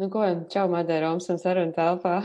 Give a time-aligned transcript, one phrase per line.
[0.00, 2.22] Nu, ko, čau, Madara, Romsam sarunu telpā.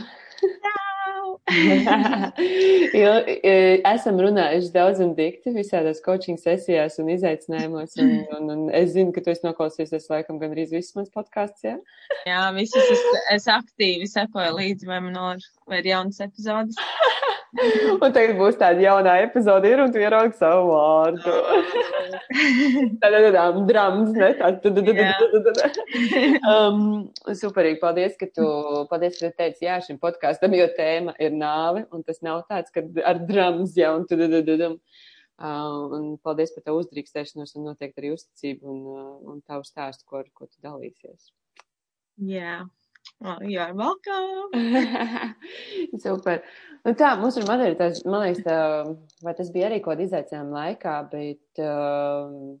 [3.92, 9.12] Esam runājuši daudz un dikti visādās coaching sesijās un izaicinājumos, un, un, un es zinu,
[9.12, 11.76] ka tu esi noklausījies laikam gan arī visus mans podkāsts, jā?
[12.24, 13.04] jā, visus es,
[13.36, 16.80] es aktīvi sekoju līdzi, vai man vai ir jaunas epizodes.
[18.04, 21.34] un tagad būs tāda jaunā epizode, ir un tu ieraugi savu vārdu.
[23.02, 23.22] Tāda
[23.68, 24.30] drāmas, ne?
[24.40, 25.70] Tāda.
[26.50, 26.80] Um,
[27.36, 28.46] superīgi, paldies, ka tu,
[28.90, 32.72] paldies, ka tu teici jā šim podkāstam, jo tēma ir nāve, un tas nav tāds,
[32.74, 34.24] ka ar drāmas jau un tad.
[35.36, 40.06] Uh, un paldies par tavu uzdrīkstēšanos un noteikti arī uzticību un, uh, un tavu stāstu,
[40.08, 41.28] ko, ko tu dalīsies.
[42.24, 42.40] Jā.
[42.40, 42.85] Yeah.
[43.24, 44.52] Oh, you're welcome.
[46.04, 46.42] Super.
[46.84, 48.56] Nu tā, mums ir Madara, tas, man liekas, tā,
[49.24, 52.58] vai tas bija arī kaut kāda izaicinājuma laikā, bet uh,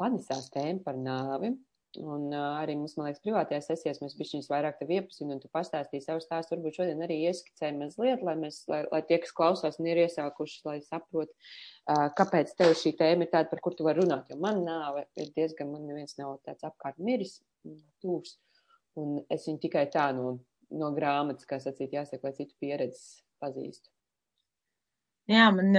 [0.00, 1.50] panesās tēma par nāvi.
[1.96, 5.50] Un uh, arī mums, man liekas, privātajās sesijās mēs bišķiņas vairāk tev iepazīstinām, un tu
[5.52, 6.54] pastāstīji savu stāstu.
[6.54, 10.62] Varbūt šodien arī ieskicēji mazliet, lai mēs, lai, lai tie, kas klausās un ir iesākuši,
[10.68, 14.30] lai saprot, uh, kāpēc tev šī tēma ir tāda, par kur tu vari runāt.
[14.30, 17.40] Jo man nāve ir diezgan, man neviens nav tāds apkārt miris,
[18.04, 18.36] tūs.
[19.00, 20.38] Un es viņu tikai tā no,
[20.80, 23.90] no grāmatas, kā sacīt, jāsaka, lai citu pieredzes pazīstu.
[25.30, 25.74] Jā, man,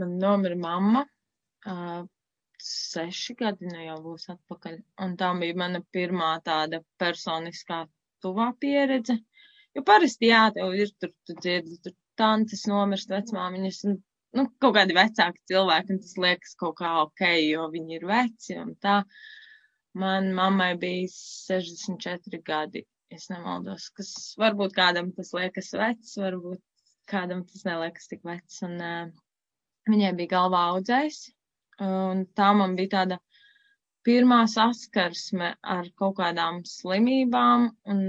[0.00, 1.04] man nomira mamma.
[2.64, 4.78] Seši gadi nu jau būs atpakaļ.
[5.04, 7.82] Un tā bija mana pirmā tāda personiskā
[8.24, 9.18] tuvā pieredze.
[9.74, 13.96] Jo parasti, jā, tev ir tur, tu dzirdi, tur tantes nomirst, vecmāmiņas, un,
[14.38, 18.60] nu, kaut kādi vecāki cilvēki, un tas liekas kaut kā ok, jo viņi ir veci
[18.62, 19.00] un tā.
[19.02, 19.43] Uh,
[19.94, 22.80] Man mammai bija 64 gadi,
[23.14, 24.08] es nemaldos, kas
[24.42, 26.58] varbūt kādam tas liekas vecs, varbūt
[27.10, 28.56] kādam tas neliekas tik vecs.
[28.66, 29.12] Un uh,
[29.86, 31.20] viņai bija galvā audzējs,
[31.86, 33.18] un tā man bija tāda
[34.04, 38.00] pirmā saskarsme ar kaut kādām slimībām, un,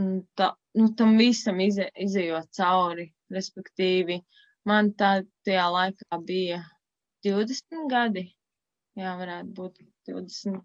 [0.00, 0.08] un
[0.40, 0.48] tā,
[0.80, 4.22] nu, tam visam ize, izējot cauri, respektīvi,
[4.64, 5.12] man tā
[5.44, 6.62] tajā laikā bija
[7.28, 8.24] 20 gadi,
[8.96, 10.64] jā, varētu būt 20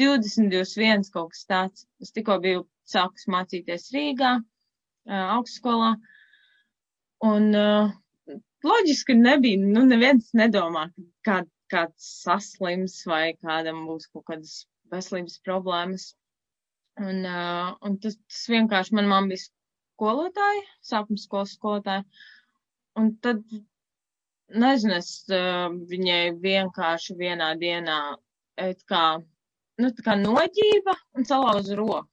[0.00, 1.86] 20, 21 kaut kas tāds.
[2.02, 4.36] Es tikko biju sākus mācīties Rīgā,
[5.08, 5.94] augstskolā.
[7.26, 7.50] Un
[8.66, 10.86] loģiski nebija, nu, neviens nedomā,
[11.26, 11.40] kā,
[11.72, 14.56] kāds saslims vai kādam būs kaut kādas
[14.92, 16.10] veselības problēmas.
[16.96, 22.04] Un, uh, un tas, tas vienkārši man mamma bija skolotāja, sākuma skolas skolotāja.
[22.96, 23.42] Un tad,
[24.64, 27.98] nezinu, es uh, viņai vienkārši vienā dienā,
[28.64, 29.18] it kā
[29.82, 32.06] nu, tā kā noģība un salauza roku.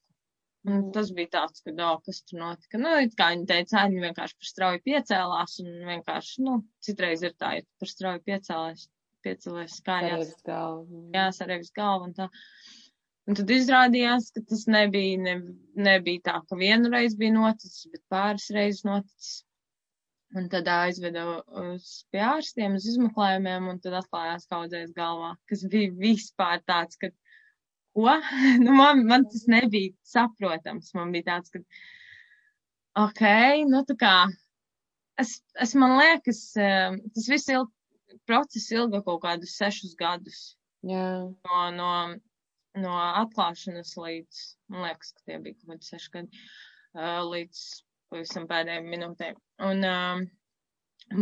[0.64, 2.80] Un tas bija tāds, ka, oh, kas tur notika.
[2.80, 6.54] Nu, it kā viņi teica, viņi vienkārši par strauji piecēlās un vienkārši, nu,
[6.86, 8.86] citreiz ir tā, ja par strauji piecēlās,
[9.28, 10.32] piecēlās kājās.
[10.48, 12.30] Jā, sarēvis galvu un tā.
[13.28, 15.34] Un tad izrādījās, ka tas nebija, ne,
[15.80, 19.34] nebija tā, ka vienu reizi bija noticis, bet pāris reizes noticis.
[20.34, 21.26] Un tad aizveda
[21.62, 27.12] uz pie ārstiem, uz izmeklējumiem, un tad atklājās kaudzēs galvā, kas bija vispār tāds, ka
[27.96, 28.08] ko?
[28.64, 30.94] nu, man, man tas nebija saprotams.
[30.98, 31.62] Man bija tāds, ka,
[33.06, 33.24] ok,
[33.70, 34.16] nu tā kā,
[35.22, 37.72] es, es man liekas, eh, tas viss ilg,
[38.30, 40.44] process ilga kaut kādus sešus gadus.
[40.84, 41.08] Jā.
[41.48, 41.90] No, no,
[42.84, 42.94] no
[43.24, 44.44] atklāšanas līdz,
[44.74, 46.44] man liekas, ka tie bija kaut kādi seši gadi,
[46.98, 47.62] uh, līdz
[48.14, 49.40] pavisam pēdējiem minūtēm.
[49.70, 50.26] Un um,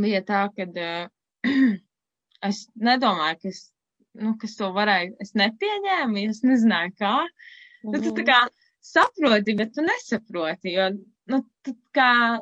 [0.04, 1.12] bija tā, ka uh,
[2.50, 3.62] es nedomāju, ka es
[4.20, 7.18] nu, kas to varēja, es nepieņēmu, es nezināju kā.
[7.22, 7.94] Mm -hmm.
[7.94, 8.40] Nu, tu tā kā
[8.82, 10.90] saproti, bet tu nesaproti, jo,
[11.32, 12.40] nu, tu kā,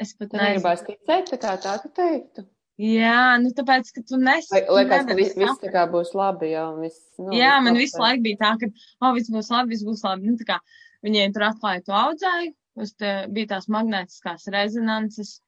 [0.00, 0.32] es pat.
[0.32, 2.46] Negribās ticēt, tā kā tā tu teiktu.
[2.78, 4.74] Jā, nu tāpēc, ka tu nesaproti.
[4.76, 7.00] Liekas, ka viss, viss tā kā būs labi, jā, viss.
[7.18, 10.04] Nu, jā, man visu laiku bija tā, ka, o, oh, viss būs labi, viss būs
[10.06, 10.30] labi.
[10.30, 10.60] Nu, tā kā
[11.02, 15.40] viņiem tur atklāja to audzēju, uz te bija tās magnētiskās rezonances,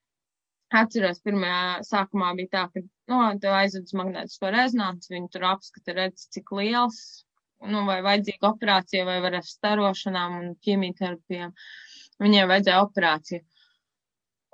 [0.70, 5.94] Atceros, pirmajā sākumā bija tā, ka, nu, tev aizved uz magnētisko rezonanci, viņi tur apskata,
[5.96, 7.00] redz, cik liels,
[7.66, 11.56] nu, vai vajadzīga operācija, vai var ar starošanām un ķīmijterapijām.
[12.22, 13.42] Viņiem vajadzēja operāciju.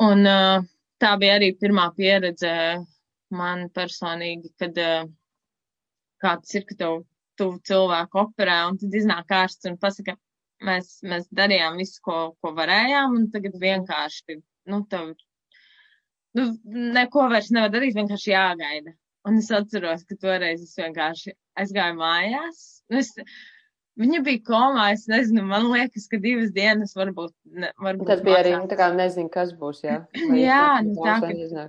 [0.06, 0.64] Un uh,
[1.02, 2.54] tā bija arī pirmā pieredze
[3.36, 5.04] man personīgi, kad uh,
[6.24, 6.98] kāds ir, ka tev
[7.36, 10.16] tuvu cilvēku operē, un tad iznāk ārsts un pasaka,
[10.64, 14.40] mēs, mēs darījām visu, ko, ko varējām, un tagad vienkārši,
[14.72, 15.12] nu, tev
[16.36, 16.46] nu,
[16.96, 18.94] neko vairs nevar darīt, vienkārši jāgaida.
[19.26, 22.62] Un es atceros, ka toreiz es vienkārši aizgāju mājās.
[22.92, 23.10] Nu, es,
[23.98, 27.34] viņa bija komā, es nezinu, man liekas, ka divas dienas varbūt.
[27.64, 30.00] Ne, varbūt Tad bija arī, nu, tā kā nezinu, kas būs, jā.
[30.46, 31.68] jā, nu tā, ka.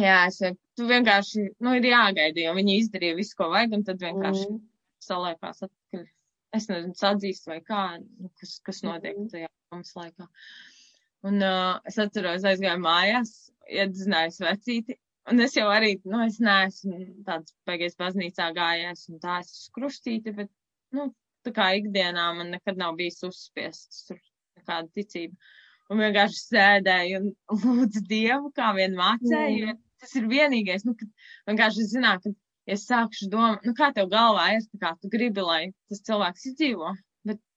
[0.00, 0.40] Jā, es,
[0.78, 4.58] tu vienkārši, nu, ir jāgaida, jo viņi izdarīja visu, ko vajag, un tad vienkārši mm.
[5.02, 6.08] saliekās atpakaļ
[6.56, 9.28] es nezinu, sadzīst vai kā, nu, kas, kas notiek Mhm.
[9.32, 10.28] tajā domas laikā.
[11.28, 14.96] Un uh, es atceros, aizgāju mājās, iedzinājos vecīti,
[15.30, 19.76] un es jau arī, nu, es neesmu tāds pagaies baznīcā gājies, un tā es esmu
[19.78, 20.50] krustīti, bet,
[20.96, 21.10] nu,
[21.46, 24.20] tā kā ikdienā man nekad nav bijis uzspiests tur
[24.60, 25.36] nekāda ticība.
[25.90, 27.30] Un vienkārši sēdēju un
[27.64, 31.10] lūdzu Dievu, kā vien mācēju, jo tas ir vienīgais, nu, kad
[31.50, 32.32] vienkārši zināt, ka
[32.70, 36.02] ja es sākšu domāt, nu, kā tev galvā ir, tā kā tu gribi, lai tas
[36.06, 36.92] cilvēks izdzīvo,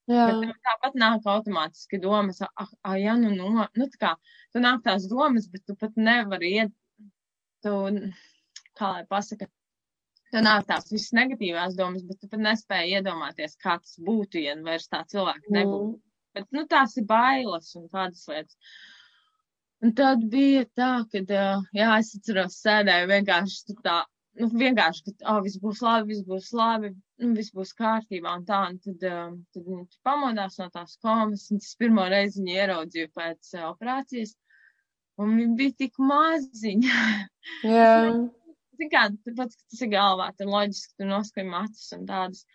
[0.09, 4.13] tāpat nāk automātiski domas, ah, ah ja nu, nu, nu, tā kā,
[4.51, 6.73] tu nāk tās domas, bet tu pat nevari iet,
[7.63, 7.75] tu,
[8.79, 9.47] kā lai pasaka,
[10.33, 14.57] tu nāk tās visas negatīvās domas, bet tu pat nespēji iedomāties, kā tas būtu, ja
[14.65, 15.93] vairs tā cilvēka nebūtu.
[15.93, 16.01] Mm.
[16.33, 18.57] Bet, nu, tās ir bailes un tādas lietas.
[19.83, 21.21] Un tad bija tā, ka,
[21.75, 23.99] jā, es atceros, sēdēju vienkārši tā,
[24.39, 28.45] nu, vienkārši, ka, oh, viss būs labi, viss būs labi, nu, viss būs kārtībā un
[28.47, 32.55] tā, un tad, uh, tad viņi pamodās no tās komas, un tas pirmo reizi viņu
[32.55, 34.35] ieraudzīju pēc uh, operācijas,
[35.21, 36.93] un viņi bija tik maziņi.
[37.75, 37.93] jā,
[38.81, 42.45] Zin kā, tāpēc, ka tas ir galvā, tad loģiski tu noskatījumi acis un tādas.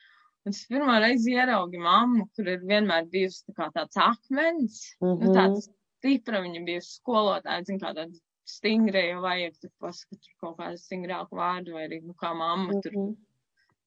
[0.47, 5.07] Un es pirmo reizi ieraugu mammu, kur ir vienmēr bijusi tā kā tāds akmens, mm
[5.07, 5.21] -hmm.
[5.21, 5.37] nu, Mhm.
[5.37, 8.11] tāds stipra, viņa bijusi skolotāja, zin kā tāda
[8.49, 12.81] stingra, ja vajag tur paskat tur kaut kādu stingrāku vārdu, vai arī, nu, kā mamma
[12.83, 13.17] tur Mhm.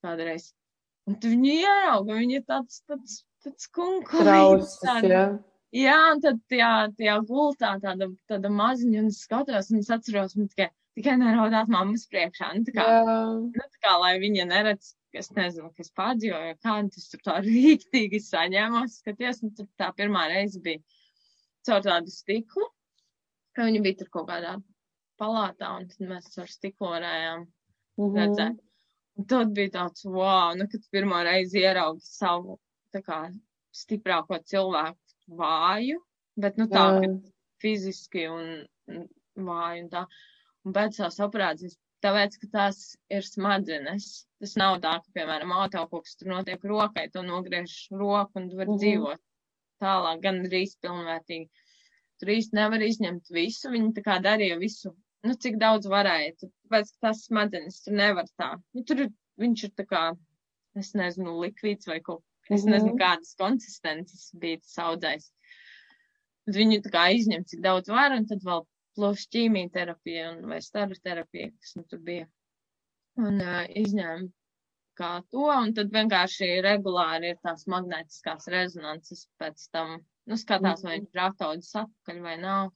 [0.04, 0.52] kādreiz.
[1.08, 4.76] Un tu viņu ierauga, viņa ir tāds, tāds, tāds kunkulīgs.
[5.10, 5.24] Jā.
[5.74, 10.36] Jā, un tad tajā, tajā gultā tāda, tāda maziņa, un es skatos, un es atceros,
[10.36, 10.68] man tikai,
[11.00, 12.50] tikai neraudāt mammas priekšā.
[12.58, 13.06] Nu, tā kā, Jā,
[13.40, 17.38] nu, tā kā, lai viņa neredz, es nezinu, kas padzīvoja, kā un tas tur tā
[17.48, 20.84] rīktīgi saņēmās, skaties, un tad tā pirmā reize bija
[21.66, 22.68] caur tādu stiklu,
[23.56, 24.56] ka viņa bija tur kaut kādā
[25.22, 28.18] palātā, un tad mēs ar stiklu varējām mhm.
[28.18, 28.60] redzēt.
[29.20, 32.58] Un tad bija tāds, wow, nu, kad pirmo reizi ieraugi savu,
[32.96, 33.22] tā kā,
[33.76, 36.00] stiprāko cilvēku vāju,
[36.40, 37.02] bet, nu, tā, Jā.
[37.04, 37.32] ka
[37.62, 39.06] fiziski un
[39.38, 40.06] vāju un tā.
[40.66, 42.82] Un pēc tās operācijas, tāpēc, ka tās
[43.14, 44.10] ir smadzenes.
[44.42, 48.50] Tas nav tā, ka, piemēram, auto kaut kas tur notiek rokai, to nogriež roku un
[48.50, 48.82] tu vari Mhm.
[48.84, 49.22] dzīvot
[49.82, 51.50] tālāk, gan drīz pilnvērtīgi.
[52.22, 54.94] Tur īsti nevar izņemt visu, viņi tā kā darīja visu,
[55.26, 56.36] nu, cik daudz varēja.
[56.44, 58.52] Tāpēc, tās smadzenes tur nevar tā.
[58.78, 59.08] Nu, tur
[59.42, 60.04] viņš ir tā kā,
[60.78, 62.74] es nezinu, likvīds vai kaut, es Mhm.
[62.76, 65.32] nezinu, kādas konsistences bija tas audzējs.
[66.46, 68.66] Bet viņu tā kā izņem, cik daudz var, un tad vēl
[68.96, 72.28] plus ķīmijterapija un vai staru terapija, kas nu tur bija.
[73.18, 74.30] Un uh, izņēma
[75.00, 80.00] kā to, un tad vienkārši regulāri ir tās magnētiskās rezonances pēc tam,
[80.32, 82.72] nu, skatās, vai viņš ir ataudzis atpakaļ vai nav.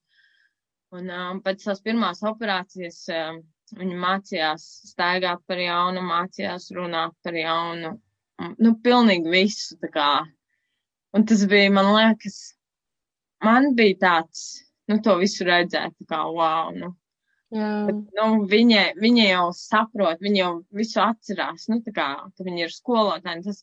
[0.96, 3.40] Un um, pēc tās pirmās operācijas um,
[3.80, 7.96] viņa mācījās staigāt par jaunu, mācījās runāt par jaunu,
[8.44, 10.10] un, nu, pilnīgi visu, tā kā.
[11.16, 12.38] Un tas bija, man liekas,
[13.44, 14.46] man bija tāds,
[14.92, 16.92] nu, to visu redzēt, tā kā, wow, nu,
[17.54, 17.68] Jā,
[18.18, 22.74] nu, viņa, viņa jau saprot, viņa jau visu atcerās, nu, tā kā, ka viņa ir
[22.74, 23.44] skolotāja.
[23.46, 23.62] Tas,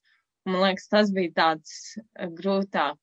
[0.48, 2.96] man liekas, tas bija tāds eh, grūtāk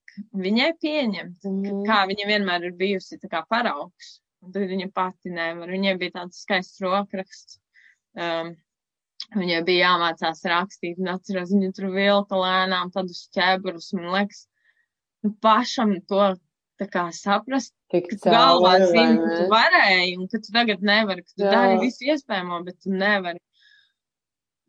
[0.45, 4.17] viņai pieņemt, ka, kā viņa vienmēr ir bijusi tā kā paraugs.
[4.43, 5.71] Un tad viņa pati nevar.
[5.71, 7.59] Viņai bija tāds skaists rokraksts.
[8.15, 8.53] Um,
[9.35, 14.45] viņai bija jāmācās rakstīt, un atceros, viņa tur vilka lēnām tādus ķēburus, man liekas,
[15.25, 16.31] nu, pašam to
[16.79, 20.83] tā kā saprast, tik ka tu galvā zini, ka tu varēji, un ka tu tagad
[20.85, 21.53] nevari, ka tu Jā.
[21.53, 23.41] dari visu iespējamo, bet tu nevari.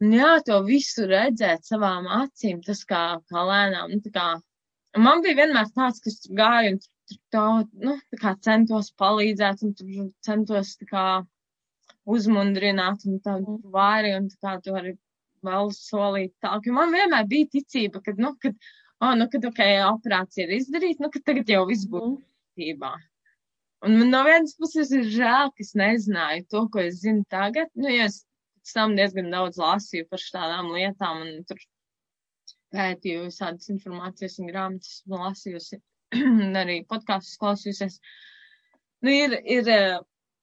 [0.01, 4.27] Un jā, to visu redzēt savām acīm, tas kā, kā lēnām, nu, tā kā,
[4.97, 7.45] un man bija vienmēr tāds, kas gāja un tur, tā,
[7.87, 11.05] nu, tā kā centos palīdzēt un tur centos tā kā
[12.11, 13.37] uzmundrināt un tā
[13.75, 14.97] vāri un tā kā tu arī
[15.47, 18.57] vēl solīt tā, ka man vienmēr bija ticība, ka, nu, kad,
[19.01, 22.19] oh, nu, kad, ok, operācija ir izdarīta, nu, ka tagad jau viss būs Mhm.
[22.61, 22.93] kārtībā.
[23.83, 27.71] Un man no vienas puses ir žēl, ka es nezināju to, ko es zinu tagad.
[27.75, 28.27] Nu, ja es
[28.75, 31.57] tam diezgan daudz lasīju par šādām lietām un tur
[32.75, 35.81] pētīju visādas informācijas un grāmatas un lasījusi,
[36.63, 37.99] arī podkāstus klausījusies.
[39.05, 39.99] Nu, ir, ir, eh,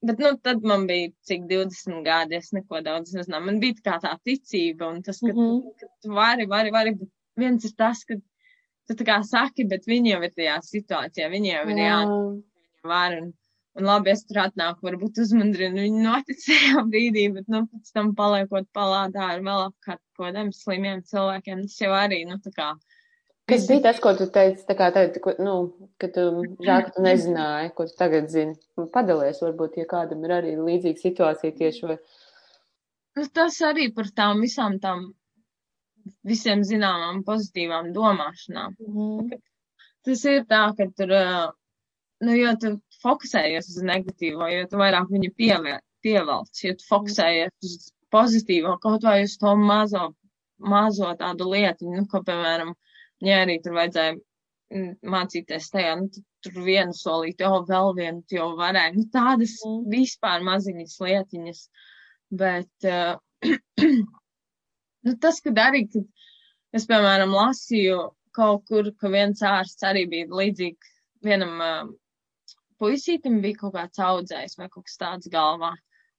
[0.05, 3.47] bet, nu, tad man bija cik 20 gadi, es neko daudz nezināju.
[3.49, 5.39] Man bija tā tā ticība un tas, ka, mm.
[5.39, 5.77] -hmm.
[5.79, 8.17] ka tu vari, vari, vari, bet viens ir tas, ka
[8.87, 12.87] tu tā kā saki, bet viņi jau ir tajā situācijā, viņi jau ir jā, Jā,
[12.87, 13.19] var.
[13.21, 13.33] Un,
[13.77, 18.69] un labi, es tur atnāku, varbūt uzmundrinu viņu noticējā brīdī, bet, nu, pēc tam paliekot
[18.75, 22.71] palātā ar vēl apkārt kodiem slimiem cilvēkiem, tas jau arī, nu, tā kā.
[23.47, 25.53] Kas bija tas, ko tu teici, tā kā tagad, ko, nu,
[26.01, 26.25] ka tu
[26.59, 28.57] žēl, ka tu nezināji, ko tu tagad zini?
[28.75, 31.95] Nu, Padalies, varbūt, ja kādam ir arī līdzīga situācija tieši vai.
[33.15, 35.07] Nu, tas arī par tām visām tām
[36.27, 38.75] visiem zināmām pozitīvām domāšanām.
[38.83, 39.39] Mhm.
[40.07, 41.47] Tas ir tā, ka tur, uh,
[42.23, 42.73] nu, jo tu
[43.03, 49.05] fokusējies uz negatīvo, jo tu vairāk viņu pievē, pievelc, jo tu fokusējies uz pozitīvo, kaut
[49.07, 50.11] vai uz to mazo,
[50.57, 52.73] mazo tādu lietu, nu, ko, piemēram,
[53.25, 58.23] ja arī tur vajadzēja mm, mācīties tajā, nu, tu tur vienu solīti, jau vēl vienu,
[58.27, 59.57] tu jau varēji, nu, tādas
[59.91, 61.63] vispār maziņas lietiņas,
[62.41, 63.17] bet, uh,
[65.07, 68.03] nu, tas, kad arī, kad es, piemēram, lasīju
[68.37, 71.95] kaut kur, ka viens ārsts arī bija līdzīgi vienam uh,
[72.81, 75.73] puisītim bija kaut kāds audzējs vai kaut kas tāds galvā.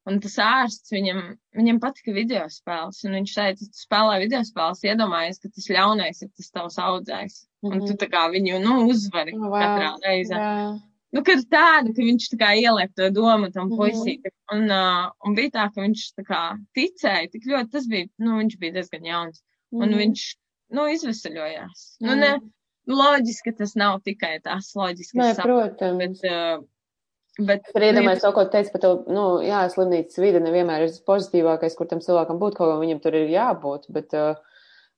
[0.09, 1.19] Un tas ārsts viņam,
[1.59, 6.23] viņam patika video spēles, un viņš teica, tu spēlē video spēles, iedomājies, ka tas ļaunais
[6.25, 7.47] ir tas tavs audzējs.
[7.63, 7.87] Un Mhm.
[7.87, 9.99] tu tā kā viņu, nu, uzvari Oh, katrā wow.
[10.07, 10.39] reizē.
[10.39, 10.81] Jā.
[11.13, 13.79] Nu, kad tāda, ka viņš tā kā ieliek to domu tam Mhm.
[13.79, 14.33] puisītim.
[14.53, 18.39] Un, uh, un bija tā, ka viņš tā kā ticēja tik ļoti, tas bija, nu,
[18.41, 19.43] viņš bija diezgan jauns.
[19.73, 19.99] Un Mhm.
[19.99, 20.35] viņš,
[20.73, 21.97] nu, izvesaļojās.
[22.01, 22.21] Nu, Mhm.
[22.21, 22.41] ne,
[22.89, 26.21] nu, loģiski, tas nav tikai tas, loģiski, Nē, es saprotu, protams.
[26.23, 30.43] bet, uh, bet, Tur iedomājies to, ko tu teici par to, nu, jā, slimnīcas vide
[30.45, 34.41] nevienmēr ir pozitīvākais, kur tam cilvēkam būtu, kaut kā viņam tur ir jābūt, bet, uh,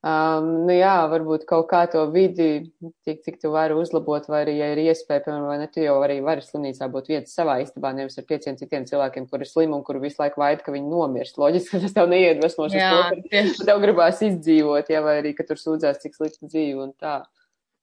[0.06, 2.70] um, nu jā, varbūt kaut kā to vidi,
[3.06, 5.96] cik, cik tu vari uzlabot, vai arī, ja ir iespēja, piemēram, vai ne, tu jau
[6.04, 9.76] arī vari slimnīcā būt vietas savā istabā, nevis ar pieciem citiem cilvēkiem, kuri ir slimi
[9.76, 11.42] un kuri visu laiku vaid, ka viņi nomirst.
[11.42, 13.20] Loģiski, ka tas tev neiedvesmos uz jā, to,
[13.58, 17.18] ka tev gribās izdzīvot, ja, vai arī, ka tur sūdzās, cik slikta dzīve un tā.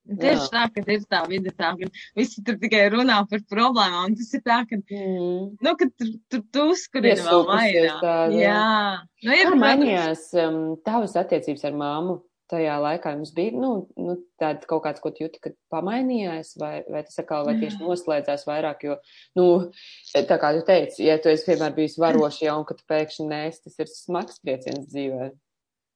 [0.08, 4.34] Tieši tā, ka ir tā vide tā, ka visi tur tikai runā par problēmām, tas
[4.34, 5.58] ir tā, ka, Mm.
[5.62, 8.00] nu, ka tur, tur tu uzkurina vēl vairāk.
[8.02, 8.56] tāda, jā.
[8.56, 13.12] Jā, nu, ir, Kā mainījās um, tavas attiecības ar māmu tajā laikā?
[13.18, 17.46] Jums bija nu, nu, tāda kaut kāds, ko jūti, kad pamainījās, vai, vai tas atkal
[17.50, 18.96] vai tieši noslēdzās vairāk, jo,
[19.36, 19.48] nu,
[20.14, 23.28] tā kā tu teici, ja tu esi vienmēr bijis varoši jau un ka tu pēkšņi
[23.28, 25.32] nēs, tas ir smags trieciens dzīvē.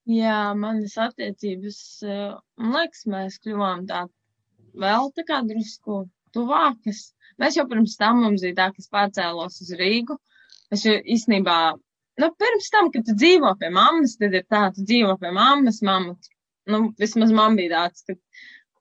[0.10, 1.77] Jā, manas attiecības,
[2.10, 4.08] eh, man liekas, mēs kļuvām tā
[4.74, 7.12] vēl tā kā drusku tuvākas.
[7.41, 10.17] Mēs jau pirms tam mums bija tā, ka es pārcēlos uz Rīgu.
[10.72, 11.58] Es jau īstenībā,
[12.24, 15.81] nu, pirms tam, kad tu dzīvo pie mammas, tad ir tā, tu dzīvo pie mammas,
[15.86, 16.15] mamma,
[16.72, 18.15] nu, vismaz man bija tāds, ka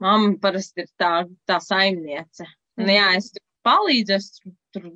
[0.00, 1.12] mamma parasti ir tā,
[1.50, 2.46] tā saimniece.
[2.80, 4.92] Un, jā, es tur palīdzu, es tur, tur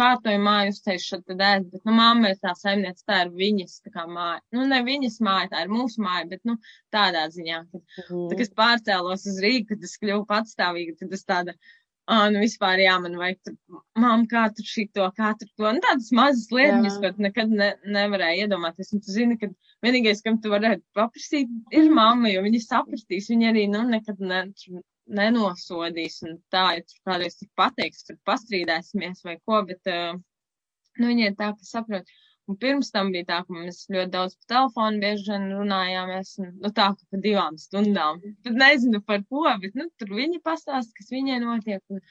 [0.00, 3.80] kārtoju māju, uzteicu šo te dēļ, bet, nu, mamma ir tā saimniece, tā ir viņas,
[3.84, 4.40] tā kā māja.
[4.56, 6.56] Nu, ne viņas māja, tā ir mūsu māja, bet, nu,
[6.94, 11.26] tādā ziņā, ka, tā, kad es pārcēlos uz Rīgu, kad es kļuvu patstāvīga, tad es
[11.28, 11.56] tāda,
[12.10, 13.56] ah, nu, vispār, jā, man vajag tur,
[14.00, 17.12] mamma, kā tur šito, kā tur to, nu, tādas mazas lietas, Jā.
[17.14, 19.50] ko nekad ne, nevarēji iedomāties, un tu zini, ka
[19.86, 24.44] vienīgais, kam tu varētu paprasīt, ir mamma, jo viņa sapratīs, viņa arī, nu, nekad ne,
[25.18, 30.18] nenosodīs, un tā, ja tur kādreiz tik pateiks, tur pastrīdēsimies vai ko, bet, uh,
[31.00, 32.10] nu, viņa ir tā, ka saprot.
[32.50, 36.48] Un pirms tam bija tā, ka mēs ļoti daudz pa telefonu bieži vien runājāmies, un,
[36.64, 38.18] nu, tā, ka pa divām stundām.
[38.46, 42.02] Tad nezinu par ko, bet, nu, tur viņa pastāst, kas viņai notiek, un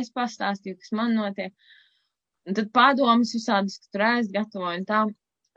[0.00, 1.54] es pastāstīju, kas man notiek.
[2.46, 5.04] Un tad padomas visādas, ka tur ēst gatavoju un tā.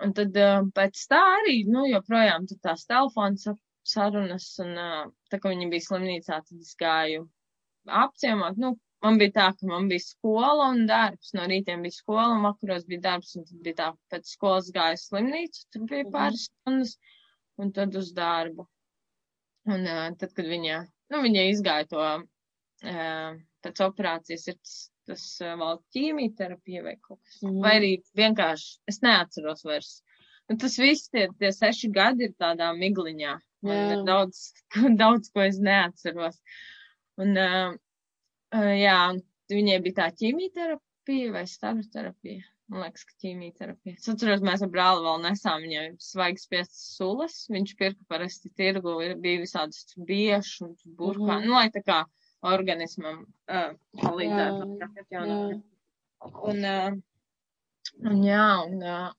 [0.06, 3.50] Un tad uh, pēc tā arī, nu, joprojām tur tās telefons
[3.94, 4.76] sarunas, un
[5.32, 7.26] tā, ka viņi bija slimnīcā, tad es gāju
[8.04, 8.74] apciemot, nu,
[9.06, 11.32] man bija tā, ka man bija skola un darbs.
[11.38, 14.70] No rītiem bija skola un vakaros bija darbs, un tad bija tā, ka pēc skolas
[14.76, 16.14] gāju slimnīcu, tur bija Mhm.
[16.18, 16.98] pāris stundas,
[17.58, 18.68] un tad uz darbu.
[19.70, 20.78] Un uh, tad, kad viņa,
[21.14, 22.04] nu, viņa izgāja to
[22.84, 23.34] uh,
[23.66, 24.78] pēc operācijas, ir tas,
[25.10, 27.42] tas uh, vēl ķīmijterapija vai kaut kas.
[27.44, 27.60] Mhm.
[27.66, 29.92] Vai arī vienkārši, es neatceros vairs.
[30.50, 33.36] Nu, tas viss, tie, tie seši gadi ir tādā migliņā.
[33.68, 34.44] Ir daudz,
[35.02, 36.38] daudz, ko es neatceros.
[37.20, 37.74] Un, uh,
[38.56, 39.20] jā, un
[39.52, 42.46] viņai bija tā ķīmijterapija vai staroterapija.
[42.70, 43.98] Man liekas, ka ķīmijterapija.
[43.98, 47.38] Es atceros, mēs ar brāli vēl nesām viņai svaigas piestas sulas.
[47.50, 51.40] Viņš pirka parasti tirgu, ir bija visādas biešu un burkā.
[51.40, 51.48] Mhm.
[51.50, 52.04] Nu, lai tā kā
[52.46, 54.70] organismam uh, palīdzētu.
[55.12, 55.40] Jā, Jā.
[56.20, 57.00] Un, uh,
[58.06, 59.10] un jā, un, uh,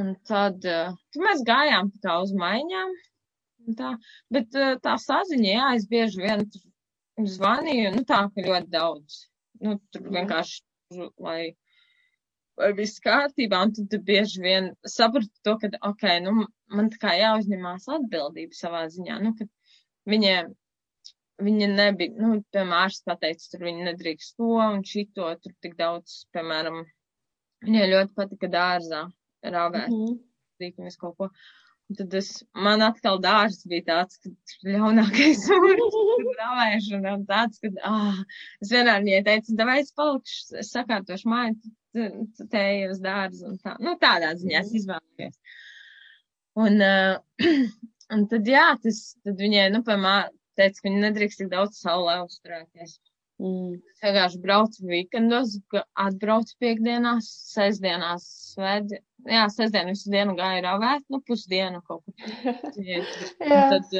[0.00, 2.96] un tad, uh, mēs gājām tā uz maiņām.
[3.74, 3.92] Tā.
[4.30, 6.44] Bet uh, tā saziņa, jā, es bieži vien
[7.18, 9.22] zvanīju, nu tā, ka ļoti daudz.
[9.64, 10.14] Nu, tur Mhm.
[10.18, 10.60] vienkārši,
[11.18, 11.56] lai,
[12.60, 17.00] lai viss kārtībā, un tad tu bieži vien sapratu to, ka, ok, nu, man tā
[17.00, 19.48] kā jāuzņemās atbildība savā ziņā, nu, ka
[20.12, 20.34] viņa,
[21.42, 26.26] viņa nebija, nu, piemēram, ārsts pateica, tur viņa nedrīkst to un šito, tur tik daudz,
[26.36, 26.84] piemēram,
[27.64, 29.06] viņai ļoti patika dārzā
[30.56, 31.30] darīt un visu kaut ko.
[31.94, 32.28] Tad es,
[32.66, 34.30] man atkal dārzs bija tāds, ka
[34.66, 38.16] ļaunākais ūdens rāvēšana un tāds, ka, ah,
[38.64, 41.54] es vienmēr viņai teicu, davai es palikšu, es sakārtošu māju,
[41.94, 43.76] tu- tu te ej uz dārzu un tā.
[43.86, 45.38] Nu, tādā ziņā es izvēlējos.
[46.66, 47.46] Un, uh,
[48.16, 52.18] un tad, jā, tas, tad viņai, nu, piemēram, teica, ka viņa nedrīkst tik daudz saulē
[52.26, 52.98] uzturēties.
[53.42, 53.76] Mm.
[53.92, 58.24] Es vienkārši braucu weekendos, ka atbraucu piekdienās, sestdienās,
[58.54, 62.14] svētdien, jā, sestdien visu dienu gāju ravēt, nu, pusdienu kaut kur.
[63.76, 63.90] Tad,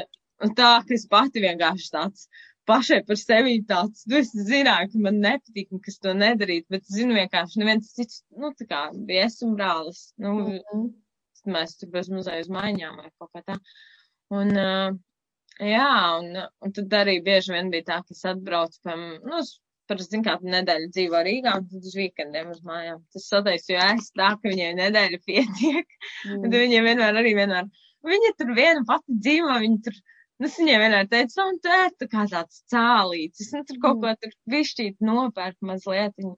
[0.56, 2.28] tā, ka es pati vienkārši tāds
[2.66, 6.88] pašai par sevi tāds, nu, es zināju, ka man nepatīk, un kas to nedarīt, bet
[6.90, 10.86] zinu vienkārši neviens cits, nu, tā kā bija es un brālis, nu, Mhm.
[11.54, 13.58] mēs tur bez muzeja uz maiņām vai kaut kā tā.
[14.34, 14.96] Un, uh,
[15.62, 19.40] jā, un, un tad arī bieži vien bija tā, ka es atbraucu, piemēram, nu,
[19.90, 23.02] parasti, zin kā, nedēļu dzīvo Rīgā, un tad uz weekendiem uz mājām.
[23.14, 25.96] Tas sateiks, jo es tā, ka viņai nedēļa pietiek,
[26.34, 27.70] un tad viņai vienmēr arī vienmēr,
[28.06, 30.00] viņa tur viena pati dzīvo, viņa tur,
[30.40, 34.02] nu, es viņai vienmēr teicu, un tā ir tā kā tāds cālītis, un tur kaut
[34.02, 36.34] ko tur višķīt nopērk mazliet, viņa,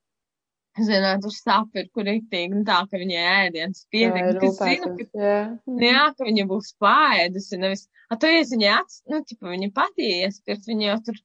[0.87, 5.35] zināt, tur sapir, kur riktīgi, un tā, ka viņai ēdienas pietiek, es zinu, ka jā.
[5.67, 9.69] Nu, jā, ka viņa būs pāēdusi, nevis, a, tu ies viņa acis, nu, tipa, viņa
[9.77, 11.21] patī iespirt, viņa jau tur,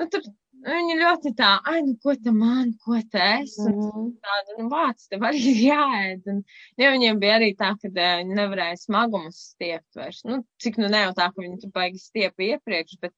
[0.00, 0.26] nu, tur,
[0.62, 4.06] nu, viņa ļoti tā, ai, nu, ko te man, ko te es, un Mhm.
[4.26, 6.42] tāda, nu, vārds tev arī jāēd, un,
[6.80, 10.88] ja viņiem bija arī tā, ka eh, viņi nevarēja smagumus stiept vairs, nu, cik nu
[10.92, 13.14] ne jau tā, ka viņi tur baigi stiepa iepriekš, bet,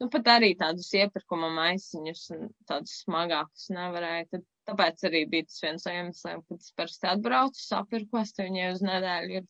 [0.00, 5.62] nu, pat arī tādus iepirkuma maisiņus un tādus smagākus nevarēja, tad tāpēc arī bija tas
[5.64, 9.46] viens no iemesliem, kad es parasti atbraucu, sapirkos, te viņai uz nedēļu ir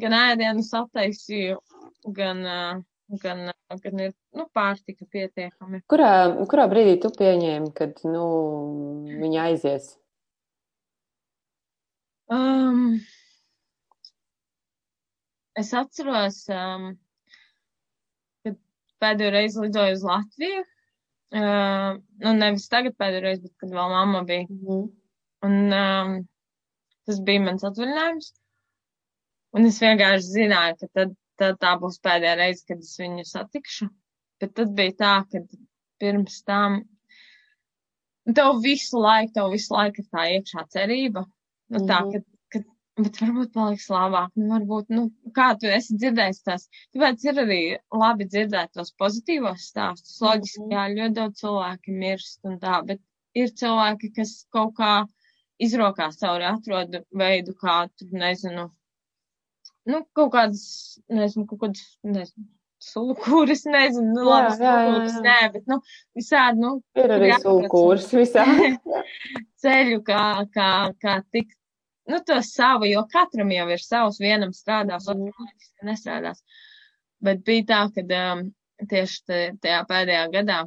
[0.00, 1.58] gan ēdienu sataisīju,
[2.16, 2.42] gan,
[3.22, 3.46] gan,
[3.84, 5.82] gan ir, nu, pārtika pietiekami.
[5.90, 6.12] Kurā,
[6.50, 8.24] kurā brīdī tu pieņēmi, kad, nu,
[9.10, 9.92] viņa aizies?
[12.30, 13.00] Um,
[15.58, 16.92] es atceros, um,
[18.46, 18.60] kad
[19.02, 20.68] pēdējo reizi lidoju uz Latviju.
[21.30, 24.48] Uh, nu, nevis tagad pēdējo reizi, bet kad vēl mamma bija.
[24.50, 24.80] Mhm.
[25.46, 26.14] Un um,
[27.06, 28.32] tas bija mans atvaļinājums.
[29.56, 33.88] Un es vienkārši zināju, ka tad, tad tā būs pēdējā reize, kad es viņu satikšu.
[34.42, 35.42] Bet tad bija tā, ka
[36.02, 36.80] pirms tam
[38.34, 41.24] tev visu laiku, tev visu laiku ir tā iekšā cerība.
[41.70, 42.12] Nu, tā, Mhm.
[42.12, 42.39] ka,
[43.04, 44.30] bet varbūt paliks labāk.
[44.36, 45.04] Nu, varbūt, nu,
[45.36, 46.66] kā tu esi dzirdējis tās.
[46.94, 47.60] Tāpēc ir arī
[48.02, 50.18] labi dzirdēt tos pozitīvos stāstus.
[50.24, 50.74] Loģiski, Mhm.
[50.74, 53.00] jā, ļoti daudz cilvēki mirst un tā, bet
[53.34, 54.92] ir cilvēki, kas kaut kā
[55.60, 58.70] izrokās cauri atrod veidu, kā, tur, nezinu,
[59.90, 60.64] nu, kaut kādas,
[61.08, 62.46] nezinu, kaut kādas, nezinu,
[62.80, 65.20] sulkūras, nezinu, nu, labi, jā.
[65.20, 65.76] nē, bet, nu,
[66.16, 68.44] visādi, nu, Ir arī Jā, sulkūrs visā.
[69.62, 70.22] ceļu, kā,
[70.54, 70.70] kā,
[71.02, 71.56] kā tikt,
[72.10, 76.42] nu, to savu, jo katram jau ir savs, vienam strādās, loģiski nestrādās.
[77.24, 78.44] Bet bija tā, ka um,
[78.90, 80.60] tieši te, tajā pēdējā gadā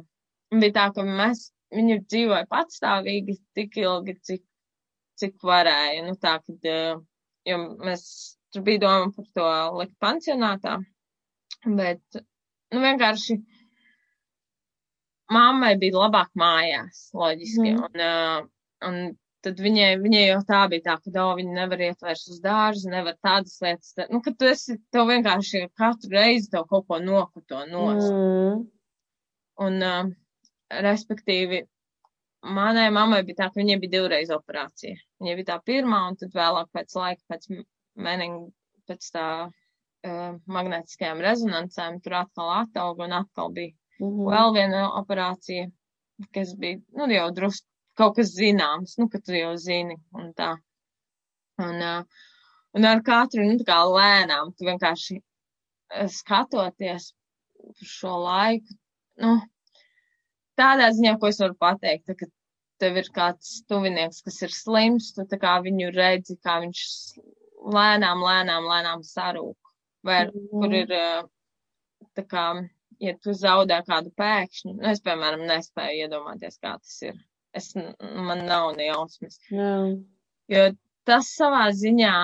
[0.54, 4.44] bija tā, ka mēs, viņi dzīvoja patstāvīgi tik ilgi, cik,
[5.20, 6.04] cik varēja.
[6.06, 7.02] Nu, tā, kad, uh,
[7.48, 8.06] jo mēs,
[8.54, 10.78] tur bija doma par to likt pansionātā,
[11.66, 12.22] bet,
[12.74, 13.40] nu, vienkārši
[15.34, 17.74] mammai bija labāk mājās, loģiski.
[17.74, 17.84] Mhm.
[17.88, 18.48] Un, uh,
[18.88, 19.00] un
[19.44, 22.90] tad viņai, viņai jau tā bija tā, ka oh, viņa nevar iet vairs uz dārzu,
[22.92, 23.92] nevar tādas lietas.
[24.10, 28.10] Nu, ka tu esi, tev vienkārši katru reizi tev kaut ko nokuto nost.
[28.10, 28.64] Mm.
[29.66, 30.10] Un, uh,
[30.88, 31.62] respektīvi,
[32.56, 34.98] manai mammai bija tā, ka viņai bija divreiz operācija.
[35.22, 37.48] Viņai bija tā pirmā, un tad vēlāk pēc laika, pēc
[38.08, 38.50] meninga,
[38.90, 44.26] pēc tā uh, magnētiskajām rezonancēm, tur atkal atauga un atkal bija Mhm.
[44.30, 45.68] vēl viena operācija,
[46.34, 50.54] kas bija, nu, jau drusku kaut kas zināms, nu, ka tu jau zini, un tā.
[51.62, 52.22] Un, uh,
[52.74, 55.20] un ar katru, nu, tā kā lēnām, tu vienkārši
[56.10, 57.12] skatoties
[57.86, 58.74] šo laiku,
[59.22, 59.36] nu,
[60.58, 62.26] tādā ziņā, ko es varu pateikt, tā, ka
[62.82, 66.82] tev ir kāds tuvinieks, kas ir slims, tu tā kā viņu redzi, kā viņš
[67.74, 69.56] lēnām, lēnām, lēnām sarūk.
[70.04, 70.74] Vai kur Mhm.
[70.82, 71.28] ir, uh,
[72.18, 72.68] tā kā,
[73.00, 77.14] ja tu zaudē kādu pēkšņi, nu, es, piemēram, nespēju iedomāties, kā tas ir.
[77.54, 79.38] Es, man nav ne jausmas.
[79.50, 79.74] Jā.
[80.52, 80.64] Jo
[81.08, 82.14] tas savā ziņā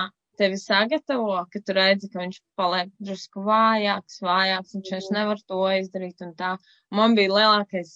[0.41, 5.59] tevi sagatavo, ka tu redzi, ka viņš paliek drusku vājāks, vājāks, viņš vairs nevar to
[5.77, 6.55] izdarīt un tā.
[6.99, 7.91] Man bija lielākais,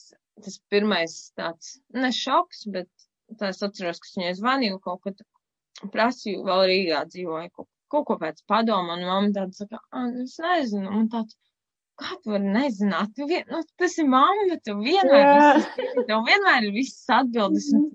[0.45, 3.07] tas pirmais tāds, ne šoks, bet
[3.39, 8.19] tā es atceros, ka viņai zvanīju kaut ko prasīju, vēl Rīgā dzīvoju, kaut, kaut ko
[8.21, 9.81] pēc padoma, un mamma tāda saka,
[10.23, 11.37] es nezinu, un tāds,
[12.01, 16.67] kā tu vari nezināt, tu vien, nu, tas ir mamma, tu vienmēr, viss tev vienmēr
[16.69, 17.86] ir visas atbildes, un,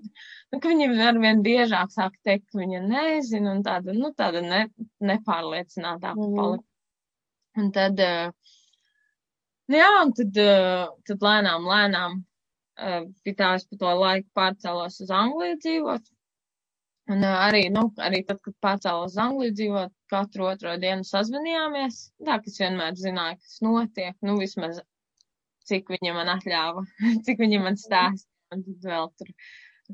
[0.53, 4.43] nu, ka viņa ar vien biežāk sāk teikt, ka viņa nezina, un tāda, nu, tāda
[4.45, 4.63] ne,
[5.11, 6.35] nepārliecinātāka Mhm.
[6.39, 6.67] palika.
[7.61, 8.31] Un tad, uh,
[9.69, 12.17] nu jā, un tad, uh, tad lēnām, lēnām
[12.79, 16.11] uh, bija tā, es pa to laiku pārcēlos uz Angliju dzīvot.
[17.11, 22.03] Un arī, nu, arī tad, kad pārcēlos uz Angliju dzīvot, katru otro dienu sazvanījāmies.
[22.27, 24.81] Tā, kas vienmēr zināja, kas notiek, nu vismaz
[25.69, 26.83] cik viņa man atļāva,
[27.25, 28.27] cik viņa man stāstīja.
[28.51, 29.29] Un tad vēl tur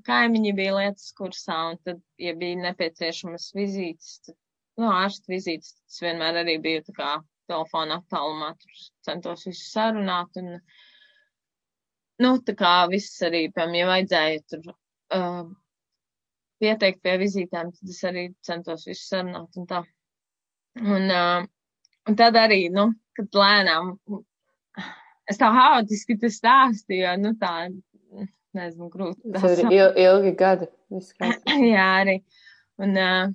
[0.08, 4.38] kaimiņi bija lietas kursā, un tad, ja bija nepieciešamas vizītes, tad,
[4.82, 7.12] nu, ārstu vizītes, tad es vienmēr arī biju tā kā
[7.52, 10.58] telefona attālumā, tur centos visu sarunāt, un,
[12.26, 15.54] nu, tā kā viss arī, piemēram, ja vajadzēja tur uh,
[16.62, 19.86] pieteikt pie vizītēm, tad es arī centos visu sarunāt un tā.
[20.78, 21.46] Un, uh,
[22.10, 23.96] un tad arī, nu, kad lēnām,
[25.30, 27.54] es tā haotiski tas stāstīju, jo, nu, tā,
[28.58, 29.34] nezinu, grūti.
[29.36, 30.70] Tas ir il ilgi gadi.
[31.74, 32.20] Jā, arī.
[32.84, 33.34] Un, uh,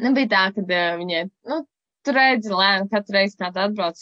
[0.00, 1.60] nu, bija tā, ka uh, viņai, nu,
[2.06, 4.00] tu redzi lēni, katru reizi, kad atbrauc,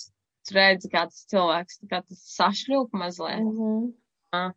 [0.48, 3.42] tu redzi, kā tas cilvēks, kā tas sašļūp mazliet.
[3.42, 3.88] Mm -hmm.
[4.38, 4.52] uh,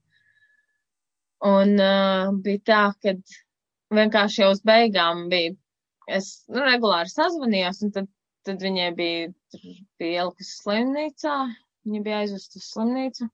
[1.52, 3.15] un uh, bija tā, ka
[3.98, 5.56] vienkārši jau uz beigām bija,
[6.17, 8.10] es nu, regulāri sazvanījos, un tad,
[8.47, 9.30] tad viņai bija,
[10.02, 11.38] bija ielikas slimnīcā,
[11.88, 13.30] viņa bija aizvest uz slimnīcu.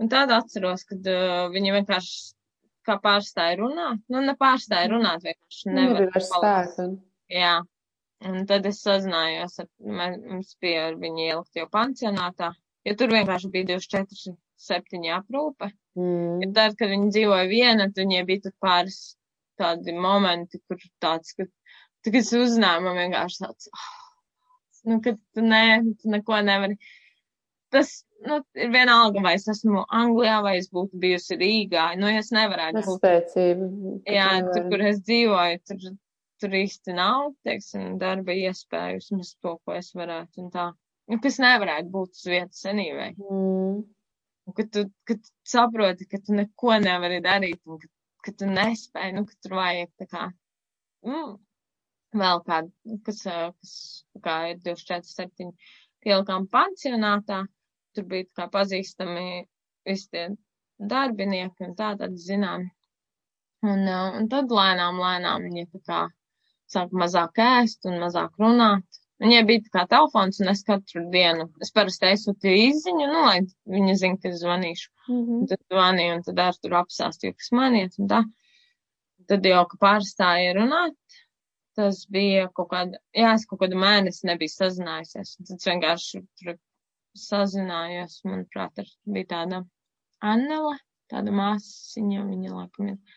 [0.00, 2.30] Un tad atceros, kad uh, viņa vienkārši
[2.88, 5.98] kā pārstāja runāt, nu, ne pārstāja runāt, vienkārši nevar.
[5.98, 6.86] Nebija vairs spēka.
[7.30, 7.58] Jā.
[8.30, 12.50] Un tad es sazinājos, ar, mums bija ar viņu ielikt jau pansionātā,
[12.84, 15.70] jo tur vienkārši bija 24, 7 aprūpe.
[15.96, 16.42] Mm.
[16.44, 18.98] Ja tad, kad viņa dzīvoja viena, tad viņai bija tur pāris
[19.60, 21.48] tādi momenti, kur tāds, ka,
[22.04, 23.88] tā, kad es uzzināju, man vienkārši tāds, oh,
[24.90, 25.62] nu, ka tu, ne,
[26.00, 26.78] tu neko nevari.
[27.70, 27.92] Tas,
[28.26, 31.92] nu, ir vienalga, vai es esmu Anglijā, vai es būtu bijusi Rīgā.
[32.00, 32.98] Nu, es nevarētu būt.
[32.98, 33.68] Spēcība.
[34.10, 35.92] Jā, tur, kur es dzīvoju, tur,
[36.42, 40.66] tur īsti nav, teiksim, darba iespēju, vismaz to, ko es varētu un tā.
[41.10, 43.14] Nu, kas nevarētu būt uz vietas anyway.
[43.22, 43.80] Mm.
[44.50, 47.90] Un, kad tu, kad tu saproti, ka tu neko nevari darīt un ka
[48.24, 50.26] ka tu nespēji, nu, ka tur vajag tā kā,
[51.06, 51.32] mm,
[52.16, 53.74] vēl kādu, kas, kas
[54.24, 55.52] kā ir 247
[56.04, 57.44] pielikām pansionātā,
[57.94, 59.46] tur bija kā pazīstami
[59.88, 60.28] visi tie
[60.92, 62.68] darbinieki un tā tad zinām.
[63.66, 66.00] Un, un tad lēnām, lēnām viņi tā kā
[66.70, 68.86] sāk mazāk ēst un mazāk runāt.
[69.20, 73.40] Viņai bija tā kā telefons, un es katru dienu, es parasti aizsūtīju izziņu, nu, lai
[73.74, 74.86] viņa zina, ka es zvanīšu.
[75.10, 75.40] Mm -hmm.
[75.40, 78.22] Un tad zvanīju, un tad ar tur apsāstīju, kas man iet, un tā.
[79.28, 80.96] Tad jau, ka pārstāja runāt,
[81.80, 85.36] tas bija kaut kāda, jā, es kaut kādu mēnesi nebiju sazinājusies.
[85.48, 86.58] Tad vienkārši tur
[87.18, 89.64] sazinājos, manuprāt, ar, bija tāda
[90.20, 90.76] Annela,
[91.10, 93.16] tāda māsiņa, viņa laikam ir.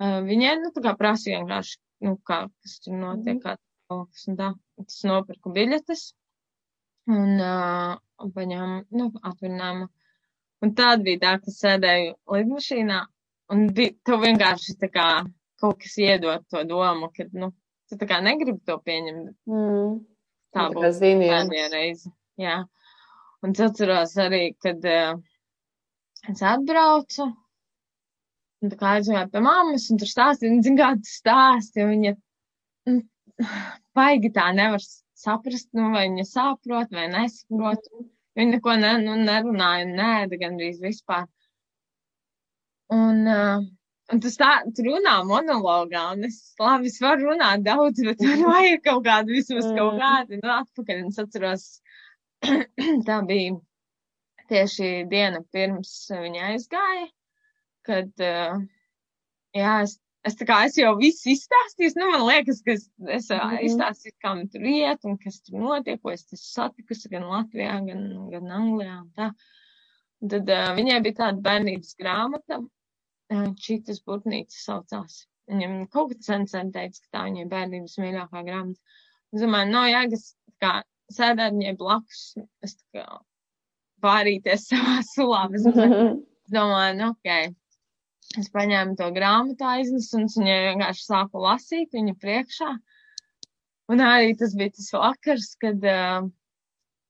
[0.00, 1.76] Uh, viņai, nu, tā kā prasīja vienkārši,
[2.06, 3.56] nu, kā, kas tur notiek, mm kā
[3.90, 4.50] kas un tā.
[4.80, 6.04] Es nopirku biļetes
[7.10, 7.96] un uh,
[8.36, 9.88] paņēmu, nu, atvinējumu.
[10.64, 13.00] Un tāda bija tā, ka sēdēju lidmašīnā
[13.54, 15.08] un bija, tev vienkārši tā kā
[15.60, 17.50] kaut kas iedot to domu, ka, nu,
[17.90, 19.34] tu tā kā negribi to pieņemt.
[19.50, 19.98] Mm.
[20.54, 22.12] Tā nu, būs pēdējā reize.
[22.40, 22.62] Jā.
[23.44, 25.20] Un es atceros arī, kad uh,
[26.30, 27.26] es atbraucu,
[28.60, 31.94] un tā kā aizgāju pie mammas, un tur stāstīja, un zin kā tu stāsti, un
[31.94, 32.14] viņa,
[33.96, 34.84] baigi tā nevar
[35.20, 37.90] saprast, nu, vai viņa saprot vai nesaprot.
[38.38, 41.26] Viņa neko ne, nu, nerunāja, nēda gandrīz vispār.
[42.94, 43.64] Un, uh,
[44.12, 48.44] un tas tā, tu runā monologā, un es labi, es varu runāt daudz, bet man
[48.50, 50.02] vajag kaut kādu, vismaz kaut mm.
[50.04, 51.66] kādu, nu, atpakaļ, un es atceros,
[53.08, 53.56] tā bija
[54.50, 57.08] tieši diena pirms viņa aizgāja,
[57.86, 58.10] kad,
[59.54, 63.30] jā, es Es tā kā es jau visu izstāstīju, nu, man liekas, ka es, es
[63.32, 63.62] mm -hmm.
[63.68, 67.78] izstāstīju, kā man tur iet un kas tur notiek, ko es tur satikusi gan Latvijā,
[67.86, 69.30] gan, gan Anglijā un tā.
[70.20, 72.60] Un tad uh, viņai bija tāda bērnības grāmata,
[73.30, 75.24] Čītas Burtnīca saucās.
[75.50, 78.98] Viņam kaut kas sen sen teica, ka tā viņai bērnības mīļākā grāmata.
[79.34, 80.26] Es domāju, no jēgas,
[80.62, 80.74] kā
[81.14, 82.24] sēdēt viņai blakus,
[82.66, 83.06] es tā kā
[84.02, 85.46] pārīties savā sulā.
[85.54, 85.66] Es
[86.54, 87.56] domāju, nu, ok
[88.38, 92.68] Es paņēmu to grāmatu aiznesu un viņai vienkārši sāku lasīt viņa priekšā.
[93.90, 96.28] Un arī tas bija tas vakars, kad uh,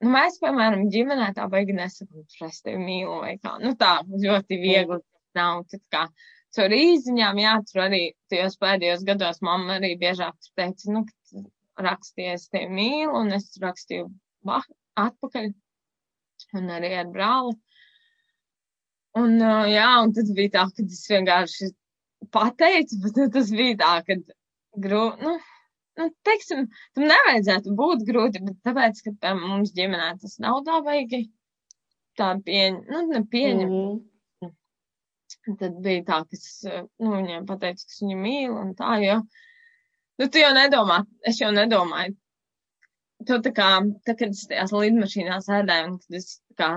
[0.01, 3.59] nu, mēs, piemēram, ģimenē tā baigi nesakām, ka es tevi mīlu vai kā.
[3.61, 4.97] Nu tā, ļoti viegli
[5.39, 5.65] nav.
[5.95, 6.07] Kā
[6.57, 11.05] caur īziņām, jā, tur arī tajos pēdējos gados mamma arī biežāk tur teica, nu,
[11.81, 14.09] rakstījies tevi mīlu, un es rakstīju
[15.01, 15.51] atpakaļ.
[16.57, 17.55] Un arī ar brāli.
[19.21, 19.37] Un,
[19.71, 21.71] jā, un tad bija tā, ka es vienkārši
[22.35, 24.17] pateicu, bet nu, tas bija tā, ka
[24.85, 25.35] grūti, nu,
[26.01, 30.79] nu, teiksim, tam nevajadzētu būt grūti, bet tāpēc, ka pie mums ģimenē tas nav tā
[30.87, 31.25] vajagi
[32.21, 33.67] tā pieņem, nu, nepieņem.
[33.67, 33.99] Mm -hmm.
[35.49, 39.23] Tad bija tā, ka es, nu, viņiem pateicu, ka es viņu mīlu un tā, jo
[40.21, 42.13] Nu, tu jau nedomā, es jau nedomāju.
[43.25, 43.69] Tu tā kā,
[44.05, 46.27] tā, kad es tajās lidmašīnās ēdēju, un kad es
[46.61, 46.69] kā,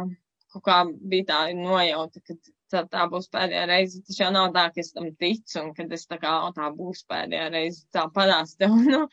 [0.54, 0.78] kaut kā
[1.12, 2.38] bija tā nojauta, ka
[2.72, 5.92] tā, tā būs pēdējā reize, tas jau nav tā, ka es tam ticu, un kad
[5.98, 9.04] es tā kā, o, tā būs pēdējā reize, tā padās tev, nu,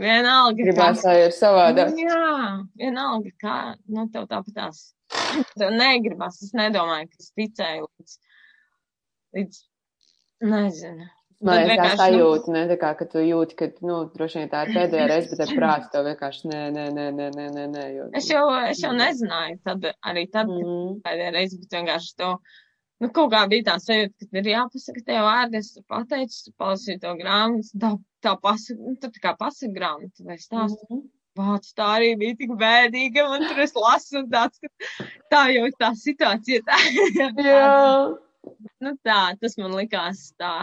[0.00, 0.56] vienalga.
[0.62, 1.92] Gribās tā ir savādāk.
[2.00, 2.44] Jā,
[2.80, 4.86] vienalga, kā, nu, tev tāpatās.
[5.60, 8.16] Tev negribas, es nedomāju, ka es ticēju līdz,
[9.36, 9.60] līdz
[10.50, 11.06] nezinu.
[11.44, 14.38] Man Tad liekas, tā nu- sajūta, ne, tā kā, ka tu jūti, ka, nu, droši
[14.38, 17.46] vien tā ir pēdējā reize, bet ar prātu tev vienkārši nē, nē, nē, nē, nē,
[17.56, 18.06] nē, nē, jo.
[18.20, 21.00] Es jau, es jau nezināju, tad arī tad, Mm.
[21.04, 22.30] pēdējā reize, bet vienkārši to,
[23.02, 27.00] nu, kaut kā bija tā sajūta, ka ir jāpasaka tev vārdi, es pateicu, tu palasīju
[27.02, 27.92] to grāmatu, tā,
[28.24, 30.86] tā pasaka, nu, tā tā kā pasaka grāmatu vai stāstu.
[30.88, 31.04] Mhm.
[31.34, 35.64] Vāc, tā arī bija tik bēdīga, un tur es lasu, un tāds, ka tā jau
[35.66, 36.62] ir tā situācija.
[36.62, 36.78] Tā,
[37.42, 38.14] Jā.
[38.84, 40.54] Nu, tā, tas man likās tā.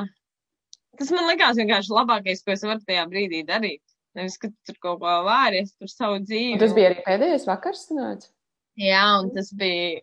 [0.99, 3.81] Tas man likās vienkārši labākais, ko es varu tajā brīdī darīt.
[4.17, 6.55] Nevis, ka tu tur kaut ko vāries par savu dzīvi.
[6.57, 8.27] Un tas bija arī pēdējais vakars, sanāca?
[8.79, 10.01] Jā, un tas bija.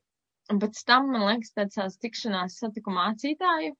[0.48, 3.74] Un pēc tam, man liekas, tādas tikšanās satiku mācītāju.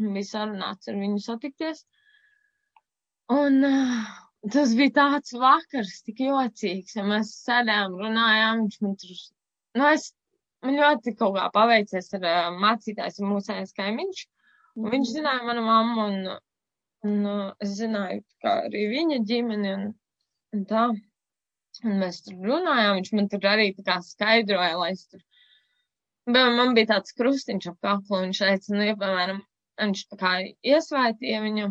[0.00, 1.80] Un bija sarunāts ar viņu satikties.
[3.32, 4.10] Un uh,
[4.52, 6.98] tas bija tāds vakars, tik jocīgs.
[6.98, 9.22] Ja mēs sēdējām, runājām, viņš man tur.
[9.80, 10.10] Nu, es,
[10.64, 14.22] man ļoti kaut kā paveicies ar uh, mācītājs, ir mūsējais kaimiņš.
[14.78, 16.18] Un viņš zināja manu mammu, un,
[17.08, 19.88] un uh, es zināju, kā arī viņa ģimeni, un,
[20.56, 20.88] un tā.
[21.86, 25.22] Un mēs tur runājām, viņš man tur arī tā kā skaidroja, lai es tur.
[26.30, 29.38] Bet man bija tāds krustiņš ap kaklu, un viņš teica, nu, ja, piemēram,
[29.80, 30.32] viņš tā kā
[30.74, 31.70] iesvētīja viņu,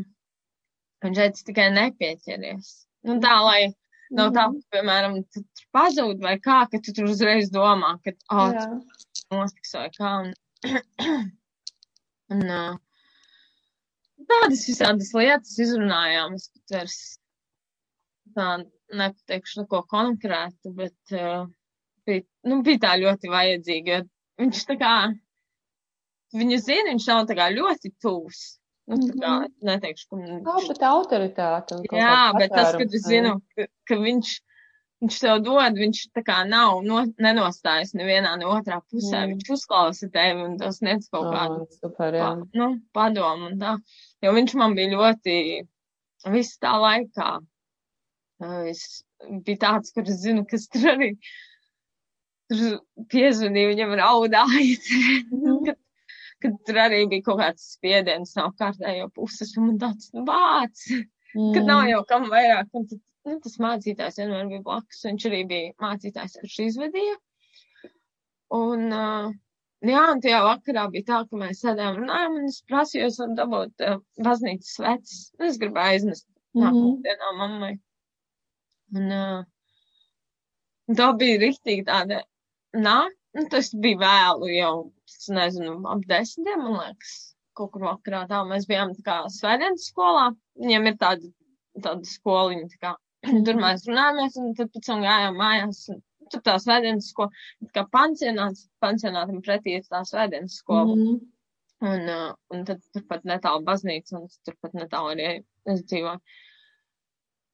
[1.06, 2.72] viņš teica tikai nepieķeries.
[3.08, 3.60] Nu, tā, lai
[4.18, 8.14] nav tā, ka, piemēram, tu tur pazūd vai kā, ka tu tur uzreiz domā, ka,
[8.34, 8.68] oh, Jā.
[9.34, 10.14] nostiks vai kā.
[10.24, 10.32] Un,
[12.34, 12.78] un uh,
[14.30, 16.36] tādas visādas lietas izrunājām.
[16.38, 17.00] Es pat vairs
[18.36, 18.50] tā
[19.00, 21.48] nepateikšu neko konkrētu, bet uh,
[22.10, 24.04] bija, nu, bija tā ļoti vajadzīga.
[24.40, 24.94] Viņš tā kā,
[26.38, 28.44] viņu zina, viņš nav tā kā ļoti tūs.
[28.90, 29.32] Nu, tā kā,
[29.70, 33.98] neteikšu, ka viņš bet autoritāte un kaut Jā, bet tas, kad es zinu, ka, ka
[34.02, 34.32] viņš,
[35.04, 39.20] viņš tev dod, viņš tā kā nav, no, nenostājas nevienā no otrā pusē.
[39.20, 39.36] Mm.
[39.36, 39.36] Mm.
[39.36, 42.32] Viņš uzklausa tevi un tas sniedz kaut ā, kādu Super, jā.
[42.32, 43.76] pa, nu, padomu un tā.
[44.26, 45.36] Jo viņš man bija ļoti
[46.34, 47.30] visu tā laikā.
[48.72, 51.12] Es biju tāds, kur es zinu, kas tur arī
[52.50, 52.80] tur
[53.14, 54.82] piezvanīja, viņam raudāja.
[55.30, 55.78] Mhm.
[56.44, 60.88] Kad, tur arī bija kaut kāds spiediens no kārtējo puses, un man tāds nu, vārds.
[61.36, 65.04] Kad nav jau kam vairāk, un tad, nu, tas mācītājs vienmēr bija blakus.
[65.06, 67.20] Viņš arī bija mācītājs, kurš izvedīja.
[68.58, 69.30] Un, uh,
[69.86, 73.38] jā, un tajā vakarā bija tā, ka mēs sēdējām runājām, un es prasīju, es varu
[73.38, 75.22] dabūt uh, baznīcas sveces.
[75.52, 76.26] Es gribēju aiznest
[76.56, 76.64] Mhm.
[76.64, 77.74] nākamajā dienā mammai.
[78.98, 79.44] Un uh,
[80.98, 82.24] tā bija riktīgi tāda,
[82.74, 82.98] nā,
[83.38, 84.74] nu, tas bija vēlu jau,
[85.34, 87.18] nezinu, ap desmitiem, man liekas
[87.60, 88.42] kaut kur vakarā tā.
[88.48, 90.30] Mēs bijām tā kā svētdienas skolā.
[90.60, 91.32] Viņiem ir tāda,
[91.84, 92.94] tāda skoliņa, tā kā
[93.48, 95.82] tur mēs runājāmies, un tad pēc tam gājām mājās.
[95.94, 97.44] Un tur tā svētdienas skola,
[97.76, 100.96] kā pansionāts, pansionātam pretī ir tā svētdienas skola.
[100.96, 101.20] Mhm.
[101.80, 105.28] Un, uh, un tad turpat netālu baznīca, un turpat netālu arī
[105.72, 106.20] es dzīvoju.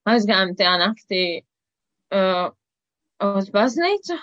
[0.09, 1.19] Aizgājām tajā naktī
[2.17, 2.47] uh,
[3.21, 4.17] uz baznīcu,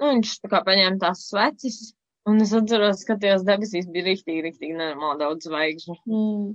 [0.00, 1.92] un viņš tā kā paņēma tās sveces,
[2.30, 5.96] un es atceros, ka tajās debesīs bija riktīgi, riktīgi nenormāli daudz zvaigžņu.
[6.10, 6.52] Mm.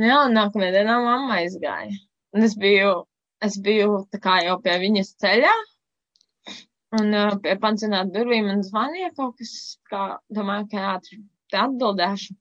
[0.00, 1.96] Jā, un nākamajā dienā mamma aizgāja.
[2.36, 2.92] Un es biju,
[3.44, 5.52] es biju tā kā jau pie viņas ceļā,
[7.00, 9.52] un uh, pie pansionāta durvīm man zvanīja kaut kas,
[9.90, 12.36] kā, domāju, ka ātri te atbildēšu.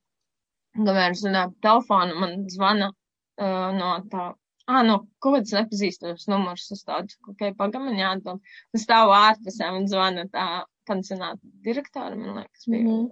[0.79, 4.29] Kamēr es runāju pa telefonu, man zvana uh, no tā,
[4.69, 8.53] ā, no kaut kādas nepazīstamas numurs, es tādu, ok, pagam, man jāatbild.
[8.77, 10.47] Es stāvu ārpusē, man zvana tā
[10.89, 12.83] pansionāta direktora, man liekas, bija.
[12.83, 13.09] Mhm.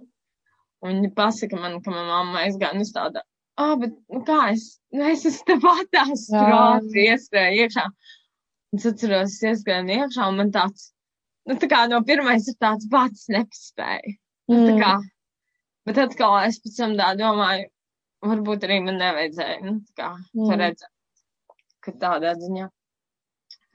[0.86, 3.24] Un viņa pasaka man, ka manā mamma aizgāja, es tāda,
[3.58, 6.28] ah, bet, nu kā es, nu es esmu te patās,
[6.78, 7.86] ātri ieskrēju iekšā.
[8.72, 10.92] Un es atceros, es ieskrēju iekšā, un man tāds,
[11.48, 14.14] nu tā kā no pirmais ir tāds pats nepaspēja.
[14.48, 14.80] Nu, tā Mm.
[14.84, 14.92] kā,
[15.88, 17.66] bet atkal es pēc tam tā domāju,
[18.24, 20.54] varbūt arī man nevajadzēja, nu, tā kā, Mm.
[20.62, 20.88] redzēt,
[21.82, 22.70] ka tādā ziņā.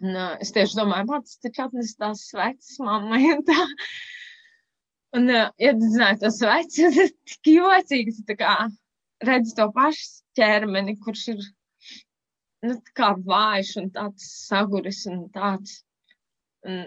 [0.04, 3.60] Un, uh, es tieši domāju, pats taču atnes tās sveces mammai un tā.
[5.16, 8.56] Un, uh, iedzināju to sveci, un tas tik jocīgi, tā kā
[9.24, 11.46] redzi to pašu ķermeni, kurš ir,
[12.68, 15.80] nu, tā kā vājš un tāds saguris un tāds.
[16.68, 16.84] Un,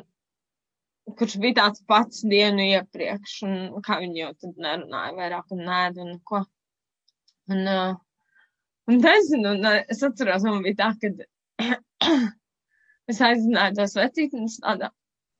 [1.16, 6.02] kurš bija tāds pats dienu iepriekš, un kā viņi jau tad nerunāja vairāk un nēd
[6.02, 6.42] un ko.
[7.46, 7.94] Un, uh,
[8.86, 11.08] Un nezinu, un es atceros, man bija tā, ka
[13.12, 14.90] es aizzināju tos vecītnes tādā,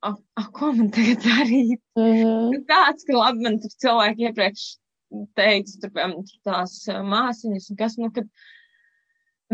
[0.07, 1.81] a, a, ko man tagad darīt?
[1.99, 2.59] Mm -hmm.
[2.71, 4.67] Tāds, ka labi, man tur cilvēki iepriekš
[5.39, 6.77] teica, tur, piemēram, tās
[7.15, 8.29] māsiņas, un kas, nu, kad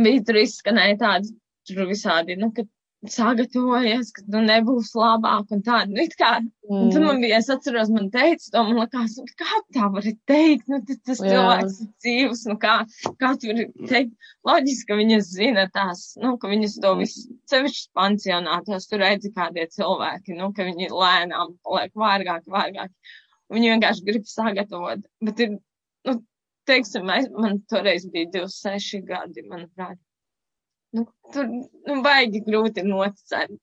[0.04, 1.34] bija tur izskanēja tādi,
[1.68, 2.68] tur visādi, nu, kad
[3.10, 5.80] sagatavojies, ka nu nebūs labāk un tā.
[5.90, 6.76] Nu, kā, mm.
[6.76, 10.06] un tad man bija, es atceros, man teica, to man likās, nu, kā tā var
[10.30, 11.32] teikt, nu, tas Jā.
[11.32, 12.76] cilvēks ir dzīvs, nu, kā,
[13.18, 17.90] kā tu vari teikt, loģiski, ka viņas zina tās, nu, ka viņas to visu, sevišķi
[17.98, 22.94] pansionātos, tur redzi kādie cilvēki, nu, ka viņi lēnām paliek vārgāk, vārgāk.
[23.52, 25.58] Viņi vienkārši grib sagatavot, bet ir,
[26.06, 26.16] nu,
[26.70, 29.98] teiksim, man toreiz bija 26 gadi, manuprāt.
[30.92, 33.54] Nu, tur nu, baigi grūti noticēt.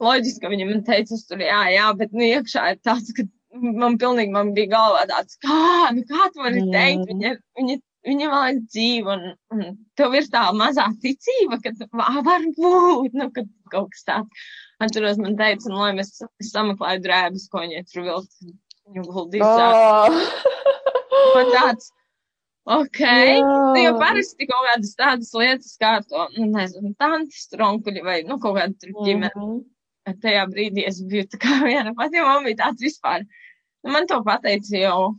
[0.00, 4.32] Loģiski, ka viņam teica, tur jā, jā, bet nu, iekšā ir tāds, ka man pilnīgi
[4.34, 6.72] man bija galvā tāds, kā, nu kā tu vari mm.
[6.74, 7.76] teikt, viņa, viņa,
[8.08, 9.62] viņa vēl ir dzīva un, un
[10.00, 14.50] tev ir tā mazā ticība, ka var būt, nu, ka kaut kas tāds.
[14.80, 16.14] Atceros, man teica, nu, lai mēs
[16.48, 18.52] sameklēju drēbes, ko viņa tur vilkt,
[18.88, 19.44] viņu guldīs.
[19.44, 20.20] Oh.
[21.36, 21.90] Man tāds,
[22.68, 22.98] Ok,
[23.40, 28.36] nu, jo parasti kaut kādas tādas lietas kā to, nu, nezinu, tantes tronkuļi vai, nu,
[28.42, 29.32] kaut kāda tur ģimene.
[29.34, 30.16] Mm -hmm.
[30.20, 33.24] Tajā brīdī es biju tā kā viena pati, man bija tāds vispār.
[33.82, 35.14] Nu, man to pateica jau,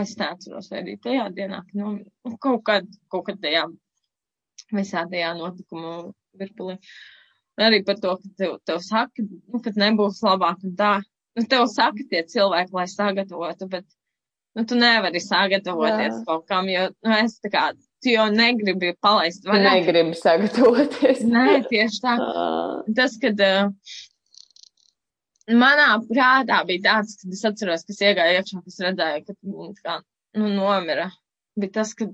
[0.00, 1.98] es neatceros, vai arī tajā dienā, nu,
[2.38, 3.66] kaut kad, kaut kad tajā
[4.72, 6.78] visā tajā notikumu virpulī.
[7.60, 11.00] Arī par to, ka tev, tev saka, nu, ka nebūs labāk un tā.
[11.36, 13.84] Nu, tev saka tie cilvēki, lai sagatavotu, bet
[14.56, 16.22] nu, tu nevari sagatavoties Jā.
[16.26, 17.64] kaut kam, jo, nu, es tā kā,
[18.02, 19.74] tu jau negribi palaist vaļā.
[19.78, 21.22] Negribi sagatavoties.
[21.26, 22.16] Nē, tieši tā.
[22.98, 23.70] Tas, kad uh,
[25.50, 30.00] manā prātā bija tāds, kad es atceros, kas iegāja iekšā, kas redzēja, ka tā kā,
[30.40, 31.10] nu, nomira.
[31.60, 32.08] Bija tas, ka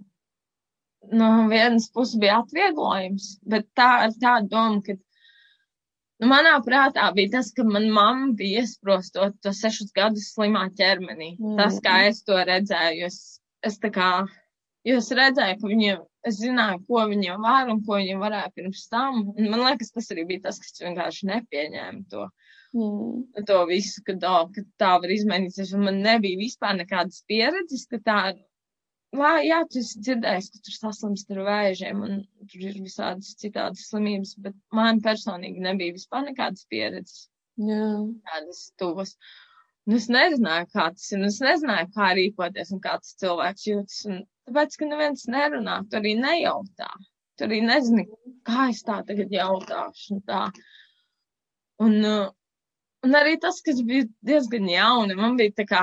[1.12, 4.96] no vienas puses bija atvieglojums, bet tā ar tādu domu, ka
[6.22, 11.35] Nu, manā prātā bija tas, ka manā mamma bija iesprostot to sešus gadus slimā ķermenī.
[11.37, 11.57] Mm.
[11.61, 13.18] Tas, kā es to redzēju, es,
[13.66, 14.11] es tā kā,
[14.88, 16.00] jo es redzēju, ka viņiem,
[16.31, 19.26] es zināju, ko viņiem var un ko viņiem varēja pirms tam.
[19.35, 22.24] Un man liekas, tas arī bija tas, kas vienkārši nepieņēma to.
[22.76, 23.44] Mm.
[23.48, 28.00] To visu, ka, oh, ka tā var izmainīties, un man nebija vispār nekādas pieredzes, ka
[28.00, 28.20] tā
[29.16, 32.18] Lai, jā, tu esi dzirdējis, ka tur saslimst ar vēžiem un
[32.50, 37.22] tur ir visādas citādas slimības, bet man personīgi nebija vispār nekādas pieredzes.
[37.57, 37.87] Jā.
[38.29, 39.14] Tādas tuvas.
[39.88, 43.68] Un es nezināju, kā tas ir, un es nezināju, kā rīkoties un kā tas cilvēks
[43.70, 44.00] jūtas.
[44.11, 46.90] Un tāpēc, ka neviens nerunā, tu arī nejautā.
[47.38, 48.05] Tu arī nezini,
[48.48, 50.42] kā es tā tagad jautāšu un tā.
[51.87, 52.29] Un, uh,
[53.07, 55.83] un arī tas, kas bija diezgan jauni, man bija tā kā,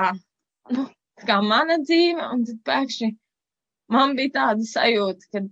[0.76, 0.86] nu,
[1.26, 3.12] kā mana dzīve, un tad pēkšņi
[3.94, 5.44] man bija tāda sajūta, ka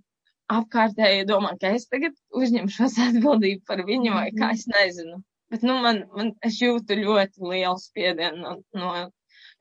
[0.58, 5.22] apkārtēji domā, ka es tagad uzņemšos atbildību par viņu, vai kā es nezinu.
[5.52, 8.92] Bet, nu, man, man es jūtu ļoti lielu spiedienu no, no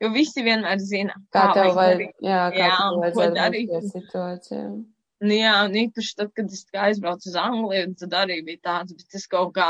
[0.00, 3.74] jo visi vienmēr zina, kā, kā tev vajag, jā, kā jā, tev ko darīt.
[3.92, 4.66] Situācijā.
[5.22, 9.18] Nu, jā, un īpaši tad, kad es aizbraucu uz Angliju, tad arī bija tāds, bet
[9.20, 9.68] es kaut kā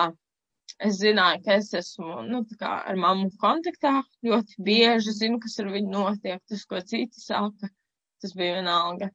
[0.82, 5.92] es zināju, ka es esmu nu, ar mammu kontaktā ļoti bieži, zinu, kas ar viņu
[5.92, 7.68] notiek, tas, ko citi saka,
[8.22, 9.10] tas bija vienalga.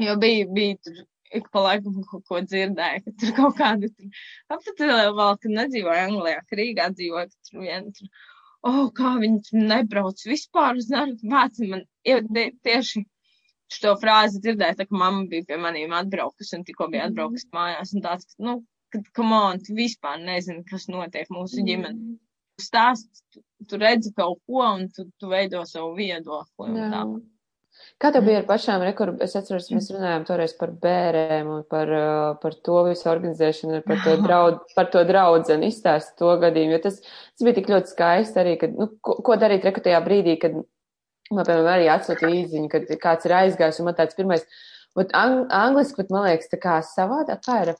[0.00, 4.20] Jo bija, bija tur ik pa laikam kaut ko dzirdēju, ka tur kaut kāda tur,
[4.52, 8.10] aptat vēl, kad nedzīvoja Anglijā, ka Rīgā dzīvoja, ka tur vien tur,
[8.68, 12.20] oh, kā viņi tur nebrauc vispār uz Narvu vāci, man jau
[12.68, 13.04] tieši
[13.72, 17.94] šo frāzi dzirdēju, tā ka mamma bija pie manīm atbraukusi un tikko bija atbraukusi mājās
[17.96, 18.58] un tāds, ka, nu,
[18.92, 21.96] kad, come on, tu vispār nezini, kas notiek mūsu ģimenē.
[21.96, 22.20] Mm.
[22.60, 23.40] Tu
[23.70, 26.68] tu, redzi kaut ko un tu, tu veido savu viedokli.
[28.02, 29.20] Kā tev bija ar pašām rekordu?
[29.24, 34.02] Es atceros, mēs runājām toreiz par bērēm un par, uh, par to visu organizēšanu, par
[34.04, 38.42] to, draud, par to draudzeni izstāst to gadījumu, jo tas, tas bija tik ļoti skaisti
[38.42, 42.92] arī, kad, nu, ko, ko darīt rekordā brīdī, kad man, piemēram, arī atsūtīja īziņu, kad
[43.06, 44.44] kāds ir aizgājis un man tāds pirmais,
[44.98, 47.74] vat ang, angliski, bet man liekas, tā kā savādāk, kā ir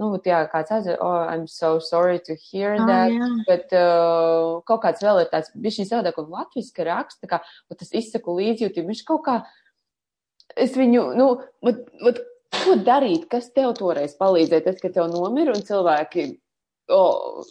[0.00, 3.30] nu, jā, kāds aizver, oh, I'm so sorry to hear oh, that, jā.
[3.48, 7.40] bet uh, kaut kāds vēl ir tāds, viņš ir savādāk un latviski raksta, kā,
[7.70, 9.40] un tas izsaku līdzjūtību, viņš kaut kā,
[10.58, 11.28] es viņu, nu,
[11.64, 12.22] vat, vat,
[12.54, 16.30] ko darīt, kas tev toreiz palīdzēja, tad, kad tev nomira un cilvēki,
[16.94, 17.44] oh,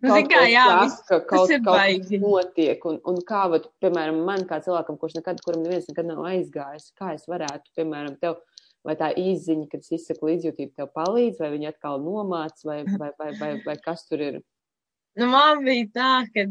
[0.00, 4.22] Nu, kaut kā, jā, vis, ka kaut, kaut kas notiek, un, un kā, vat, piemēram,
[4.24, 8.38] man kā cilvēkam, kurš nekad, kuram neviens nekad nav aizgājis, kā es varētu, piemēram, tev
[8.86, 13.10] vai tā izziņa, kad es izsaku līdzjūtību, tev palīdz, vai viņi atkal nomāc, vai, vai,
[13.18, 14.40] vai, vai, vai kas tur ir?
[15.18, 16.46] Nu, man bija tā, ka,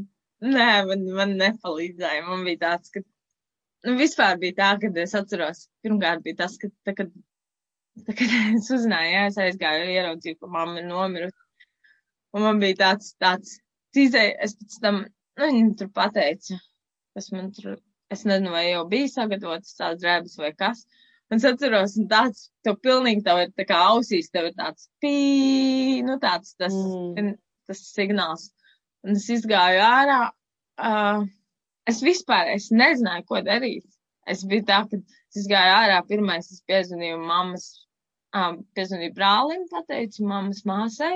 [0.45, 2.27] nē, man, man nepalīdzēja.
[2.27, 3.01] Man bija tāds, ka,
[3.87, 7.11] nu, vispār bija tā, ka es atceros, pirmkārt bija tas, ka, tā, kad
[8.05, 8.27] tā, kad
[8.57, 11.37] es uzzināju, jā, es aizgāju, ieraudzīju, ka mamma ir nomirusi.
[12.31, 13.57] Un man bija tāds, tāds,
[13.97, 15.01] izēja, es pēc tam,
[15.39, 16.59] nu, viņi tur pateica,
[17.17, 17.75] kas man tur,
[18.13, 20.85] es nezinu, vai jau bija sagatavotas tādas drēbes vai kas.
[21.31, 24.89] Un es atceros, un tāds, tev pilnīgi tev ir tā kā ausīs, tev ir tāds
[25.03, 27.37] pī, nu tāds, tas, mm.
[27.71, 28.49] tas signāls.
[29.07, 30.17] Un es izgāju ārā,
[30.89, 31.23] uh,
[31.87, 33.87] es vispār, es nezināju, ko darīt.
[34.29, 34.99] Es biju tā, ka
[35.39, 37.69] es gāju ārā, pirmais es piezvanīju mammas,
[38.35, 41.15] um, piezvanīju brālim, pateicu mammas māsai.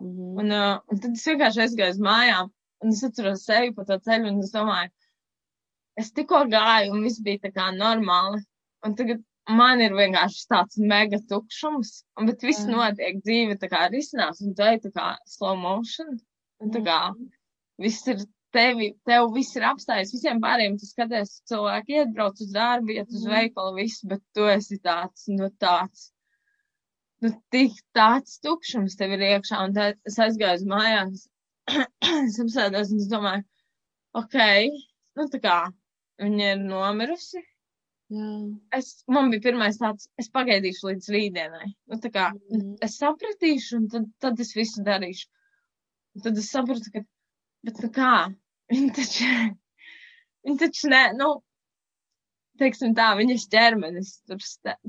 [0.00, 0.36] Mm -hmm.
[0.42, 2.50] un, uh, un tad es vienkārši aizgāju uz mājām,
[2.82, 4.90] un es atceros sevi pa to ceļu, un es domāju,
[5.96, 8.42] es tikko gāju, un viss bija tā kā normāli.
[8.86, 11.92] Un tagad man ir vienkārši tāds mega tukšums,
[12.26, 12.74] bet viss mm.
[12.76, 16.18] notiek dzīve tā kā risinās, un tu ej tā kā slow motion,
[16.62, 17.32] un tā kā mm.
[17.82, 18.22] viss ir
[18.54, 23.10] tevi, tev viss ir apstājies, visiem pārējiem tu skaties, cilvēki iet, brauc uz darbu, iet
[23.12, 23.34] uz mhm.
[23.36, 26.08] veikalu, viss, bet tu esi tāds, nu tāds,
[27.24, 31.26] nu tik tāds tukšums tev ir iekšā, un tad es aizgāju uz mājās,
[32.24, 33.46] es apsēdos un es domāju,
[34.18, 34.40] ok,
[35.18, 35.60] nu tā kā,
[36.20, 37.44] viņa ir nomirusi.
[38.10, 38.30] Jā.
[38.74, 41.70] Es, man bija pirmais tāds, es pagaidīšu līdz rītdienai.
[41.90, 42.80] Nu, tā kā mm.
[42.86, 45.28] es sapratīšu, un tad, tad es visu darīšu.
[46.18, 47.04] Un tad es sapratu, ka
[47.66, 48.10] Bet nu kā?
[48.72, 49.28] Viņi taču,
[50.46, 51.28] viņi taču ne, nu,
[52.60, 54.40] teiksim tā, viņas ķermenis tur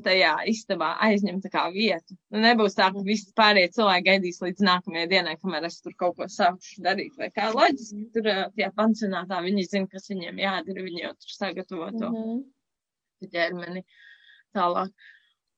[0.06, 2.16] tajā istabā aizņem tā kā vietu.
[2.32, 6.18] Nu, nebūs tā, ka visi pārējie cilvēki gaidīs līdz nākamajai dienai, kamēr es tur kaut
[6.20, 7.16] ko sākšu darīt.
[7.20, 11.92] Vai kā loģiski, tur tajā pansionātā viņi zina, kas viņiem jādara, viņi jau tur sagatavo
[11.98, 12.42] to mm -hmm.
[13.30, 13.86] Ķermeni
[14.58, 14.92] tālāk.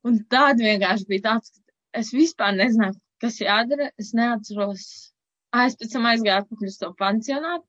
[0.03, 3.91] Un tāda vienkārši bija tāds, ka es vispār nezināju, kas jādara.
[4.01, 4.87] Es neatceros
[5.53, 7.67] Es pēc tam aizgāju atpakaļ uz to pansionātu,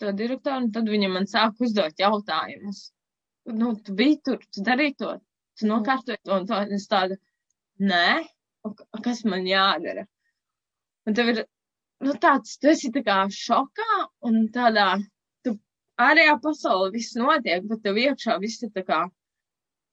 [0.00, 2.82] to direktoru, un tad viņa man sāka uzdot jautājumus.
[3.62, 5.16] Nu, tu biji tur, tu darīji to,
[5.58, 7.18] tu nokārtoji to un to, es tādu,
[7.82, 8.22] nē,
[9.02, 10.06] kas man jādara?
[11.06, 11.42] Un tev ir,
[12.06, 13.98] nu, tāds, tu esi tā kā šokā
[14.30, 14.86] un tādā,
[15.42, 15.56] tu
[16.06, 19.02] ārējā pasaulē viss notiek, bet tev iekšā viss ir tā kā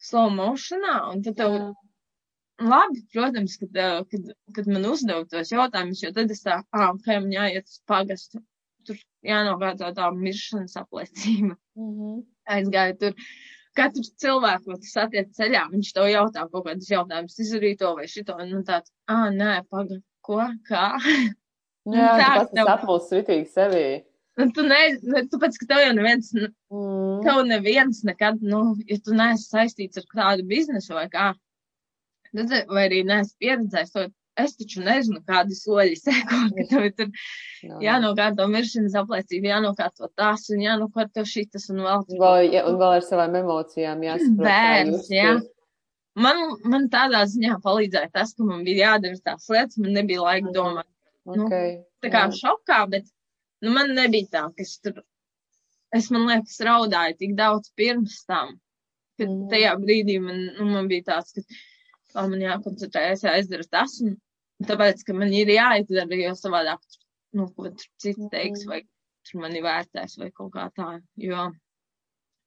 [0.04, 1.58] slow motionā, un tad tev.
[1.60, 1.72] Jā
[2.62, 3.70] Labi, protams, kad,
[4.12, 7.80] kad, kad man uzdeva tos jautājumus, jo tad es tā, ah, ok, man jāiet uz
[7.90, 8.42] pagastu,
[8.86, 11.58] tur jānogādā tā miršanas apliecība.
[11.80, 12.22] Mm -hmm.
[12.58, 13.14] Aizgāju tur.
[13.74, 18.08] Katru cilvēku, ko tu satiec ceļā, viņš tev jautā kaut kādus jautājumus, izdarīja to vai
[18.08, 20.38] šito, un nu tāds, ah, nē, paga, ko,
[20.70, 20.86] kā?
[21.98, 22.68] Jā, tā, tu pats tev...
[22.68, 24.04] apmuls svitīgi sevī.
[24.42, 27.22] Un tu nezini, tu pats, ka tev jau neviens, mm.
[27.26, 31.28] tev neviens nekad, nu, ja tu neesi saistīts ar kādu biznesu vai kā,
[32.34, 34.10] vai arī neesmu pieredzējis to.
[34.42, 40.64] Es taču nezinu, kādi soļi seko, ka tev ir jānokārto miršanas apliecība, jānokārto tas un
[40.64, 42.08] jānokārto šitas un vēl.
[42.18, 44.42] Vēl, ja, un vēl ar savām emocijām jāsaprot.
[44.48, 45.36] Bērns, jā.
[46.18, 50.48] Man, man tādā ziņā palīdzēja tas, ka man bija jādara tās lietas, man nebija laika
[50.50, 50.56] mhm.
[50.58, 50.90] domāt.
[51.30, 51.78] Nu, okay.
[51.78, 52.40] Nu, tā kā jā.
[52.42, 53.06] šokā, bet
[53.64, 55.02] nu, man nebija tā, ka es tur,
[55.96, 58.58] es man liekas, raudāju tik daudz pirms tam,
[59.20, 59.48] kad mm.
[59.54, 61.46] tajā brīdī man, nu, man bija tāds, ka
[62.14, 64.18] kā man jākoncentrējas, jāizdara tas, un
[64.68, 66.98] tāpēc, ka man ir jāizdara, jo savādāk,
[67.38, 68.84] nu, ko tur cits teiks, vai
[69.28, 70.90] tur mani vērtēs, vai kaut kā tā,
[71.28, 71.48] jo,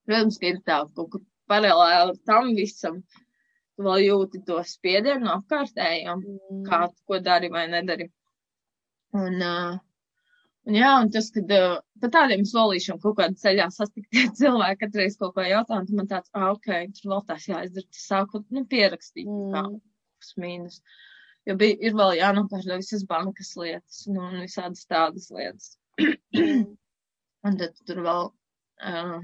[0.06, 3.00] protams, ka ir tā, kaut kur paralēli ar tam visam,
[3.76, 6.62] tu vēl jūti to spiedienu no apkārtējiem, mm.
[6.68, 8.08] kā ko dari vai nedari.
[9.16, 9.76] Un, uh,
[10.66, 15.18] Un jā, un tas, kad uh, pa tādiem solīšiem kaut kādā ceļā sastiktie cilvēki katreiz
[15.20, 18.64] kaut ko jautā, un man tāds, ah, ok, tur vēl tās jāizdara, tas sākot, nu,
[18.72, 19.52] pierakstīt, mm.
[19.54, 20.80] kā plus mīnus.
[21.46, 25.76] Jo bija, ir vēl jānopērš visas bankas lietas, nu, un visādas tādas lietas.
[27.46, 28.32] un tad tur vēl,
[28.90, 29.20] uh,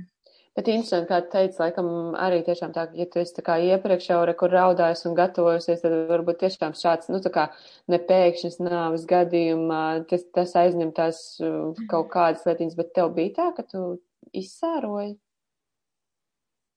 [0.53, 1.86] Bet interesanti, kā teica, laikam
[2.20, 5.80] arī tiešām tā, ja tu esi tā kā iepriekš jau re, kur raudājas un gatavojusies,
[5.80, 7.46] tad varbūt tiešām šāds, nu, tā kā
[7.92, 13.46] nepēkšņas nāves gadījumā, tas, tas aizņem tās uh, kaut kādas lietiņas, bet tev bija tā,
[13.57, 13.84] ka tu
[14.36, 15.14] izsēroji?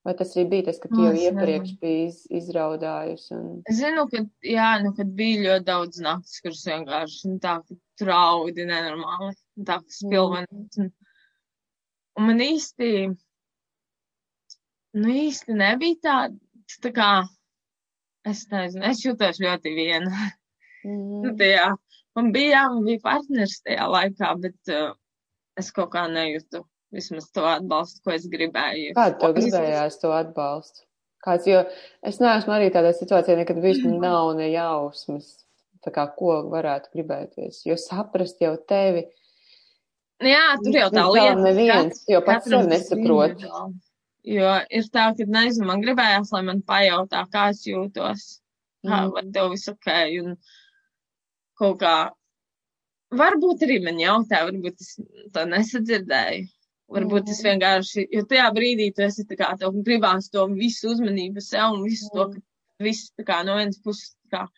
[0.05, 3.29] Vai tas arī bija tas, ka tu jau iepriekš biji iz, izraudājusi?
[3.35, 3.45] Un...
[3.67, 7.55] Es zinu, ka, jā, nu, kad bija ļoti daudz naktis, kuras vienkārši, nu, tā,
[7.99, 9.33] traudi nenormāli,
[9.65, 10.63] tā, ka spilveni.
[10.77, 10.85] Mm.
[10.85, 10.91] Un,
[12.21, 12.91] un man īsti,
[14.95, 16.17] Nu, īsti nebija tā,
[16.83, 17.09] tā kā,
[18.27, 20.11] es nezinu, es jūtos ļoti viena.
[20.85, 21.21] Mm.
[21.23, 21.71] nu, tajā,
[22.15, 24.91] man bija, jā, man bija partners tajā laikā, bet uh,
[25.57, 26.61] es kaut kā nejūtu
[26.95, 28.93] vismaz to atbalstu, ko es gribēju.
[28.97, 30.85] Kādu tev gribējās to atbalstu?
[31.25, 31.63] Kāds, jo
[32.05, 35.31] es neesmu arī tādā situācijā nekad bijis, man nav ne jausmas,
[35.83, 39.07] tā kā, ko varētu gribēties, jo saprast jau tevi.
[40.23, 41.41] Jā, tur jau tā lieta.
[41.41, 43.33] Neviens, jo pats sev nesaprot.
[43.35, 43.81] Individuāli.
[44.25, 48.39] Jo ir tā, ka nezinu, man gribējās, lai man pajautā, kā es jūtos.
[48.85, 49.13] kā, Mhm.
[49.13, 49.87] vai tev viss ok,
[50.21, 50.35] un
[51.57, 52.11] kaut kā,
[53.11, 54.91] varbūt arī man jautāja, varbūt es
[55.33, 56.47] to nesadzirdēju.
[56.93, 57.47] Varbūt es Mhm.
[57.49, 61.83] vienkārši, jo tajā brīdī tu esi tā kā, tev gribās to visu uzmanību sev un
[61.83, 62.33] visu to, Mhm.
[62.35, 64.49] ka viss tā kā no vienas puses, tā kā,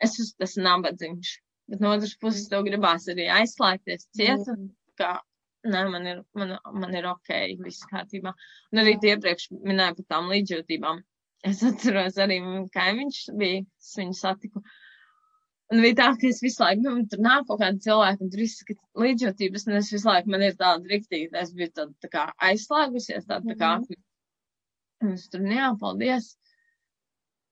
[0.00, 1.36] es esmu tas nabadzīgs,
[1.68, 5.20] bet no otras puses tev gribās arī aizslēgties ciet, un kā,
[5.66, 7.30] nē, man ir, man, man ir ok,
[7.64, 8.32] viss kārtībā.
[8.72, 11.00] Un arī iepriekš minēja par tām līdzjūtībām.
[11.48, 12.38] Es atceros arī,
[12.74, 14.62] kaimiņš bija, es viņu satiku.
[15.68, 18.42] Un bija tā, ka es visu laiku, nu, tur nāk kaut kādi cilvēki, un tur
[18.42, 22.24] izsaka līdzjūtības, un es visu laiku, man ir tāda riktīga, es biju tāda tā kā
[22.48, 23.72] aizslēgusies, tāda tā kā,
[25.04, 26.32] un es tur, jā, paldies.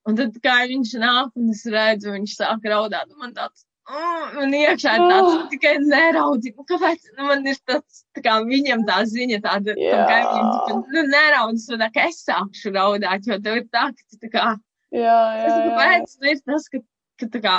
[0.09, 4.34] Un tad kā viņš nāk, un es redzu, viņš sāk raudāt, un man tāds, mm,
[4.37, 5.47] man iekšā ir tāds, Oh.
[5.53, 9.93] tikai neraudzi, nu, kāpēc, nu, man ir tāds, tā kā viņam tā ziņa tāda, Jā.
[9.93, 14.03] tam kaimiņam, nu, neraudzi, un tā kā es sākšu raudāt, jo tev ir tā, ka
[14.11, 14.47] tu tā kā,
[14.93, 15.57] Jā, jā, jā.
[15.70, 16.82] kāpēc nu, ir tas, ka,
[17.20, 17.57] ka tā kā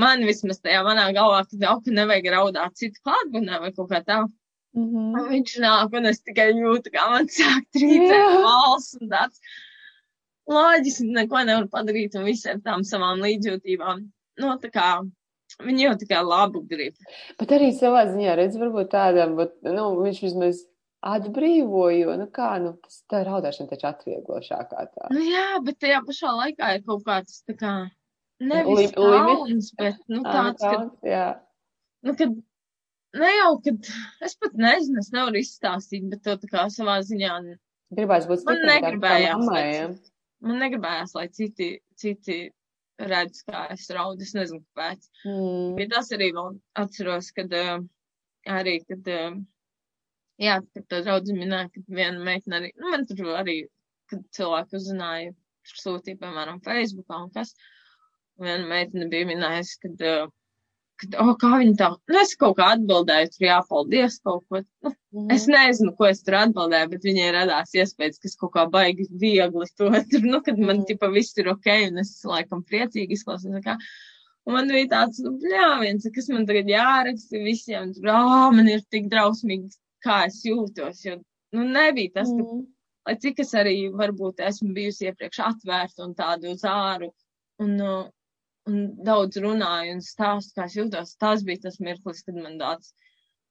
[0.00, 4.00] man vismaz tajā manā galvā, ka jau ka nevajag raudāt citu klātbūtnē vai kaut kā
[4.06, 4.20] tā.
[4.74, 5.16] Mhm.
[5.18, 8.42] Un viņš nāk, un es tikai jūtu, kā man sāk trīcēt Jā.
[8.44, 9.40] valsts un tāds.
[10.50, 14.04] Loģiski neko nevar padarīt un viss ar tām savām līdzjūtībām.
[14.40, 14.86] Nu, tā kā
[15.64, 16.98] viņi jau tikai labu grib.
[17.40, 20.64] Bet arī savā ziņā redz, varbūt tādam, bet, nu, viņš vismaz
[21.00, 25.08] atbrīvo, jo, nu kā, nu, tas tā raudāšana taču atvieglošākā tā.
[25.14, 27.74] Nu jā, bet tajā pašā laikā ir kaut kāds tā kā
[28.40, 31.26] nevis Lim- kauns, bet, nu, tāds, ka kauns, Jā.
[32.04, 32.36] nu, kad
[33.20, 33.90] ne jau, kad
[34.28, 37.34] es pat nezinu, es nevaru izstāstīt, bet to tā kā savā ziņā
[37.90, 39.64] Gribās būt Man stiprākam kā negribējās, lai
[40.46, 42.36] man negribējās, lai citi, citi
[43.08, 44.24] redz, kā es raudu.
[44.26, 45.08] Es nezinu, kāpēc.
[45.24, 45.74] Mm.
[45.78, 47.82] Bet tas arī vēl atceros, kad uh,
[48.58, 49.36] arī, kad, uh,
[50.42, 53.60] jā, kad tā draudzi minēja, kad viena meitene arī, nu, man tur arī,
[54.10, 55.36] kad cilvēki uzzināja,
[55.68, 57.54] tur sūtīja, piemēram, Facebookā un kas,
[58.40, 60.36] viena meitene bija minējusi, kad, uh,
[61.00, 64.94] kad, o, kā viņa tā, nu, es kaut kā atbildēju, tur jāpaldies kaut ko, nu,
[65.12, 65.32] Mhm.
[65.34, 69.08] Es nezinu, ko es tur atbildēju, bet viņai radās iespējas, ka es kaut kā baigi
[69.10, 70.84] viegli to tur, nu, kad man Mhm.
[70.86, 73.50] tipa viss ir ok, un es laikam priecīgi izklausos.
[74.46, 78.68] Un man bija tāds, nu, jā, viens, kas man tagad jāraksta visiem, tur, ā, man
[78.68, 79.74] ir tik drausmīgi,
[80.06, 81.18] kā es jūtos, jo,
[81.52, 82.62] nu, nebija tas, ka, Mm.
[83.06, 87.10] lai cik es arī varbūt esmu bijusi iepriekš atvērta un tādu uz āru,
[87.58, 88.08] un, uh,
[88.68, 92.92] un daudz runāju un stāstu, kā es jūtos, tas bija tas mirklis, kad man tāds,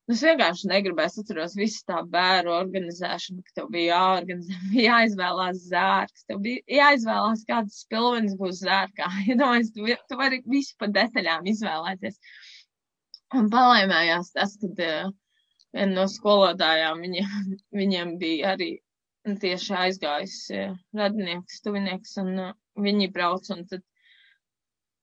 [0.09, 4.55] Nu, Es vienkārši negribēju, es atceros visu tā bēru organizēšanu, ka tev bija jāorganizē,
[4.87, 9.05] jāizvēlās zārks, tev bija jāizvēlās, kādas pilvenis būs zārkā.
[9.29, 12.17] Iedomājies, tu, vi- tu vari visu pa detaļām izvēlēties.
[13.37, 15.11] Un palaimējās tas, kad uh,
[15.77, 17.37] viena no skolotājām, viņiem,
[17.83, 18.71] viņiem bija arī
[19.45, 23.85] tieši aizgājis uh, radinieks, tuvinieks, un uh, viņi brauc, un tad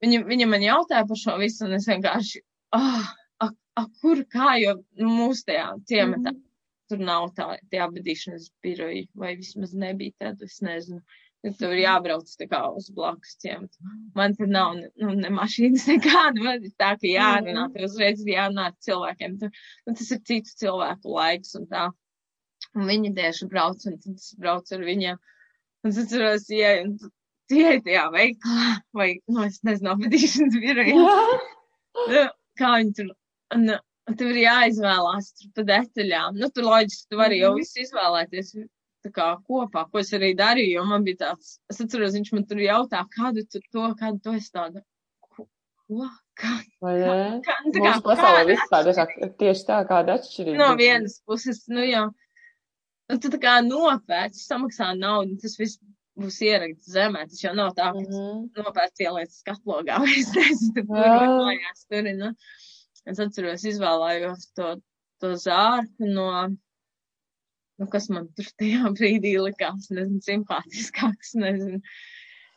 [0.05, 2.43] viņi, viņi man jautāja par šo visu, un es vienkārši,
[2.77, 6.43] ah, a, a, kur, kā, jo nu, mūsu tajā ciematā Mhm.
[6.91, 11.01] tur nav tā, tie abadīšanas biroji, vai vismaz nebija tad, es nezinu.
[11.43, 13.77] Tad Tur ir jābrauc tā kā uz blakus ciematu.
[14.15, 17.73] Man tur nav ne, nu, ne mašīnas nekāda, man ir tā, ka jārunā, Mhm.
[17.75, 19.39] tur uzreiz ir jārunā cilvēkiem.
[19.41, 19.51] Tur,
[19.87, 21.89] nu, tas ir citu cilvēku laiks un tā.
[22.75, 25.19] Un viņi tieši brauc, un tad es braucu ar viņiem.
[25.85, 26.73] Un es atceros, ja
[27.51, 30.97] tie tajā veikalā, vai, nu, es nezinu, apvedīšanas birojā.
[30.97, 31.43] Jā.
[32.13, 32.23] Nu,
[32.61, 33.13] kā viņi tur,
[33.57, 33.69] un,
[34.11, 36.37] un tur ir jāizvēlās pa detaļām.
[36.41, 37.63] Nu, tur loģiski, tu vari jau Mhm.
[37.63, 38.53] visu izvēlēties
[39.15, 42.59] kā kopā, ko es arī darīju, jo man bija tāds, es atceros, viņš man tur
[42.59, 44.83] jautā, kādu tur to, kādu to es tādu,
[45.23, 45.47] ko,
[45.87, 46.09] ko?
[46.35, 46.55] kā,
[47.47, 50.59] kā, nu, tā kā, pasaulē tāda, kā, tieši tā, kāda atšķirība.
[50.59, 52.09] no vienas puses, nu jau,
[53.13, 55.79] nu, tu tā kā nopērci, samaksā naudu, tas viss
[56.17, 58.51] būs ierakts zemē, tas jau nav tā, ka Mhm.
[58.57, 61.17] nopērts ielietas katlogā, vai es nezinu, kur Jā.
[61.19, 62.31] vai mājās tur ir, nu.
[63.07, 64.71] Es atceros, izvēlējos to,
[65.23, 66.29] to zārku no,
[67.79, 71.81] nu, kas man tur tajā brīdī likās, nezinu, simpātiskāks, nezinu.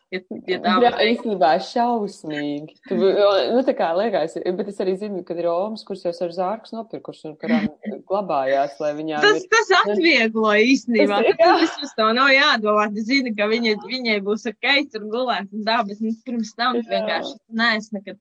[0.10, 2.80] Ja, ja tā Jā, īstenībā šausmīgi.
[2.88, 6.34] Tu, nu, tā kā liekas, bet es arī zinu, ka ir Romas, kuras jau ar
[6.34, 7.68] zārkus nopirkuši un kurām
[8.10, 9.46] glabājās, lai viņām Tas, ir.
[9.54, 11.22] tas atvieglo īstenībā.
[11.28, 11.52] Tas jā.
[11.62, 12.88] vismaz to nav jādomā.
[12.96, 16.82] Tu zini, ka viņa, viņai būs ok, tur gulēt un tā, bet nu, pirms tam
[16.82, 18.18] tu vienkārši neesi nekad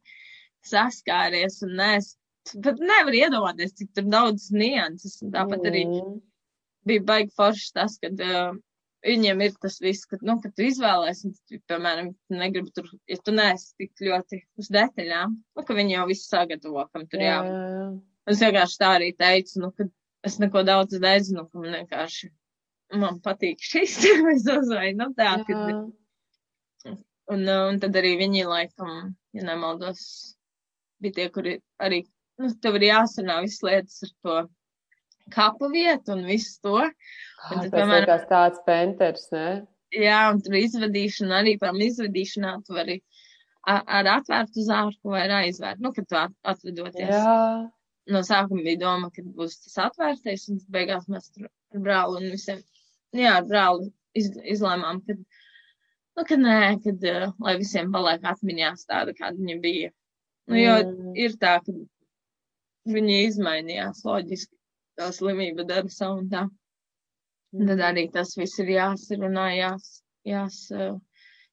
[0.69, 2.15] saskāries un neesi.
[2.65, 5.19] Pat nevar iedomāties, cik tur daudz nianses.
[5.33, 6.21] Tāpat arī Mm.
[6.89, 8.55] bija baigi forši tas, kad uh,
[9.07, 13.35] viņiem ir tas viss, ka, nu, kad tu izvēlēsies, tu, piemēram, negribi tur, ja tu
[13.35, 17.87] neesi tik ļoti uz detaļām, nu, ka viņi jau visu sagatavo, kam tur Jā, jā.
[18.29, 19.87] Es vienkārši tā arī teicu, nu, ka
[20.27, 22.29] es neko daudz nezinu, ka man vienkārši,
[23.01, 23.97] man patīk šis,
[24.35, 26.95] es uzvaju, nu, tā, Jā.
[27.29, 30.03] Un, uh, un tad arī viņi, laikam, ja nemaldos,
[31.03, 31.99] bija tie, kuri arī,
[32.41, 34.37] nu, tev ir jāsarunā visas lietas ar to
[35.33, 36.77] kapu vietu un visu to.
[36.83, 39.49] Un tad, piemēram, tas tāds penters, ne?
[39.95, 42.99] Jā, un tur izvadīšana arī, piemēram, izvadīšanā tu vari
[43.65, 46.21] ar, ar atvērtu zārku vai ar aizvērtu, nu, kad tu
[46.53, 47.15] atvedoties.
[47.15, 47.37] Jā.
[48.09, 52.31] No sākuma bija doma, ka būs tas atvērtais, un beigās mēs tur ar brāli un
[52.33, 52.63] visiem,
[53.17, 55.17] jā, ar brāli iz, izlēmām, ka
[56.19, 59.91] Nu, ka nē, kad, uh, lai visiem paliek atmiņās tāda, kāda viņa bija.
[60.51, 61.13] Nu, jo mm.
[61.15, 61.75] ir tā, ka
[62.91, 64.58] viņa izmainījās loģiski,
[64.99, 66.45] tā slimība dara savu un tā.
[67.55, 67.69] Mm.
[67.71, 69.87] Tad arī tas viss ir jāsarunā, jās,
[70.29, 70.99] jās, uh,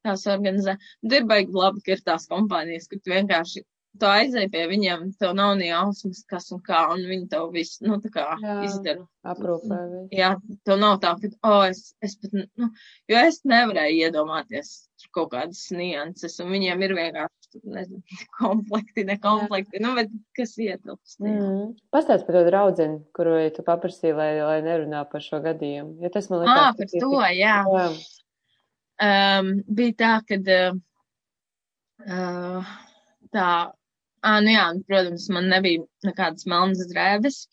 [0.07, 0.75] jāsorganizē.
[1.05, 3.63] Un ir baigi labi, ka ir tās kompānijas, kur tu vienkārši
[3.99, 7.83] tu aizēji pie viņiem, tev nav ne jausmas, kas un kā, un viņi tev visu,
[7.87, 9.05] nu, tā kā jā, izdara.
[9.25, 9.77] Aprūpē.
[10.13, 10.35] Jā,
[10.67, 12.69] tev nav tā, ka, o, oh, es, es pat, nu,
[13.11, 14.75] jo es nevarēju iedomāties
[15.15, 18.01] kaut kādas nianses, un viņiem ir vienkārši, nezinu,
[18.35, 19.83] komplekti, ne komplekti, jā.
[19.85, 21.19] nu, bet kas ietilpst.
[21.23, 21.69] Mm.
[21.93, 26.27] Pastāst par to draudzeni, kuru tu paprasīji, lai, lai nerunā par šo gadījumu, jo tas
[26.31, 26.57] man liekas.
[26.59, 27.59] Ā, par to, jā.
[27.77, 27.85] jā.
[29.05, 30.51] Um, bija tā, kad.
[32.05, 32.67] Uh,
[33.35, 33.49] tā
[34.25, 37.43] À, nu jā, protams, man nebija nekādas melnas drēbes.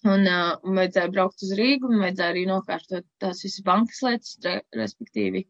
[0.00, 4.54] Un, uh, vajadzēja braukt uz Rīgu, un vajadzēja arī nokārtot tās visas bankas lietas, re,
[4.76, 5.42] respektīvi.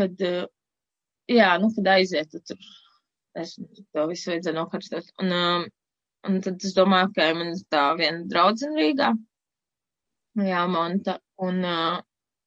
[0.00, 0.48] Kad, uh,
[1.32, 2.68] jā, nu, kad aizietu tur,
[3.40, 5.12] es to visu vajadzēja nokārtot.
[5.24, 5.68] Un, uh,
[6.28, 9.12] un tad es domāju, ka man tā viena draudzene Rīgā,
[10.48, 12.00] jā, Monta, un, uh,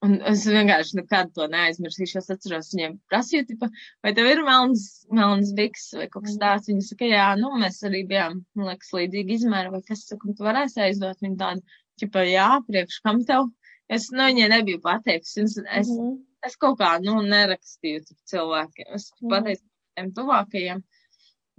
[0.06, 2.20] Un es vienkārši nekad to neaizmirsīšu.
[2.20, 3.70] Es atceros viņiem prasīju, tipa,
[4.06, 6.70] vai tev ir melns, melns biks vai kaut kas tāds.
[6.70, 10.46] Viņi saka, jā, nu, mēs arī bijām, man liekas, līdzīgi izmēri, vai kas saka, tu
[10.46, 13.50] varēsi aizdot viņu tādu, tipa, jā, priekš kam tev.
[13.90, 15.48] Es, nu, viņai nebiju pateikusi.
[15.48, 16.14] Es, es, mm.
[16.46, 18.94] es kaut kā, nu, nerakstīju cilvēkiem.
[19.00, 19.34] Es mm.
[19.34, 19.66] pateicu
[19.98, 20.86] tiem tuvākajiem,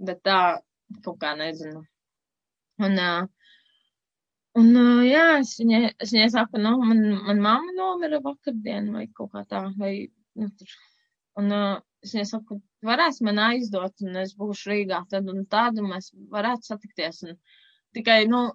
[0.07, 0.39] bet tā
[1.03, 1.83] kaut kā nezinu.
[2.79, 3.27] Un, uh,
[4.57, 9.05] Un, uh, jā, es viņai, es viņai saku, nu, man, man mamma nomira vakardien vai
[9.13, 9.93] kaut kā tā, vai,
[10.39, 10.71] nu, tur.
[11.39, 15.77] Un uh, es viņai saku, varēs man aizdot, un es būšu Rīgā tad un tad,
[15.77, 17.21] un mēs varētu satikties.
[17.27, 17.37] Un
[17.95, 18.47] tikai, nu,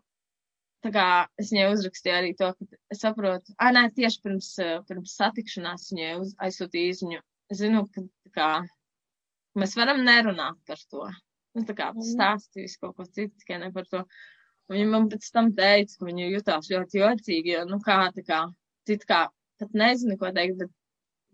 [0.85, 1.07] tā kā
[1.41, 4.51] es viņai uzrakstīju arī to, ka es saprotu, ā, nē, tieši pirms,
[4.89, 7.23] pirms satikšanās viņai uz, aizsūtīju izziņu.
[7.53, 8.51] Es zinu, ka, tā kā,
[9.61, 11.07] mēs varam nerunāt par to.
[11.55, 12.07] Nu, tā kā mm.
[12.15, 14.03] stāstījis kaut ko citu, tikai ne par to.
[14.73, 18.41] Viņa man pēc tam teica, ka viņa jutās ļoti jocīgi, jo, nu, kā, tā kā,
[18.89, 19.27] cit kā,
[19.61, 20.73] pat nezinu, ko teikt, bet,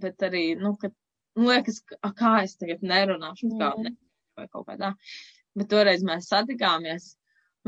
[0.03, 0.91] bet arī, nu, ka,
[1.39, 3.95] nu, liekas, ka, kā es tagad nerunāšu, kā, ne,
[4.39, 4.93] vai kaut kā tā.
[5.59, 7.13] Bet toreiz mēs satikāmies,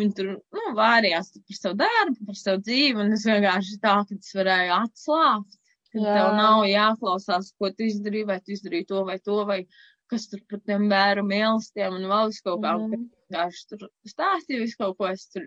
[0.01, 4.19] viņi tur, nu, vārījās par savu darbu, par savu dzīvi, un es vienkārši tā, ka
[4.19, 5.59] es varēju atslāpt,
[5.93, 6.19] ka Jā.
[6.19, 9.63] tev nav jāklausās, ko tu izdarīji, vai tu izdarīji to vai to, vai
[10.11, 12.79] kas tur par tiem bēru mīlestiem un vēl visu kaut kā.
[12.81, 15.47] Mm vienkārši tur stāstīju visu kaut ko, es tur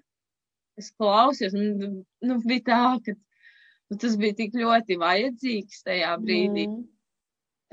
[0.80, 6.68] es klausījos, un nu, bija tā, ka nu, tas bija tik ļoti vajadzīgs tajā brīdī.
[6.68, 6.84] Mm.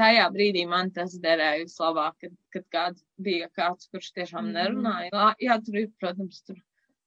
[0.00, 4.54] Tajā brīdī man tas derēja vislabāk, kad, kad kāds bija kāds, kurš tiešām mm.
[4.56, 5.34] nerunāja.
[5.42, 6.60] Jā, tur ir, protams, tur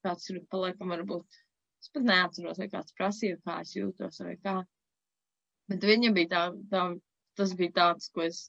[0.06, 1.42] kāds tur paliekam varbūt.
[1.82, 4.60] Es pat neatceros, vai kāds prasīja, kā es jūtos vai kā.
[5.70, 6.84] Bet viņa bija tā, tā
[7.40, 8.46] tas bija tāds, ko es,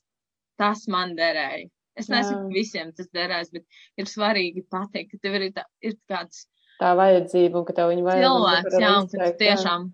[0.61, 1.67] tas man derēja.
[1.97, 3.65] Es nesaku, ka visiem tas derēs, bet
[3.97, 6.45] ir svarīgi pateikt, ka tev ir, tā, ir kāds.
[6.77, 8.25] Tā vajadzība, un ka tev viņa vajag.
[8.27, 9.87] Cilvēks, jā, un ka tu tiešām,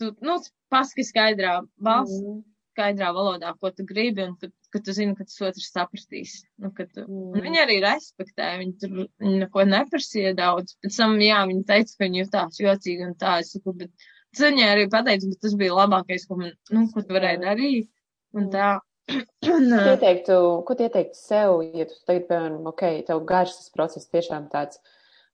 [0.00, 0.38] tu, nu,
[0.72, 2.38] paski skaidrā balss, mm.
[2.74, 6.38] skaidrā valodā, ko tu gribi, un ka, ka tu zini, ka tas otrs sapratīs.
[6.64, 7.34] Nu, ka tu, mm.
[7.36, 10.78] Un viņi arī respektē, viņi tur viņi neko neprasīja daudz.
[10.80, 13.92] Pēc tam, jā, viņi teica, ka viņi jutās jocīgi un tā, es saku, bet
[14.34, 17.92] tas viņai arī pateica, bet tas bija labākais, ko man, nu, ko tu varēji darīt.
[18.34, 18.72] Un tā,
[19.08, 20.36] ko ieteiktu,
[20.66, 24.80] ko ieteiktu sev, ja tu tagad, piemēram, ok, tev garš tas process tiešām tāds,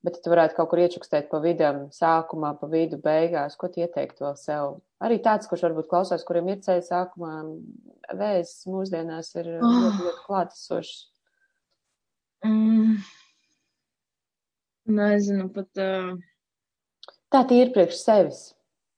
[0.07, 4.37] bet tu varētu kaut kur iečukstēt pa vidam, sākumā, pa vidu, beigās, ko ieteiktu vēl
[4.41, 4.79] sev?
[5.05, 7.35] Arī tāds, kurš varbūt klausās, kuriem ir ceļa sākumā,
[8.19, 9.65] vēzis mūsdienās ir oh.
[9.65, 10.97] ļoti, ļoti klātesošs.
[12.45, 12.99] Mm.
[14.97, 15.71] Nezinu, pat.
[15.79, 16.17] Uh...
[17.31, 18.41] Tā tīri priekš sevis.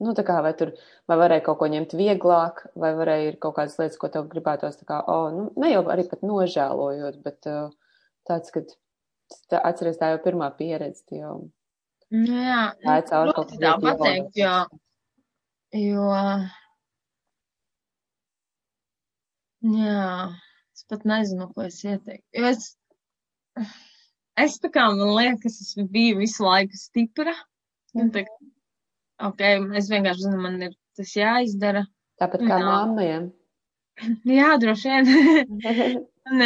[0.03, 0.73] Nu, tā kā vai tur,
[1.11, 4.79] vai varēja kaut ko ņemt vieglāk, vai varēja ir kaut kādas lietas, ko tev gribētos,
[4.81, 7.69] tā kā, oh, nu, ne jau arī pat nožēlojot, bet uh,
[8.29, 11.37] tāds, ka tā, atceries tā jau pirmā pieredze, jau.
[12.13, 13.61] Nu, jā, tā ir caur kaut kā.
[13.63, 14.57] Tā pateikt, jo,
[15.79, 16.09] jo,
[19.77, 20.11] jā,
[20.75, 22.27] es pat nezinu, ko es ieteiktu.
[22.37, 22.73] Jo es,
[24.49, 27.37] es tā kā man liekas, es biju visu laiku stipra.
[27.93, 28.27] Un tā,
[29.29, 29.43] ok,
[29.79, 31.85] es vienkārši zinu, man ir tas jāizdara.
[32.21, 33.31] Tāpat kā māmajiem.
[34.39, 35.11] Jā, droši vien.
[36.31, 36.45] un,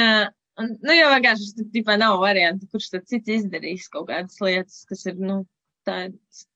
[0.60, 5.06] un, nu, jau vienkārši tipā nav varianti, kurš tad cits izdarīs kaut kādas lietas, kas
[5.10, 5.42] ir, nu,
[5.86, 6.06] tā,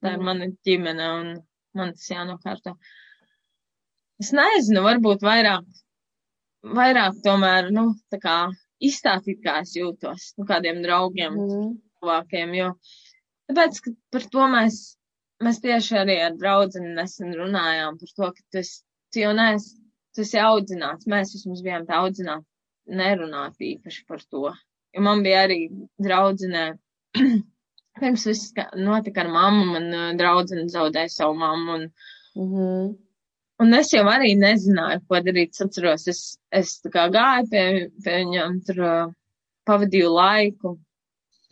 [0.02, 1.30] tā ir mana ģimene un
[1.76, 2.74] man tas jānokārto.
[4.20, 5.64] Es nezinu, varbūt vairāk,
[6.76, 8.36] vairāk tomēr, nu, tā kā
[8.84, 11.70] izstāstīt, kā es jūtos, nu, kādiem draugiem, mm.
[12.00, 12.72] tuvākiem, jo
[13.50, 14.80] tāpēc, ka par to mēs,
[15.44, 18.82] mēs tieši arī ar draudzeni nesen runājām par to, ka esi,
[19.12, 19.76] tu jau neesi,
[20.14, 22.46] tu esi audzināts, mēs vismaz bijām tā audzināti,
[23.00, 24.50] nerunāt īpaši par to.
[24.94, 25.60] Jo man bija arī
[26.02, 26.64] draudzenē
[28.00, 31.78] pirms viss notika ar mammu, man uh, draudzene zaudēja savu mammu.
[31.78, 31.86] Un,
[32.34, 32.90] mm -hmm.
[33.62, 35.54] un es jau arī nezināju, ko darīt.
[35.54, 36.20] Es atceros, es,
[36.50, 37.64] es tā kā gāju pie,
[38.04, 39.12] pie viņam, tur uh,
[39.68, 40.78] pavadīju laiku,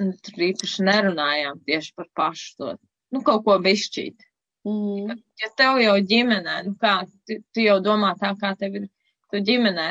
[0.02, 2.76] un tur īpaši nerunājām tieši par pašu to,
[3.14, 4.28] nu, kaut ko bišķīt.
[4.68, 5.16] Mm.
[5.40, 8.88] Ja tev jau ģimenē, nu kā, tu, tu jau domā tā, kā tev ir,
[9.32, 9.88] tu ģimenē,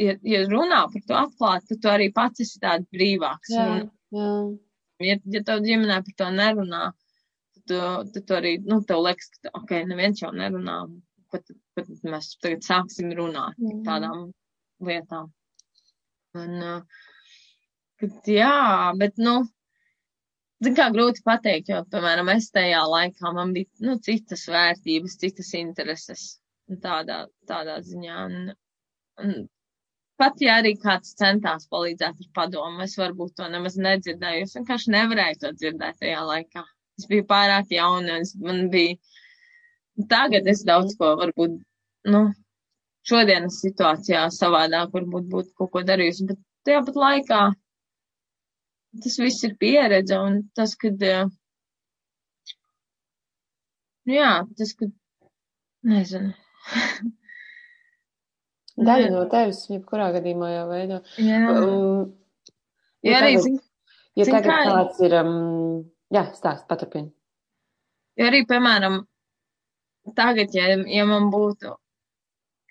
[0.00, 3.54] ja, ja runā par to atklāt, tad tu arī pats esi tāds brīvāks.
[3.54, 4.32] Jā, un, jā.
[5.00, 6.82] Ja, ja tev ģimenē par to nerunā,
[7.56, 10.82] tad, tad tu arī, nu, tev liekas, ka, ok, neviens jau nerunā,
[11.30, 13.84] ko tad mēs tagad sāksim runāt par mm.
[13.86, 14.26] tādām
[14.84, 15.30] lietām.
[16.36, 16.58] Un,
[18.02, 18.52] kad, jā,
[19.00, 19.40] bet, nu,
[20.64, 25.52] zin kā grūti pateikt, jo, piemēram, es tajā laikā man bija, nu, citas vērtības, citas
[25.58, 26.26] intereses,
[26.84, 28.18] tādā, tādā ziņā.
[28.26, 28.52] Un,
[29.24, 29.38] un
[30.20, 34.44] pat ja arī kāds centās palīdzēt ar padomu, es varbūt to nemaz nedzirdēju.
[34.48, 36.66] Es vienkārši nevarēju to dzirdēt tajā laikā.
[37.00, 38.98] Es biju pārāk jauna, es, man bija.
[40.10, 41.56] Tagad es daudz ko varbūt,
[42.12, 42.20] nu,
[43.08, 47.40] šodienas situācijā savādāk varbūt būtu kaut ko darījusi, bet tajā pat laikā
[49.04, 51.02] tas viss ir pieredze un tas, kad,
[54.06, 54.92] nu jā, tas, kad,
[55.86, 56.34] nezinu.
[58.80, 61.00] Daļa no tevis, jebkurā gadījumā jau veido.
[61.20, 61.40] Jā.
[61.52, 62.12] Um,
[63.04, 63.58] ja, ja arī, zin,
[64.16, 65.34] ja zin tagad kā, kāds ir, um,
[66.14, 67.10] jā, stāst, paturpini.
[68.20, 69.02] ja arī, piemēram,
[70.16, 71.74] tagad, ja, ja man būtu,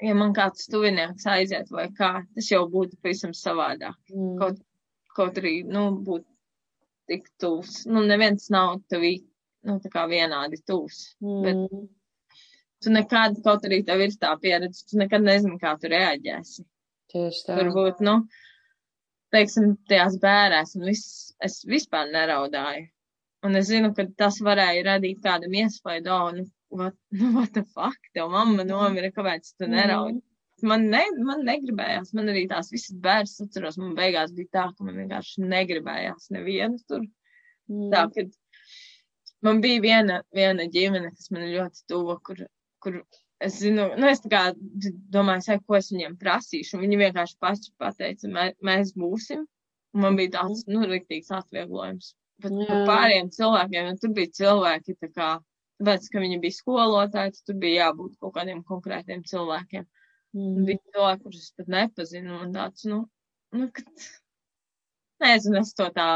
[0.08, 3.98] ja man kāds tuvinieks aiziet vai kā, tas jau būtu pavisam savādāk.
[4.10, 4.34] Mm.
[4.42, 4.58] Kaut,
[5.20, 6.28] kaut arī, nu, būtu
[7.10, 7.84] tik tūs.
[7.90, 9.16] Nu, neviens nav tevī,
[9.68, 11.00] nu, tā kā vienādi tūs.
[11.24, 11.40] Mm.
[11.46, 11.80] Bet
[12.84, 16.66] tu nekad, kaut arī tev ir tā pieredze, tu nekad nezini, kā tu reaģēsi.
[17.10, 17.58] Tieši tā.
[17.58, 18.20] Varbūt, nu,
[19.34, 22.88] teiksim, tajās bērēs, un viss, es vispār neraudāju.
[23.48, 26.46] Un es zinu, ka tas varēja radīt kādam iespaidu, oh, nu,
[26.76, 30.20] what, nu, what the fuck, tev mamma nomira, kāpēc tu neraudi?
[30.20, 30.29] Mm.
[30.68, 34.88] Man, ne, man negribējās, man arī tās visas bērns, atceros, man beigās bija tā, ka
[34.88, 37.06] man vienkārši negribējās nevienu tur.
[37.70, 37.90] Mm.
[37.94, 38.32] Tā, kad
[39.46, 42.48] man bija viena, viena ģimene, kas man ļoti tuva, kur
[42.84, 43.02] kur
[43.40, 44.42] es zinu, nu, es tā kā
[45.14, 46.80] domāju, sai, ko es viņiem prasīšu.
[46.82, 49.46] Viņi vienkārši paši pateica, mē, mēs būsim.
[49.96, 52.14] Un man bija tāds, nu, riktīgs atvieglojums.
[52.44, 52.68] Bet Jā.
[52.70, 55.30] par pāriem cilvēkiem, jo tur bija cilvēki, tā kā,
[55.80, 59.88] tāpēc, ka viņi bija skolotāji, tad tur bija jābūt kaut kādiem konkrētiem cilvēkiem.
[60.38, 60.66] Mm.
[60.68, 63.00] Bija cilvēki, kurus es pat nepazinu, un tāds, nu,
[63.58, 64.10] nu, kad,
[65.24, 66.10] nezinu, es to tā,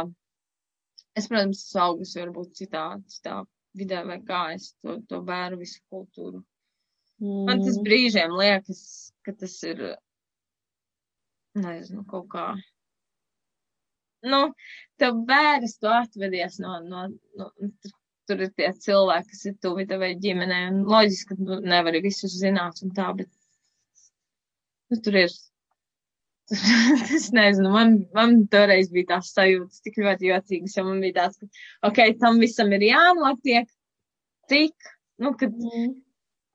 [1.17, 3.39] es, protams, esmu augusi varbūt citā, citā
[3.77, 6.43] vidē vai kā es to, to bēru visu kultūru.
[7.23, 7.41] Mm.
[7.49, 8.83] Man tas brīžiem liekas,
[9.25, 9.81] ka tas ir,
[11.57, 12.47] nezinu, kaut kā.
[14.23, 14.45] Nu,
[15.01, 17.07] tev bērns to atvedies no, no,
[17.39, 17.95] no tur,
[18.29, 22.79] tur ir tie cilvēki, kas ir tuvi tavai ģimenei, loģiski, ka tu nevari visus zināt
[22.85, 23.31] un tā, bet,
[24.93, 25.33] nu, tur ir,
[27.17, 31.41] es nezinu, man, man toreiz bija tās sajūtas tik ļoti jocīgas, jo man bija tāds,
[31.41, 33.69] ka, ok, tam visam ir jānotiek,
[34.53, 35.53] tik, nu, kad.
[35.57, 35.93] Mm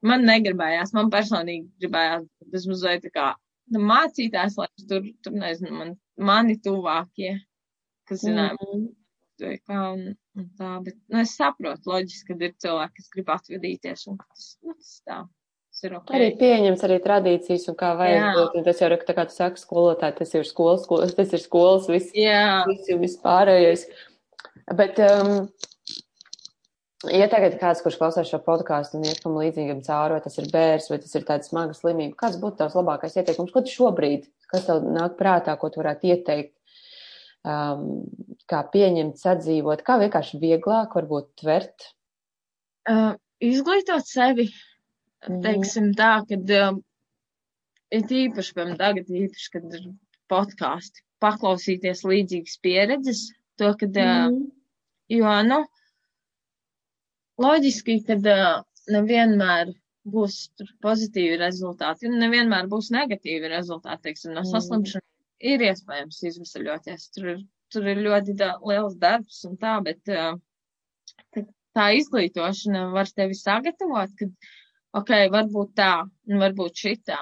[0.07, 3.27] man negribējās, man personīgi gribējās vismaz vai tā kā
[3.75, 5.95] nu, mācītājs, lai tur, tur nezinu, man,
[6.31, 7.35] mani tuvākie,
[8.09, 8.89] kas zināja, mm
[9.39, 10.01] kā un,
[10.35, 14.47] un tā, bet, nu, es saprotu, loģiski, ka ir cilvēki, kas grib atvedīties, un tas,
[14.67, 15.19] nu, tas tā.
[15.79, 16.17] Okay.
[16.17, 18.57] Arī pieņems arī tradīcijas un kā vajag būt.
[18.59, 21.43] Un tas jau ir, tā kā tu saki, skolotāji, tas ir skolas, skolas tas ir
[21.43, 23.87] skolas, viss, viss, viss pārējais.
[24.75, 25.47] Bet, um,
[27.07, 30.49] Ja tagad kāds, kurš klausās šo podkāstu un iet kam līdzīgam cauri, vai tas ir
[30.51, 33.53] bērns, vai tas ir tāda smaga slimība, kāds būtu tavs labākais ieteikums?
[33.55, 36.57] Ko tu šobrīd, kas tev nāk prātā, ko tu varētu ieteikt,
[37.47, 37.85] um,
[38.51, 41.87] kā pieņemt, sadzīvot, kā vienkārši vieglāk varbūt tvert?
[42.91, 43.15] Uh,
[43.47, 44.49] izglītot sevi.
[45.27, 46.79] Teiksim tā, kad uh,
[47.95, 49.89] ir īpaši, piemēram, tagad īpaši, kad ir
[50.31, 53.25] podkāsti, paklausīties līdzīgas pieredzes,
[53.59, 54.39] to, kad, mm.
[55.17, 55.61] jo, nu,
[57.43, 59.75] loģiski, ka uh, nevienmēr
[60.09, 60.41] būs
[60.85, 62.09] pozitīvi rezultāti.
[62.09, 65.05] Un nevienmēr būs negatīvi rezultāti, teiksim, no saslimšanas.
[65.05, 65.15] Mm.
[65.49, 67.11] Ir iespējams izvesaļoties.
[67.15, 70.39] Tur ir, tur ir ļoti da, liels darbs un tā, bet uh,
[71.77, 74.31] tā, izglītošana var tevi sagatavot, ka,
[74.97, 75.93] ok, varbūt tā,
[76.29, 77.19] un varbūt šitā.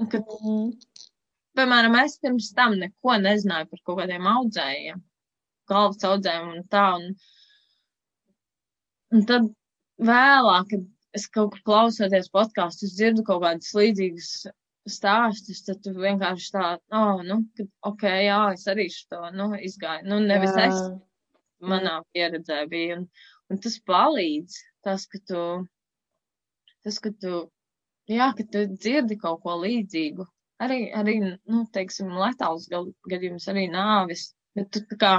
[0.00, 0.70] Un, kad, mm.
[1.58, 5.02] Piemēram, es pirms tam neko nezināju par kaut kādiem audzējiem,
[5.68, 6.84] galvas audzējiem un tā.
[7.00, 7.10] Un,
[9.16, 9.50] un tad
[10.10, 14.30] vēlāk, kad es kaut kur klausoties podkāstus, dzirdu kaut kādas līdzīgas
[14.90, 20.06] stāstus, tad tu vienkārši tā, oh, nu, kad, ok, jā, es arī šo, nu, izgāju.
[20.08, 20.70] Nu, nevis jā.
[20.70, 20.80] es,
[21.60, 23.00] manā pieredzē bija.
[23.00, 23.06] Un,
[23.50, 24.56] un tas palīdz,
[24.86, 25.42] tas, ka tu,
[26.84, 27.42] tas, ka tu,
[28.10, 30.26] jā, ka tu dzirdi kaut ko līdzīgu.
[30.60, 35.12] Arī, arī, nu, teiksim, letāls gadījums, arī nāvis, bet tu tā kā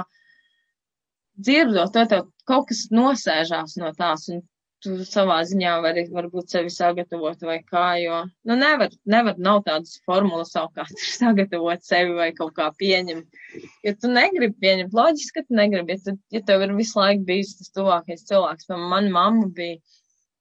[1.34, 4.44] dzirdot, to tev kaut kas nosēžās no tās, un
[4.82, 10.00] tu savā ziņā vari varbūt sevi sagatavot vai kā, jo, nu, nevar, nevar, nav tādas
[10.06, 13.40] formulas savukārt sagatavot sevi vai kaut kā pieņemt.
[13.86, 17.26] Ja tu negribi pieņemt, loģiski, ka tu negribi, ja, tu, ja tev ir visu laiku
[17.30, 19.78] bijis tas tuvākais cilvēks, man, man mamma bija,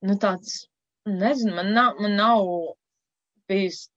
[0.07, 0.63] nu, tāds,
[1.05, 2.45] nezinu, man nav, man nav
[3.49, 3.87] bijis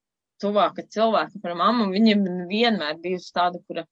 [0.42, 1.88] tuvāka cilvēka par mammu.
[1.94, 2.16] Viņa
[2.50, 3.84] vienmēr bijusi tāda, kura,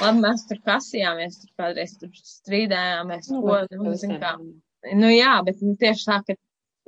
[0.00, 4.36] labi, mēs tur kasījāmies, tur kādreiz tur strīdējāmies, nu, ko, nu, zin kā.
[4.98, 6.38] Nu jā, bet nu, tieši tā, ka,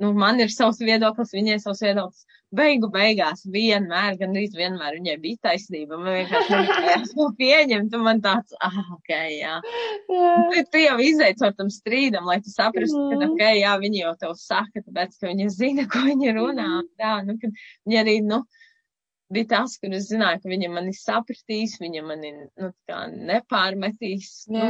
[0.03, 2.25] nu, man ir savs viedoklis, viņai savs viedoklis.
[2.55, 5.97] Beigu beigās vienmēr, gan arī vienmēr viņai bija taisnība.
[5.99, 9.55] Man vienkārši to pieņemt, un man tāds, ah, ok, jā.
[10.11, 10.35] jā.
[10.51, 13.23] Tu, tu jau izveic ar tam strīdam, lai tu saprastu, mm.
[13.23, 16.69] ka, ok, jā, viņi jau tev saka, tāpēc, ka viņi zina, ko viņi runā.
[16.77, 16.93] Mm.
[17.01, 18.43] Tā, nu, kad viņi arī, nu,
[19.33, 22.71] bija tas, kur es zināju, ka viņa mani sapratīs, viņa mani nu,
[23.31, 24.65] nepārmetīs nu,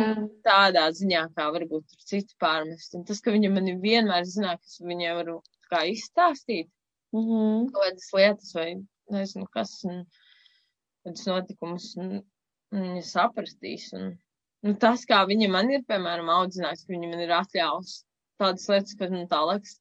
[0.46, 2.96] tādā ziņā, kā varbūt tur citi pārmest.
[2.96, 5.40] Un tas, ka viņa mani vienmēr zināja, ka es viņai varu
[5.72, 6.70] kā izstāstīt
[7.14, 7.72] mm -hmm.
[7.74, 8.70] kaut kādas lietas vai
[9.12, 10.06] nezinu kas, un
[11.06, 12.12] kādus notikumus, un,
[12.72, 13.92] un viņa sapratīs.
[13.98, 14.14] Un,
[14.66, 18.04] nu, tas, kā viņa man ir, piemēram, audzinājis, ka viņa man ir atļāvusi
[18.42, 19.80] tādas lietas, kas man tā liekas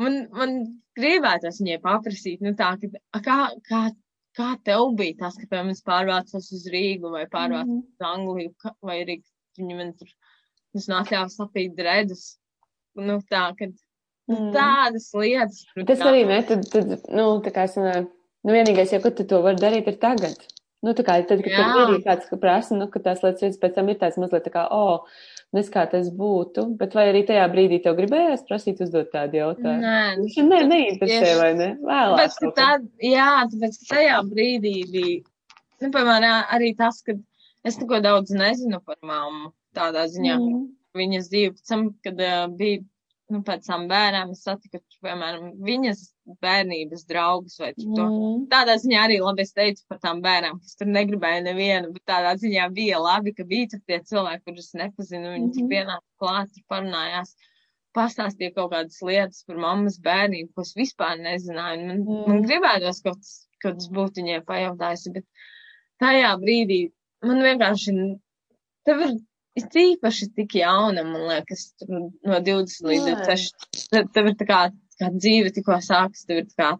[0.00, 0.56] man, man
[0.98, 3.38] gribētos viņai paprasīt, nu tā, ka, kā,
[3.68, 3.82] kā,
[4.38, 7.86] kā tev bija tas, ka, piemēram, es pārvācos uz Rīgu vai pārvācos mm -hmm.
[8.00, 9.20] uz Angliju, vai arī
[9.58, 10.12] viņi man tur,
[10.76, 12.24] es atļāvu sapīt dredus,
[12.98, 13.74] nu tā, kad
[14.30, 14.52] mm.
[14.54, 15.64] tādas lietas.
[15.86, 19.42] Tas arī, ne, tad, tad, nu, tā kā es, nu, vienīgais, ja, ko tu to
[19.44, 20.38] vari darīt, ir tagad.
[20.80, 23.90] Nu, tā kā tad, kad ir kāds, ka prasa, nu, ka tās lietas pēc tam
[23.92, 27.46] ir tāds mazliet tā kā, o, oh, nes kā tas būtu, bet vai arī tajā
[27.52, 29.82] brīdī tev gribējās prasīt uzdot tādu jautājumu?
[29.82, 31.70] Nē, Viņš ne, neinteresē, vai ne?
[31.82, 32.20] Vēlāk.
[32.20, 32.68] Bet, tā,
[33.04, 35.16] jā, tāpēc, ka tajā brīdī bija,
[35.82, 37.16] nu, piemēram, arī tas, ka
[37.66, 40.62] es neko daudz nezinu par mammu tādā ziņā, mm.
[40.98, 42.84] viņas dzīvi, pēc tam, kad uh, bija
[43.30, 46.02] nu, pēc tam bērnām es satiku, piemēram, viņas
[46.44, 47.90] bērnības draugus vai to.
[47.90, 48.46] Mm.
[48.52, 52.34] Tādā ziņā arī labi es teicu par tām bērnām, kas tur negribēja nevienu, bet tādā
[52.40, 55.54] ziņā bija labi, ka bija tur tie cilvēki, kurus nepazinu, viņi mm.
[55.56, 57.34] tur pienāca klāt, tur parunājās,
[57.96, 61.86] pastāstīja kaut kādas lietas par mammas bērnību, ko es vispār nezināju.
[61.88, 62.22] Man, mm.
[62.30, 65.46] man gribētos kaut kas, kaut kas būtu viņai pajautājusi, bet
[66.02, 66.84] tajā brīdī
[67.26, 67.96] man vienkārši,
[68.88, 69.18] tev ir
[69.58, 73.88] it īpaši tik jauna, man liekas, no 20 līdz 26.
[73.92, 74.60] Tad tev ir tā kā,
[75.00, 76.70] kā dzīve tikko sākas, tev ir kā.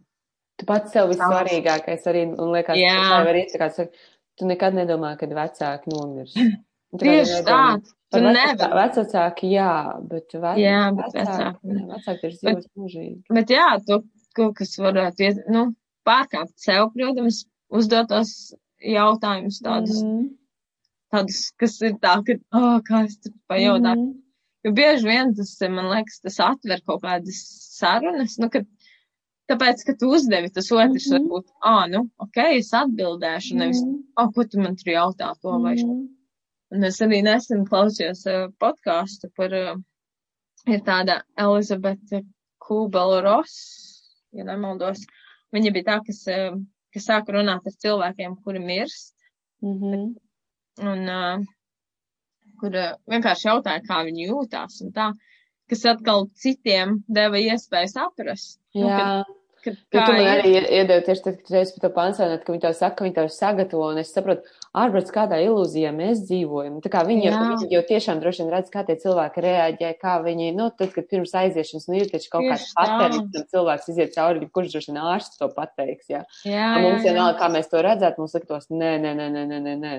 [0.60, 2.96] Tu pats sev vissvarīgākais arī, un liekas, Jā.
[3.12, 6.36] tā var iet, kā saka, tu nekad nedomā, kad vecāki nomirs.
[7.00, 7.62] Tieši tā.
[8.10, 8.72] Tu nevari.
[8.74, 9.74] Vecāki, jā,
[10.10, 13.14] bet, vec, jā, bet vecāki, vecāki, vecāki ir dzīves mūžīgi.
[13.36, 14.00] Bet jā, tu
[14.34, 15.68] kaut kas varētu iet, nu,
[16.08, 18.34] pārkāpt sev, protams, uzdotos
[18.82, 20.02] jautājumus tādus.
[20.02, 20.28] Mm -hmm
[21.10, 23.96] tādus, kas ir tā, ka, oh, kā es tur pajautāju.
[23.96, 24.19] Mm -hmm.
[24.66, 27.40] Jo bieži vien tas, man liekas, tas atver kaut kādas
[27.78, 28.66] sarunas, nu, kad,
[29.50, 31.28] tāpēc, ka tu uzdevi, tas otrs mm -hmm.
[31.28, 34.02] varbūt, ah, nu, ok, es atbildēšu, nevis, mm -hmm.
[34.22, 35.86] oh, ko tu man tur jautā to vai šo.
[35.86, 36.08] Mm -hmm.
[36.70, 39.80] Un es arī nesen klausījos uh, podkāstu par, uh,
[40.66, 42.22] ir tāda Elizabete
[42.58, 43.54] Kūbela Ross,
[44.32, 45.00] ja nemaldos.
[45.52, 46.60] Viņa bija tā, kas, uh,
[46.92, 49.16] kas sāka runāt ar cilvēkiem, kuri mirst.
[49.62, 50.14] Mm -hmm
[50.80, 51.46] un uh,
[52.60, 55.10] kur uh, vienkārši jautāja, kā viņi jūtās un tā,
[55.70, 58.58] kas atkal citiem deva iespēju saprast.
[58.74, 59.04] Nu, Jā.
[59.20, 62.44] Nu, kad, kad, kā tu man arī iedevi tieši tad, kad reiz par to pansēnāt,
[62.44, 66.22] ka viņi tev saka, ka viņi tev sagatavo, un es saprotu, ārprāts kādā ilūzijā mēs
[66.28, 66.78] dzīvojam.
[66.84, 70.14] Tā kā viņi, jau, viņi jau tiešām droši vien redz, kā tie cilvēki reaģē, kā
[70.24, 74.16] viņi, nu, tad, kad pirms aiziešanas, nu, ir taču kaut kāds patēriņš, tam cilvēks iziet
[74.16, 76.24] cauri, kurš droši vien ārsts to pateiks, jā.
[76.46, 79.60] jā, jā mums jā, vienalga, kā mēs to redzētu, mums liktos, nē, nē, nē, nē,
[79.60, 79.94] nē, nē.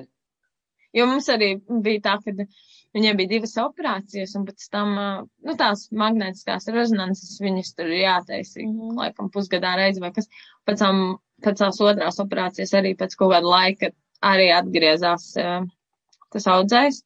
[0.97, 2.33] Jo mums arī bija tā, ka
[2.95, 4.95] viņiem bija divas operācijas, un pēc tam,
[5.47, 8.97] nu, tās magnētiskās rezonanses viņas tur jātaisa, mm -hmm.
[8.99, 10.27] laikam, pusgadā reizi vai kas.
[10.67, 11.01] Pēc tam,
[11.45, 15.31] pēc tās otrās operācijas arī pēc kaut kāda laika arī atgriezās
[16.31, 17.01] tas audzējs.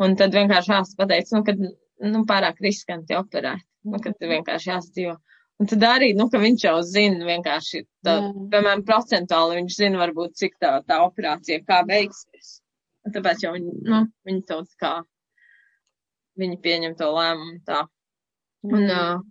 [0.00, 1.52] Un tad vienkārši ārsts pateica, nu, ka,
[2.12, 5.18] nu, pārāk riskanti operēt, nu, ka vienkārši jāsadzīvo.
[5.60, 8.14] Un tad arī, nu, ka viņš jau zina vienkārši, tā,
[8.52, 12.59] piemēram, procentuāli viņš zina varbūt, cik tā, tā operācija kā beigsies.
[13.08, 14.94] Tāpēc jau viņi, nu, viņi to kā,
[16.40, 17.84] viņi pieņem to lēmumu tā.
[18.68, 18.90] Un, mm.
[18.92, 19.22] uh,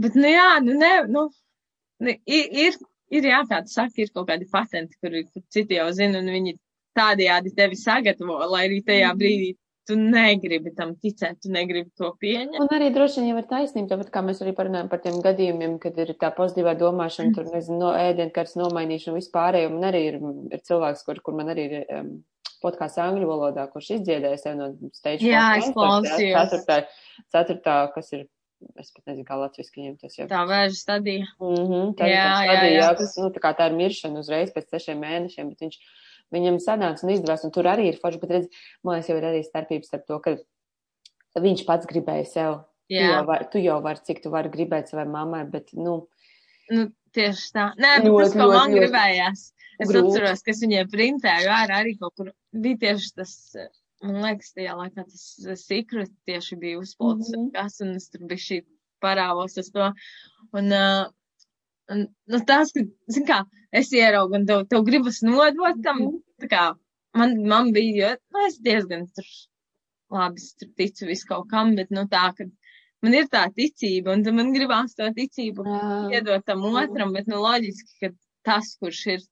[0.00, 1.24] bet, nu, jā, nu, ne, nu,
[2.06, 2.78] ne, ir,
[3.10, 6.30] ir, jā, kā tu saki, ir kaut kādi patenti, kur, kur citi jau zina, un
[6.30, 6.54] viņi
[6.94, 9.54] tādējādi tevi sagatavo, lai arī tajā brīdī
[9.88, 12.60] tu negribi tam ticēt, tu negribi to pieņemt.
[12.62, 15.76] Un arī droši vien jau ir taisnība, tāpat kā mēs arī parunājam par tiem gadījumiem,
[15.82, 17.34] kad ir tā pozitīvā domāšana, mm.
[17.36, 20.20] tur, nezinu, no ēdienkartes nomainīšana vispārējo, un arī ir,
[20.54, 22.14] ir cilvēks, kur, kur man arī ir um,
[22.64, 25.28] podkāsts angļu valodā, kurš izdziedāja sev no stage.
[25.28, 26.54] Jā, es klausījos.
[26.54, 26.80] Ceturtā,
[27.34, 28.24] ceturtā, kas ir
[28.80, 30.26] es pat nezinu, kā latviešu viņiem tas jau.
[30.30, 31.26] Tā vēža stadija.
[31.42, 34.22] Mm -hmm, tā jā, stadija, jā, jā, jā, kas, nu, tā kā tā ir miršana
[34.22, 35.78] uzreiz pēc sešiem mēnešiem, bet viņš
[36.34, 39.28] viņam sanāca un izdevās, un tur arī ir forši, bet redz, man liekas, jau ir
[39.30, 42.58] arī starpības starp to, ka viņš pats gribēja sev.
[42.92, 43.00] Jā.
[43.00, 46.02] Tu jau, var, tu jau vari, cik tu vari gribēt savai mammai, bet, nu.
[46.68, 47.70] Nu, tieši tā.
[47.80, 49.44] Nē, bet ļoti, tas, ko ļoti, man ļoti gribējās.
[49.80, 50.12] Es grūti.
[50.12, 52.30] atceros, ka es viņiem printēju ārā arī kaut kur.
[52.64, 53.34] Bija tieši tas,
[54.04, 55.24] man liekas, tajā laikā tas
[55.64, 57.52] secret tieši bija uzpildīts, mm -hmm.
[57.56, 58.60] kas, un es tur bija šī
[59.02, 59.90] parāvos uz to.
[60.52, 61.10] Un, uh,
[61.90, 66.22] un, nu, tas, ka, zin kā, es ieraugu un tev, tev gribas nodot tam, mhm.
[66.44, 66.64] tā kā
[67.18, 69.28] man, man bija, jo, nu, es diezgan tur,
[70.14, 72.46] labi, es tur ticu visu kaut kam, bet, nu, tā, ka
[73.04, 75.84] man ir tā ticība, un man gribās to ticību Jā.
[76.16, 78.12] iedot tam otram, bet, nu, loģiski, ka
[78.48, 79.24] tas, kurš ir,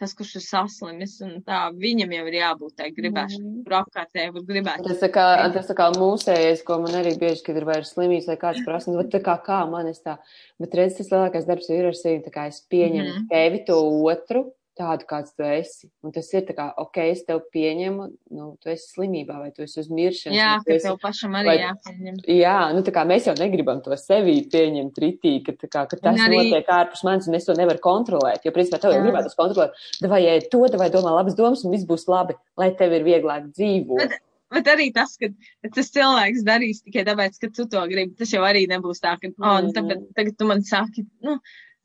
[0.00, 3.62] tas, kurš ir saslimis, un tā viņam jau ir jābūt tai gribēšanai, mm.
[3.64, 4.82] kur apkārtēji var gribēt.
[4.84, 8.28] Tas tā kā, tas tā kā mūsējais, ko man arī bieži, kad ir vairs slimības
[8.30, 10.18] vai kāds prasa, nu, tā kā kā man es tā,
[10.62, 13.26] bet redz, tas lielākais darbs ir ar sevi, tā kā es pieņemu mm.
[13.32, 13.80] tevi to
[14.12, 14.46] otru,
[14.76, 15.88] tādu, kāds tu esi.
[16.04, 19.64] Un tas ir tā kā, ok, es tev pieņemu, nu, tu esi slimībā vai tu
[19.64, 20.36] esi uz miršanu.
[20.36, 22.20] Jā, ka esi, tev pašam arī vai, jāpieņem.
[22.36, 26.00] Jā, nu tā kā mēs jau negribam to sevī pieņemt ritī, ka, tā kā, ka
[26.02, 26.42] tas arī...
[26.44, 28.46] notiek ārpus manis un es to nevaru kontrolēt.
[28.46, 29.82] Jo, principā, tev jau gribētu kontrolēt.
[30.06, 33.50] Vai ēd to, vai domā labas domas un viss būs labi, lai tev ir vieglāk
[33.52, 34.04] dzīvot.
[34.04, 34.22] Bet...
[34.54, 35.26] Bet arī tas, ka
[35.74, 39.32] tas cilvēks darīs tikai tāpēc, ka tu to gribi, tas jau arī nebūs tā, ka,
[39.42, 41.34] oh, nu, tagad, tagad tu man saki, nu,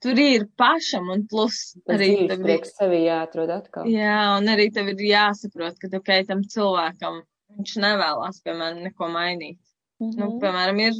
[0.01, 3.89] tur ir pašam, un plus arī tev ir sevi jāatrod atkal.
[3.89, 7.21] Jā, un arī tev ir jāsaprot, ka, ok, tam cilvēkam
[7.57, 9.59] viņš nevēlas, piemēram, neko mainīt.
[10.01, 10.17] Mm -hmm.
[10.17, 10.39] Nu, mhm.
[10.43, 10.99] piemēram, ir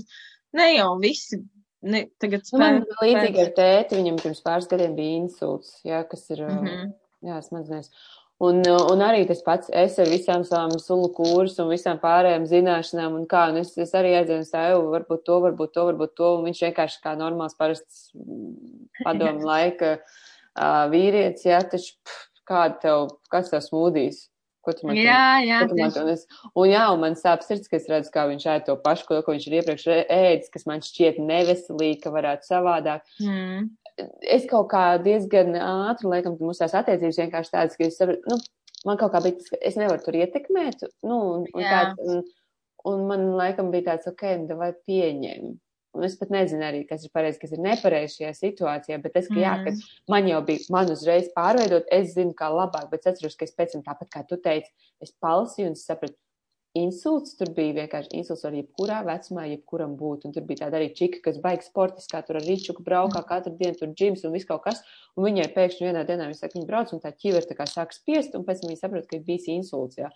[0.60, 1.42] ne jau visi.
[1.82, 6.04] Ne, tagad spēj, nu, man līdzīgi ar tēti, viņam pirms pāris gadiem bija insults, jā,
[6.06, 6.92] kas ir, mm -hmm.
[7.26, 7.90] jā, smadzenēs.
[8.42, 13.20] Un, un arī tas pats, es ar visām savām sulu kūrus un visām pārējām zināšanām,
[13.20, 16.48] un kā, un es, es arī aizēju sev, varbūt to, varbūt to, varbūt to, un
[16.50, 18.08] viņš vienkārši kā normāls parasts
[19.06, 24.24] padomu laika uh, vīrietis, jā, taču pff, kāda tev, kas tev smūdīs?
[24.66, 27.46] Ko tu man jā, jā, ko tu man un, es, un jā, un man sāp
[27.46, 30.50] sirds, ka es redzu, kā viņš ēd to pašu, ko, ko viņš ir iepriekš ēdis,
[30.54, 33.06] kas man šķiet neveselīgi, ka varētu savādāk.
[33.22, 33.70] Mm
[34.22, 38.38] es kaut kā diezgan ātri, laikam, mums tās attiecības vienkārši tādas, ka es saprotu, nu,
[38.88, 42.24] man kaut kā bija ka es nevaru tur ietekmēt, nu, un, un, tāds, un,
[42.92, 45.52] un man laikam bija tāds, ok, nu, vai pieņem.
[45.92, 49.26] Un es pat nezinu arī, kas ir pareizi, kas ir nepareizi šajā situācijā, bet es,
[49.28, 49.42] ka mm.
[49.44, 49.96] jā, ka mm.
[50.14, 53.52] man jau bija, man uzreiz pārveidot, es zinu, kā labāk, bet es atceros, ka es
[53.58, 54.72] pēc tam tāpat, kā tu teici,
[55.04, 56.16] es palasīju un sapratu,
[56.78, 57.36] insults.
[57.40, 60.28] Tur bija vienkārši insults var jebkurā vecumā, jebkuram būt.
[60.28, 63.78] Un tur bija tāda arī čika, kas baigs sportiskā, tur ar rīčuku braukā katru dienu,
[63.80, 64.84] tur džims un viss kaut kas.
[65.18, 67.96] Un viņai pēkšņi vienā dienā viņa saka, viņa brauc un tā ķiver tā kā sāk
[67.96, 70.00] spiest, un pēc tam viņa saprot, ka ir bijis insults.
[70.00, 70.12] Jā.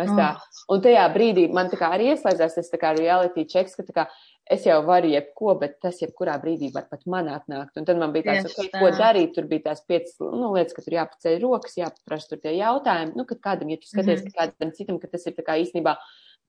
[0.00, 0.28] Un, tā,
[0.72, 4.04] un tajā brīdī man tā kā arī ieslēdzās tas tā reality checks, ka tā kā
[4.50, 7.76] es jau varu jebko, bet tas jebkurā brīdī var pat man atnākt.
[7.78, 10.84] Un tad man bija tāds, okay, ko darīt, tur bija tās piecas nu, lietas, ka
[10.86, 13.14] tur jāpaceļ rokas, jāpaprasa tur tie jautājumi.
[13.18, 14.34] Nu, kad kādam, ja tu skaties, mm -hmm.
[14.34, 15.96] ka kādam citam, ka tas ir tā kā īstenībā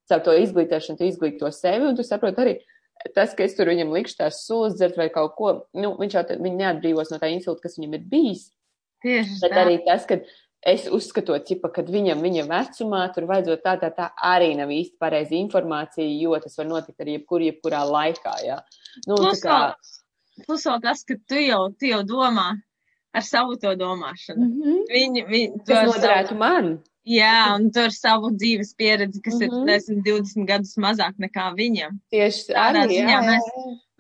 [0.10, 2.56] caur to izglītošanu, tu izglīto sevi, un tu saproti arī,
[3.16, 6.24] tas, ka es tur viņam likšu tās sulas dzert vai kaut ko, nu, viņš jau
[6.38, 8.50] viņi neatbrīvos no tā insulta, kas viņam ir bijis.
[9.02, 9.62] Tieši bet tā.
[9.66, 10.20] arī tas, ka
[10.62, 15.00] es uzskatot, ķipa, kad viņam viņa vecumā tur vajadzot tā, tā, tā arī nav īsti
[15.02, 18.60] pareizi informācija, jo tas var notikt arī jebkur, jebkurā laikā, jā.
[19.08, 19.58] Nu, plus, kā...
[19.58, 22.52] vēl, plus vēl tas, ka tu jau, tu jau domā
[23.12, 24.46] ar savu to domāšanu.
[24.46, 24.80] Mm -hmm.
[24.94, 26.40] Viņi, viņi, tas noderētu savu...
[26.40, 26.72] man.
[27.02, 29.46] Jā, un tur savu dzīves pieredzi, kas mm -hmm.
[29.46, 29.66] ir, mhm.
[29.66, 31.98] nezinu, 20 gadus mazāk nekā viņam.
[32.14, 33.48] Tieši tādā arī, ziņā jā, mēs,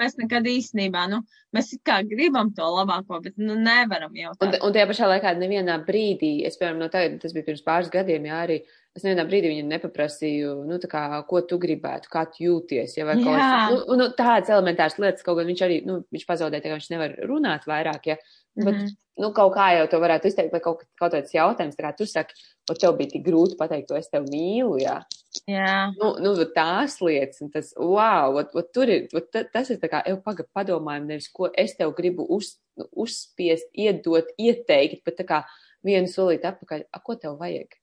[0.01, 1.21] mēs nekad īstenībā, nu,
[1.55, 4.33] mēs kā gribam to labāko, bet, nu, nevaram jau.
[4.41, 7.91] Un, un tajā pašā laikā nevienā brīdī, es, piemēram, no tagad, tas bija pirms pāris
[7.93, 8.61] gadiem, jā, arī
[8.97, 13.07] es nevienā brīdī viņam nepaprasīju, nu, tā kā, ko tu gribētu, kā tu jūties, ja
[13.07, 16.65] vai kaut kas, nu, nu, tādas elementāras lietas, kaut gan viņš arī, nu, viņš pazaudēja,
[16.65, 18.17] tā kā viņš nevar runāt vairāk, ja,
[18.57, 18.97] bet, mm -hmm.
[19.23, 22.09] nu, kaut kā jau to varētu izteikt, vai kaut, kaut kāds jautājums, tā kā tu
[22.09, 22.35] saki,
[22.69, 24.99] o tev bija tik grūti pateikt, to es tev mīlu, jā.
[25.47, 25.91] Jā.
[25.95, 29.87] Nu, nu, tās lietas, un tas, wow, ot, ot, tur ir, ot, tas ir tā
[29.91, 35.21] kā, ev paga padomājumu, nevis, ko es tev gribu uz, nu, uzspiest, iedot, ieteikt, bet
[35.21, 35.39] tā kā
[35.87, 37.77] vienu solīti atpakaļ, a, ko tev vajag?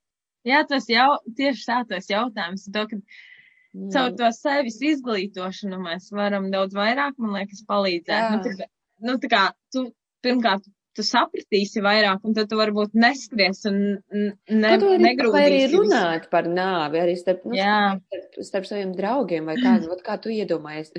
[0.47, 2.67] Jā, tas jau tieši tā tas jautājums.
[2.71, 3.89] To, ka mm.
[3.95, 8.13] caur to sevis izglītošanu mēs varam daudz vairāk, man liekas, palīdzēt.
[8.13, 8.29] Jā.
[8.37, 8.69] Nu, tā,
[9.09, 9.43] nu, tā kā
[9.73, 9.89] tu
[10.25, 10.69] pirmkārt
[10.99, 13.79] tu sapratīsi vairāk, un tad tu varbūt neskries un
[14.11, 15.31] ne, negrūdīsi.
[15.33, 20.03] Vai arī runāt par nāvi, arī starp, nu, starp, starp saviem draugiem, vai kādu, vat,
[20.05, 20.91] kā tu iedomājies.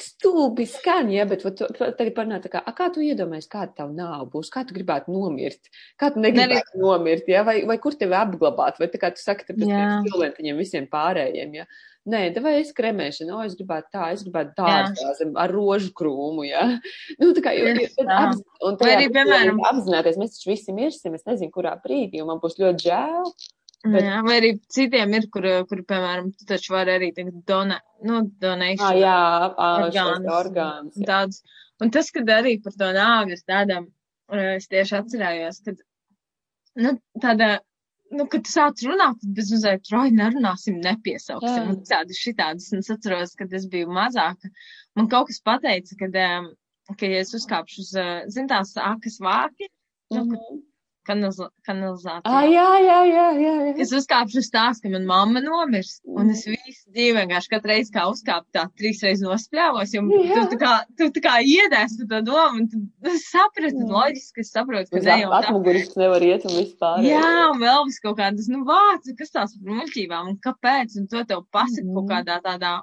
[0.00, 4.26] Stulbi skan, ja, bet vat, tagad parunāt, kā, a, kā tu iedomājies, kāda tavu nāva
[4.32, 8.16] būs, kā tu gribētu nomirt, kā tu negribētu ne, nomirt, ja, vai, vai kur tevi
[8.18, 11.68] apglabāt, vai tā kā tu saki, tāpēc cilvēkiem visiem pārējiem, ja.
[12.02, 16.64] Nē, vai es kremēšanu, o, es gribētu tā, es gribētu dārzā ar rožu krūmu, jā.
[17.20, 21.14] Nu, tā kā, jo, jo, apz, un tajā, arī, piemēram, apzināties, mēs taču visi mirsim,
[21.14, 23.30] es nezinu, kurā brīdī, un man būs ļoti žēl.
[23.82, 24.02] Bet...
[24.02, 28.90] Jā, vai arī citiem ir, kur, kur piemēram, tu taču vari arī donē, nu, donēšanu.
[28.90, 29.16] Ah, jā,
[29.86, 30.28] orgāns.
[30.38, 31.06] orgāns jā.
[31.06, 31.42] Tāds.
[31.82, 33.88] Un tas, kad arī par to nāvis tādam,
[34.58, 35.82] es tieši atcerējos, kad,
[36.82, 37.56] nu, tāda
[38.12, 41.70] nu, kad sāc runāt, tad bez mazliet troji nerunāsim, nepiesauksim.
[41.72, 44.50] Un tādas šitādas, un es atceros, kad es biju mazāka,
[44.98, 46.50] man kaut kas pateica, kad, um,
[46.92, 49.70] ka, ja es uzkāpšu uz, uh, zin tās akas vāki,
[50.12, 50.60] nu, mm -hmm
[51.08, 52.22] kanaliza kanalizācijā.
[52.28, 53.74] Ah, jā, jā, jā, jā, jā.
[53.82, 57.94] Es uzkāpšu uz tās, ka man mamma nomirs, un es visu dzīvi vienkārši katru reizi
[57.94, 60.36] kā uzkāpu tā trīs reizes nospļāvos, jo jā.
[60.36, 64.46] tu tā kā, tu tā kā iedēs tu to domu, un tu, tu saprati, loģiski,
[64.46, 65.42] es saprotu, ka ne jau tā.
[65.42, 67.02] Atmuguris nevar iet un vispār.
[67.06, 71.10] Jā, un vēl vis kaut kādas, nu, vārds, kas tās par muļķībām, un kāpēc, un
[71.12, 71.98] to tev pasaka mm.
[71.98, 72.78] kaut kādā tādā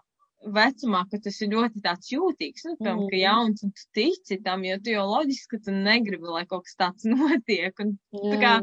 [0.46, 3.10] vecumā, ka tas ir ļoti tāds jūtīgs, nu, piemēram, mm.
[3.12, 6.68] ka jauns un tu tici tam, jo tu jau loģiski, ka tu negribi, lai kaut
[6.68, 7.74] kas tāds notiek.
[7.84, 8.30] Un, mm.
[8.34, 8.54] tā kā,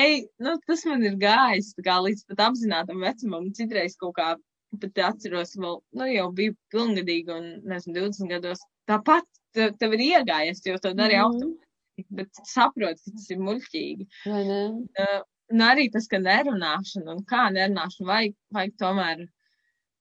[0.00, 4.34] ej, nu, tas man ir gājis, tā kā līdz pat apzinātam vecumam, citreiz kaut kā
[4.82, 8.64] pat atceros vēl, nu, jau biju pilngadīga un, nezinu, 20 gados.
[8.90, 11.30] Tāpat tev, tev ir iegājies, jo to darīja mm.
[11.30, 14.08] automātiski, bet saprot, ka tas ir muļķīgi.
[14.26, 14.58] Vai ne?
[14.98, 15.22] Uh,
[15.54, 19.24] un arī tas, ka nerunāšana un kā nerunāšana vajag, vajag tomēr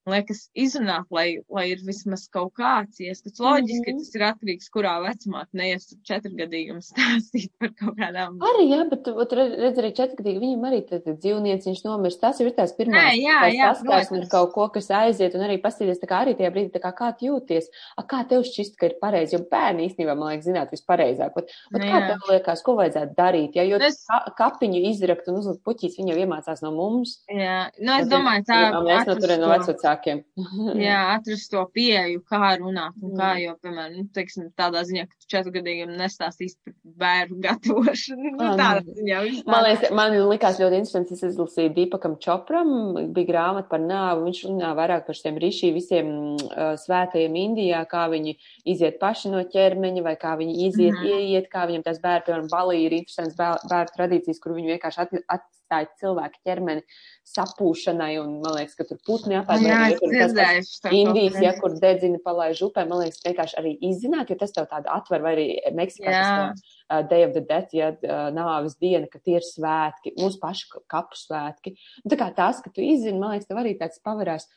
[0.10, 3.40] liekas, izrunāt, lai, lai ir vismaz kaut kāds ieskats.
[3.40, 4.02] Loģiski, mm -hmm.
[4.04, 8.36] tas ir atkarīgs, kurā vecumā neies četrgadīgumu stāstīt par kaut kādām.
[8.44, 12.22] Arī, jā, bet, ot, redz, arī četrgadīgi viņam arī tad dzīvnieks, viņš nomirst.
[12.22, 16.02] Tas ir tās pirmās, Nē, jā, jā, saskarsmes kaut ko, kas aiziet, un arī pastīties,
[16.02, 18.92] tā kā arī tajā brīdī, tā kā kā tu jūties, a, kā tev šķist, ka
[18.92, 21.32] ir pareizi, jo bērni īstenībā, man liekas, zināt vispareizāk.
[21.40, 22.04] Ot, ot, kā jā.
[22.12, 24.04] tev liekas, ko vajadzētu darīt, ja, jo es...
[24.10, 27.18] ka, kapiņu izrakt un uzlikt puķīs, viņa jau iemācās no mums.
[27.32, 28.60] Jā, nu, es domāju, tā.
[28.84, 30.24] Mēs no turien no vecvecā vecākiem.
[30.88, 35.16] jā, atrast to pieeju, kā runāt un kā, jo, piemēram, nu, teiksim, tādā ziņā, ka
[35.20, 36.74] tu četrgadīgiem nestāstīs par
[37.04, 38.34] bērnu gatavošanu.
[38.38, 39.22] Nu, tādā ziņā.
[39.50, 42.74] Man liekas, man likās ļoti interesants, es izlasīju Dīpakam Čopram,
[43.14, 48.06] bija grāmata par nāvu, viņš runā vairāk par šiem rišī visiem uh, svētajiem Indijā, kā
[48.12, 48.38] viņi
[48.70, 51.24] iziet paši no ķermeņa, vai kā viņi iziet, mm -hmm.
[51.24, 55.44] ieiet, kā viņam tās bērni, piemēram, Balī ir interesants bērnu tradīcijas, kur viņi vienkārši at,
[55.74, 56.84] atstāja cilvēku ķermeni
[57.34, 59.64] sapūšanai, un man liekas, ka tur putni apēd,
[60.00, 64.54] kur tas Indijas, ja kur dedzina palaiž upē, man liekas, vienkārši arī izzināt, jo tas
[64.54, 68.78] tev tādu atver, vai arī Meksikā tas uh, Day of the Dead, ja uh, nāves
[68.82, 71.76] diena, ka tie ir svētki, mūsu pašu kapu svētki.
[72.04, 74.50] Un tā kā tas, ka tu izzini, man liekas, tev arī tāds pavarās,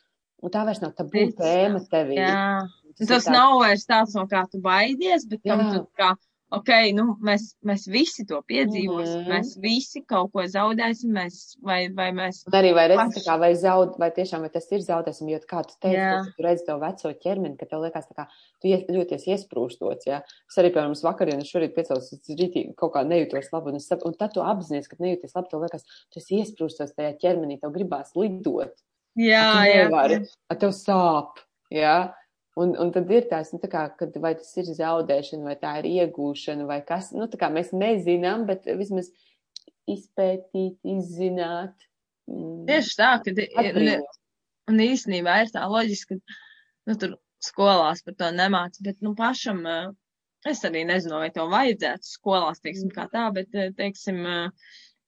[0.43, 2.21] un tā vairs nav tabū tēma tevī.
[2.21, 2.67] Jā.
[2.97, 6.15] Tas, tas nav vairs tāds, no kā tu baidies, bet kam tu kā
[6.55, 9.31] ok, nu, mēs, mēs visi to piedzīvosim, mm.
[9.33, 12.43] mēs visi kaut ko zaudēsim, mēs, vai, vai mēs.
[12.47, 15.63] Un arī vai redz, kā, vai zaud, vai tiešām, vai tas ir zaudēsim, jo kā
[15.67, 16.29] tu teici, yeah.
[16.37, 18.29] tu redz to veco ķermeni, ka tev liekas kā,
[18.63, 20.21] tu jūties iesprūstots, jā.
[20.21, 20.37] Ja?
[20.47, 24.37] Es arī, piemēram, vakarien, šorīt piecēlos, rītīgi kaut kā nejūtos labi, un, es, un tad
[24.37, 28.77] tu apzinies, ka nejūties labi, tev liekas, tu esi iesprūstots tajā ķermenī, tev gribās lidot.
[29.17, 30.23] Jā, jā.
[30.61, 31.43] Tev sāp,
[31.73, 31.83] jā.
[31.83, 31.99] Ja?
[32.57, 35.75] Un, un tad ir tās, nu, tā kā, kad vai tas ir zaudēšana, vai tā
[35.83, 39.11] ir iegūšana, vai kas, nu, tā kā mēs nezinām, bet vismaz
[39.93, 41.85] izpētīt, izzināt.
[42.31, 44.01] Mm, Tieši tā, ka ir,
[44.73, 46.41] un īstenībā ir tā loģiski, ka,
[46.89, 49.61] nu, tur skolās par to nemāc, bet, nu, pašam,
[50.49, 54.25] es arī nezinu, vai to vajadzētu skolās, teiksim, kā tā, bet, teiksim,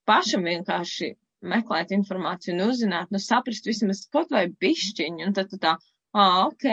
[0.08, 1.14] pašam vienkārši
[1.48, 5.78] meklēt informāciju un uzzināt, nu, saprast vismaz kaut vai bišķiņu, un tad tu tā
[6.14, 6.64] ah, ok,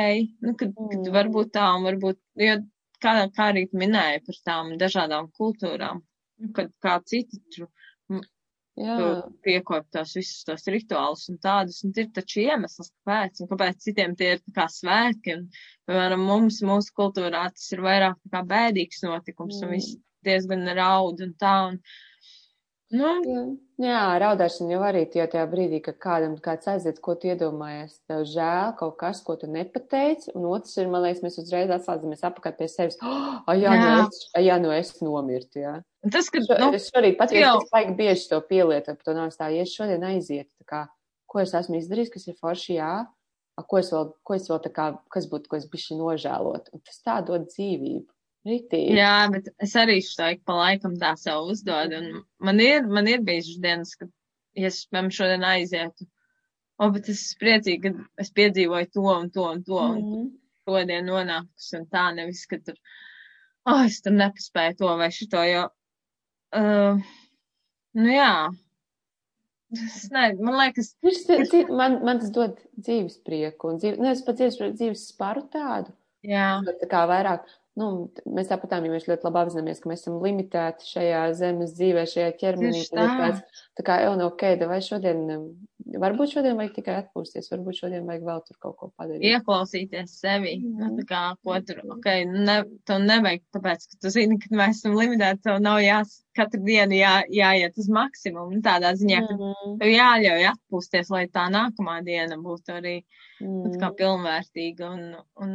[0.42, 1.14] nu, kad, kad Mm.
[1.16, 2.56] varbūt tā, un varbūt, jo
[3.04, 6.02] kā, kā arī tu minēji par tām dažādām kultūrām,
[6.40, 7.70] nu, kad kā citi tur
[9.46, 14.16] piekop tos visus tos rituālus un tādus, un ir taču iemesls, kāpēc, un kāpēc citiem
[14.20, 15.46] tie ir kā svētki, un,
[15.88, 19.78] piemēram, mums, mūsu kultūrā tas ir vairāk kā bēdīgs notikums, un Mm.
[19.78, 19.96] viss
[20.28, 21.80] diezgan raud un tā, un,
[22.94, 23.44] nu, jā.
[23.82, 27.98] jā raudāšana jau arī tie tajā brīdī, kad kādam kāds aiziet, ko tu iedomājies.
[28.10, 32.24] Tev žēl kaut kas, ko tu nepateici, un otrs ir, man liekas, mēs uzreiz atslēdzamies
[32.30, 33.00] apakaļ pie sevis.
[33.02, 33.98] Oh, jā, nu Jā.
[34.06, 35.76] es, ai, jā, nu es nomirtu, jā.
[36.14, 39.34] tas, ka, Šo, nu, es šorīt pat, jau- baigi bieži to pielietoju, par to nav
[39.34, 40.82] stāv, ja es šodien aizietu, tā kā,
[41.32, 42.92] ko es esmu izdarījis, kas ir forši, jā,
[43.58, 46.70] a, ko es vēl, ko es vēl tā kā, kas būtu, ko es bišķi nožēlot,
[46.76, 48.06] un tas tā dod dzīvību.
[48.46, 48.94] Ritīgi.
[49.00, 51.98] Jā, bet es arī šo ik pa laikam tā sev uzdodu.
[51.98, 54.12] Un man ir, man ir bijušas dienas, kad,
[54.56, 56.06] ja es, piemēram, šodien aizietu,
[56.78, 60.28] o, bet es esmu priecīga, ka es piedzīvoju to un to un to, un Mhm.
[60.70, 62.78] šodien nonākusi un tā, nevis, ka tur,
[63.66, 65.66] oh, es tur nepaspēju to vai šito, jo,
[66.62, 67.02] uh,
[67.98, 68.32] nu jā,
[69.74, 73.98] es ne, man liekas, Viņš ti- ti- Man, man tas dod dzīves prieku, un dzīves,
[74.00, 75.94] nevis pat dzīves, prieku, dzīves sparu tādu,
[76.24, 77.50] jā, tā kā vairāk,
[77.80, 77.88] nu,
[78.32, 82.06] mēs tāpat tā, ja mēs ļoti labi apzināmies, ka mēs esam limitēti šajā zemes dzīvē,
[82.08, 83.06] šajā ķermenī, tā.
[83.20, 85.46] tāds, tā kā, jau no ok, vai šodien, um,
[86.02, 89.26] varbūt šodien vajag tikai atpūsties, varbūt šodien vajag vēl tur kaut ko padarīt.
[89.32, 91.00] ieklausīties sevi, nu, Mhm.
[91.02, 92.58] tā kā, ko tur, ok, ne,
[92.88, 96.96] tev nevajag, tāpēc, ka tu zini, ka mēs esam limitēti, tev nav jās, katru dienu
[97.00, 102.38] jā, jāiet uz maksimumu, tādā ziņā, ka Mm, tev jāļauj atpūsties, lai tā nākamā diena
[102.40, 102.96] būtu arī
[103.42, 103.98] nu, tā kā mm.
[104.00, 105.54] pilnvērtīga un, un,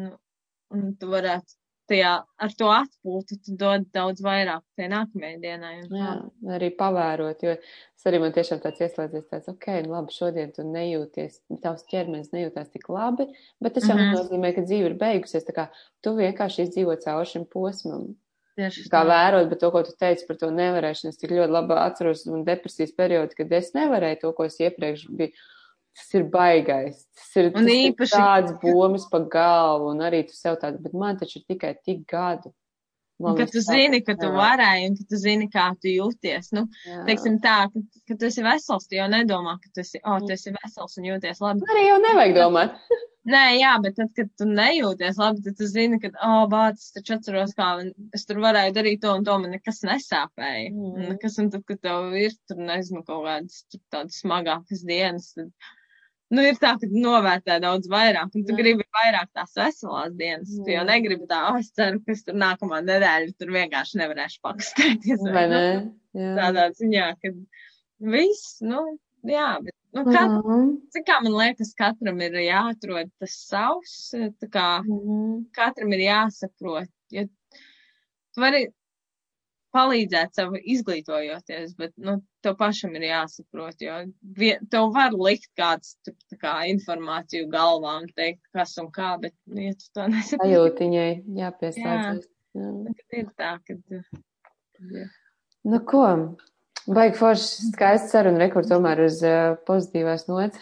[0.70, 1.56] un tu varētu
[1.90, 2.12] tajā
[2.46, 5.74] ar to atpūtu, tu dod daudz vairāk tai nākamajai dienai.
[5.90, 6.14] Jā,
[6.56, 10.64] arī pavērot, jo es arī man tiešām tāds ieslēdzies, tāds, ok, nu labi, šodien tu
[10.64, 13.26] nejūties, tavs ķermenis nejūtās tik labi,
[13.60, 14.06] bet tas jau Mhm.
[14.14, 15.68] nenozīmē, ka dzīve ir beigusies, tā kā
[16.02, 18.14] tu vienkārši izdzīvo cauri šim posmam.
[18.58, 19.08] Tieši Kā tā.
[19.08, 22.44] vērot, bet to, ko tu teici par to nevarēšanu, es tik ļoti labi atceros un
[22.44, 25.32] depresijas periodu, kad es nevarēju to, ko es iepriekš biju.
[25.96, 27.04] Tas ir baigais.
[27.18, 30.94] Tas ir, tas ir īpaši- tāds bomas pa galvu, un arī tu sev tāds, bet
[30.94, 32.52] man taču ir tikai tik gadu.
[33.20, 36.52] Man ka tu zini, ka tu varēji, un ka tu zini, kā tu jūties.
[36.56, 37.04] Nu, Jā.
[37.04, 40.26] teiksim tā, ka, ka tu esi vesels, tu jau nedomā, ka tu esi, oh, Mm.
[40.26, 41.60] tu esi vesels un jūties labi.
[41.68, 42.72] Arī jau nevajag domāt.
[43.28, 47.18] Nē, jā, bet tad, kad tu nejūties labi, tad tu zini, ka, oh, bācis, taču
[47.18, 50.72] atceros, kā es tur varēju darīt to un to, man nekas nesāpēja.
[50.72, 50.94] Mm.
[50.96, 51.08] Mm.
[51.12, 55.52] Nekas, un tad, kad tev ir, tur, nezinu, kaut kādas tādas smagākas dienas, tad,
[56.30, 58.58] nu, ir tā, ka novērtē daudz vairāk, un tu Jā.
[58.60, 60.52] gribi vairāk tās veselās dienas.
[60.64, 60.86] Tu jau Jā.
[60.86, 65.24] negribi tā, oh, es ceru, ka es tur nākamā nedēļa tur vienkārši nevarēšu pakustēties.
[65.34, 65.92] Vai nu, ne?
[66.20, 66.32] Jā.
[66.40, 67.32] tādā ziņā, ka
[68.14, 68.80] viss, nu,
[69.26, 70.70] jā, bet, nu, kā, Mhm.
[70.94, 75.50] cik kā man liekas, katram ir jāatrod tas savs, tā kā Mhm.
[75.52, 77.26] katram ir jāsaprot, jo
[78.34, 78.68] tu vari
[79.76, 83.98] palīdzēt sev izglītojoties, bet, nu, tev pašam ir jāsaprot, jo
[84.38, 89.34] vien, tev var likt kāds, tā kā, informāciju galvā un teikt, kas un kā, bet,
[89.46, 91.08] nu, ja tu to nesaproti, Sajūtiņai
[91.40, 92.28] jāpieslēdzas.
[92.58, 92.70] Jā.
[92.86, 93.78] tad ir tā, ka,
[94.90, 95.06] jā.
[95.70, 96.04] Nu, ko?
[96.90, 100.58] Baigi forši skaisti saruna rekur tomēr uz uh, pozitīvās nots.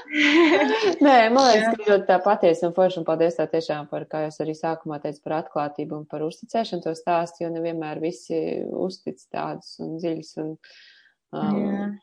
[1.02, 4.22] Nē, man liekas, ka ļoti tā patiesa un forši un paldies tā tiešām par, kā
[4.22, 8.38] jūs arī sākumā teicat, par atklātību un par uzticēšanu to stāstu, jo nevienmēr visi
[8.86, 11.42] uztic tādus un dziļus un jā.
[11.42, 11.98] um,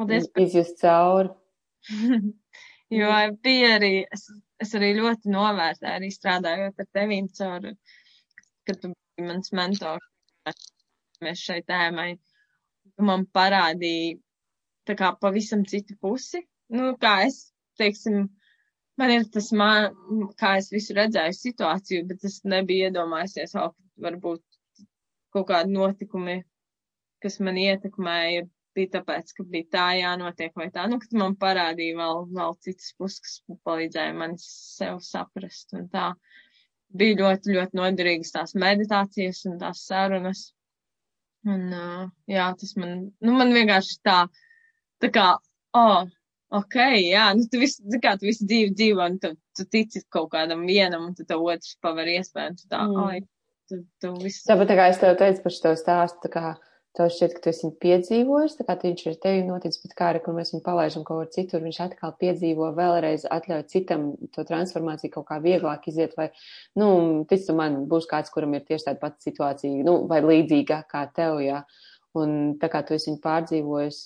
[0.00, 1.34] Paldies par izjust cauri.
[3.02, 3.12] jo
[3.44, 4.26] bija arī, es,
[4.62, 7.72] es arī ļoti novērtēju, arī strādājot ar tevīm caur,
[8.68, 10.68] kad tu biji mans mentors,
[11.22, 12.14] mēs šai tēmai,
[13.00, 14.20] man parādīji
[14.88, 16.42] tā kā pavisam citu pusi.
[16.72, 18.26] Nu, kā es, teiksim,
[19.00, 19.92] man ir tas, man,
[20.40, 23.70] kā es visu redzēju situāciju, bet es nebiju iedomājusies, ka
[24.02, 24.42] varbūt
[25.32, 26.40] kaut kādi notikumi,
[27.22, 28.46] kas man ietekmēja,
[28.76, 30.86] bija tāpēc, ka bija tā jānotiek vai tā.
[30.90, 36.12] Nu, kad man parādīja vēl, vēl citas puses, kas palīdzēja man sev saprast un tā.
[36.92, 40.50] Bija ļoti, ļoti noderīgas tās meditācijas un tās sarunas.
[41.48, 44.18] Un, uh, jā, tas man, nu, man vienkārši tā,
[45.02, 45.26] tā kā,
[45.74, 46.04] oh,
[46.54, 50.04] ok, jā, nu, tu visu, tā kā tu visu dzīvi dzīvo, un tu, tu tici
[50.12, 53.00] kaut kādam vienam, un tu tev otrs paver iespēju, un tu tā, Mm.
[53.08, 53.18] oi,
[53.68, 54.44] tu, tu visu.
[54.46, 56.46] Tāpat tā kā es tev teicu par šo stāstu, tā kā
[56.96, 60.20] tev šķiet, ka tu esi piedzīvojis, tā kā viņš ir tevi noticis, bet kā arī,
[60.24, 65.14] kur mēs viņu palaidām kaut kur citur, viņš atkal piedzīvo vēlreiz, atļauj citam to transformāciju
[65.14, 66.28] kaut kā vieglāk iziet, vai,
[66.76, 66.90] nu,
[67.30, 71.06] tic tu man, būs kāds, kuram ir tieši tāda pati situācija, nu, vai līdzīga kā
[71.16, 71.64] tev, jā.
[72.12, 73.98] Un tā kā tu esi viņu pārdzīvojis,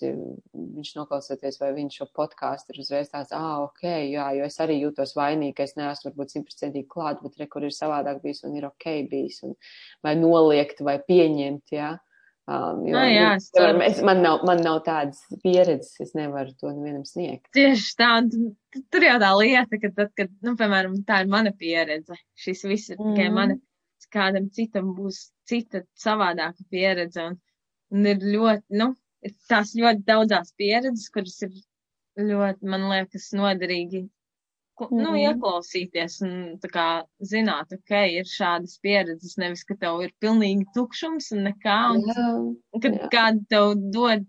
[0.55, 3.83] viņš noklausoties, vai viņš šo podkāstu ir uzreiz tāds, ah, ok,
[4.13, 7.67] jā, jo es arī jūtos vainīgi, ka es neesmu varbūt simtprocentīgi klāt, bet re, kur
[7.67, 9.59] ir savādāk bijis un ir ok bijis, un
[10.07, 11.97] vai noliegt, vai pieņemt, jā.
[12.49, 13.81] Um, jo, Ah, jā, es ceru.
[13.83, 17.49] es, man, nav, man nav tādas pieredzes, es nevaru to nevienam sniegt.
[17.57, 21.27] Tieši tā, un tu- tur jau tā lieta, ka tad, kad, nu, piemēram, tā ir
[21.33, 23.35] mana pieredze, šis viss ir tikai Mhm.
[23.35, 23.57] mana,
[24.15, 27.41] kādam citam būs cita savādāka pieredze, un,
[27.91, 28.95] un ir ļoti, nu,
[29.27, 31.51] ir tās ļoti daudzās pieredzes, kuras ir
[32.17, 34.09] ļoti, man liekas, noderīgi,
[34.77, 35.21] ko- nu, Mhm.
[35.41, 41.45] ieklausīties un kā zināt, ok, ir šādas pieredzes, nevis, ka tev ir pilnīgi tukšums un
[41.53, 43.09] nekā, un Jā, Kad Jā.
[43.11, 44.27] kāda tev dod,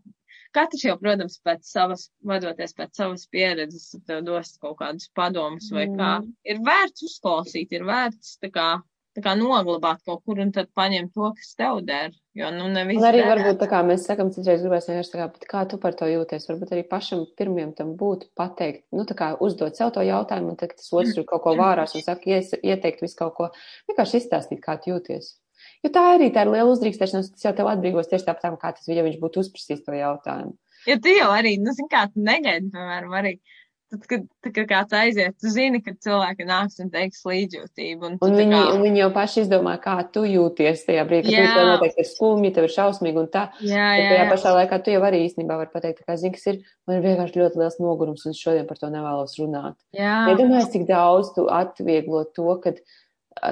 [0.53, 5.85] katrs jau, protams, pēc savas, vadoties pēc savas pieredzes, tev dos kaut kādus padomus vai
[5.87, 6.21] kā.
[6.21, 6.33] Mhm.
[6.45, 8.81] Ir vērts uzklausīt, ir vērts tā kā,
[9.17, 12.11] tā kā noglabāt kaut kur un tad paņemt to, kas tev der.
[12.37, 12.99] Jo, nu, nevis.
[13.01, 15.79] Un arī varbūt tā kā mēs sakam, citreiz gribēs vienkārši tā kā, bet kā tu
[15.81, 19.89] par to jūties, varbūt arī pašam pirmiem tam būtu pateikt, nu tā kā uzdot sev
[19.95, 23.17] to jautājumu, un tad, tas otrs tur kaut ko vārās un saka, ies, ieteikt visu
[23.17, 23.49] kaut ko,
[23.89, 25.33] vienkārši izstāstīt, kā tu jūties.
[25.81, 28.85] Jo tā arī tā ir liela uzdrīkstēšanās, tas jau tev atbrīvos tieši tāpat, kā tas,
[28.85, 30.53] ja viņš būtu uzprasījis to jautājumu.
[30.85, 33.39] Ja tu jau arī, nu, zini, kā tu negaidi, piemēram, arī.
[33.87, 38.03] Tad, kad, tad, kad kāds aiziet, tu zini, ka cilvēki nāks un teiks līdzjūtību.
[38.03, 41.31] Un, Un tā viņi, kā, un viņi jau paši izdomā, kā tu jūties tajā brīdī,
[41.31, 41.53] kad Jā.
[41.55, 43.45] tev noteikti ir skumji, tev ir šausmīgi un tā.
[43.63, 44.27] jā, jā, tajā jā.
[44.33, 47.07] pašā laikā tu jau arī īstenībā vari pateikt, tā kā zini, kas ir, man ir
[47.07, 49.79] vienkārši ļoti liels nogurums un šodien par to nevēlos runāt.
[49.95, 50.17] jā.
[50.33, 52.83] Iedomājies, cik daudz tu atvieglo to, kad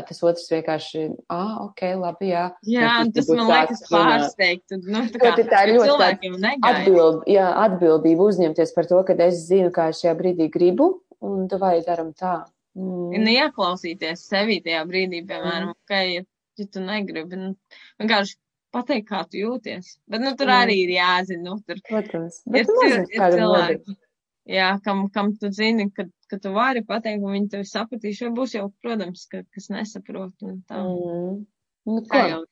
[0.08, 2.46] tas otrs vienkārši, ah, ok, labi, jā.
[2.68, 4.76] Jā, un tas man liekas pārsteigt.
[4.82, 6.34] Nu, tā kā, tā ir ļoti.
[6.72, 10.92] Atbild, jā, atbildību uzņemties par to, ka es zinu, kā es šajā brīdī gribu,
[11.26, 12.44] un tu vai daram tā.
[12.76, 13.28] Mm.
[13.32, 16.26] ieklausīties sevi tajā brīdī, piemēram, ka, ja,
[16.60, 17.54] ja tu negribi, nu,
[18.02, 18.36] vienkārši
[18.76, 19.94] pateikt, kā tu jūties.
[20.12, 20.62] Bet, nu, tur Jā.
[20.66, 23.78] arī ir jāzina, nu, tur Protams, ir, bet tu cil- nezini, ir kādam noder.
[23.80, 23.98] cilvēki,
[24.50, 28.34] jā, kam, kam tu zini, ka, ka tu vari pateikt, un viņi tevi sapratīs, jo
[28.36, 30.82] būs jau, protams, ka, kas nesaprot, un tā.
[30.82, 31.40] Mm.
[31.86, 32.30] Nu, Kā ko?
[32.34, 32.44] jau,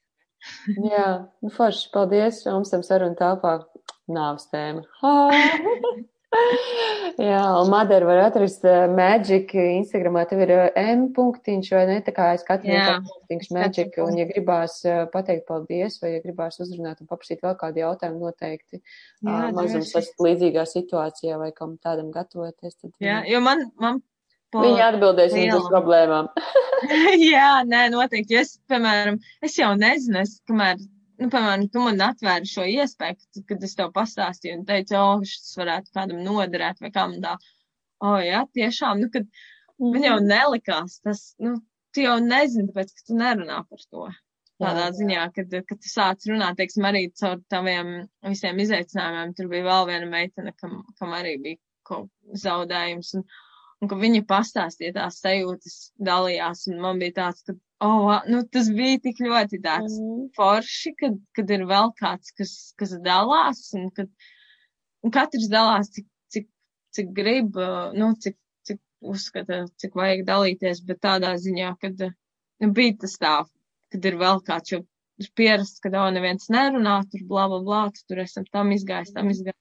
[0.92, 1.08] Jā,
[1.44, 2.42] nu forši, paldies.
[2.50, 3.58] Mums tam sarunu tālpā
[4.12, 4.84] nāves tēma.
[7.30, 10.24] Jā, un Madara var atrast uh, Magic Instagramā.
[10.30, 11.98] Tev ir uh, M punktiņš vai ne?
[12.06, 14.00] Tā kā es katru Jā, dienu punktiņš Magic.
[14.04, 18.24] Un ja gribās uh, pateikt paldies vai ja gribās uzrunāt un paprasīt vēl kādu jautājumu
[18.28, 18.88] noteikti jā,
[19.28, 24.02] uh, mazums esat līdzīgā situācijā vai kam tādam gatavoties, tad jā, uh, jo man, man
[24.62, 26.30] viņi atbildēs jums uz problēmām.
[27.34, 28.36] Jā, nē, noteikti.
[28.36, 30.82] Jo es, piemēram, es jau nezinu, es, kamēr,
[31.22, 35.56] nu, piemēram, tu man atvēri šo iespēju, kad- es tev pastāstīju un teicu, o, šis
[35.60, 37.38] varētu kādam noderēt vai kam tā.
[38.04, 39.28] O, jā, tiešām, nu, kad
[39.80, 41.56] man jau nelikās tas, nu,
[41.94, 44.08] tu jau nezini, tāpēc, ka tu nerunā par to.
[44.62, 44.92] Tādā Jā.
[44.96, 47.88] ziņā, kad, kad tu sāc runāt, teiksim, arī caur taviem
[48.24, 51.60] visiem izaicinājumiem, tur bija vēl viena meitene, kam, kam arī bija
[51.90, 52.12] kaut
[52.44, 53.16] zaudējums.
[53.18, 53.26] Un,
[53.82, 55.78] un ka viņi pastāstīja tās sajūtas,
[56.10, 60.30] dalījās, un man bija tāds, ka, oh, nu, tas bija tik ļoti tāds Mm.
[60.38, 64.10] forši, kad, kad ir vēl kāds, kas, kas dalās, un kad
[65.04, 66.48] un katrs dalās, cik, cik,
[66.96, 67.58] cik grib,
[68.00, 68.38] nu, cik,
[68.68, 68.80] cik
[69.14, 73.36] uzskata, cik vajag dalīties, bet tādā ziņā, kad nu, bija tas tā,
[73.92, 74.80] kad ir vēl kāds, jo
[75.22, 79.14] ir pierasts, ka daudz neviens nerunā, tur blā, blā, blā, tu tur esam tam izgājis,
[79.14, 79.60] tam izgājis.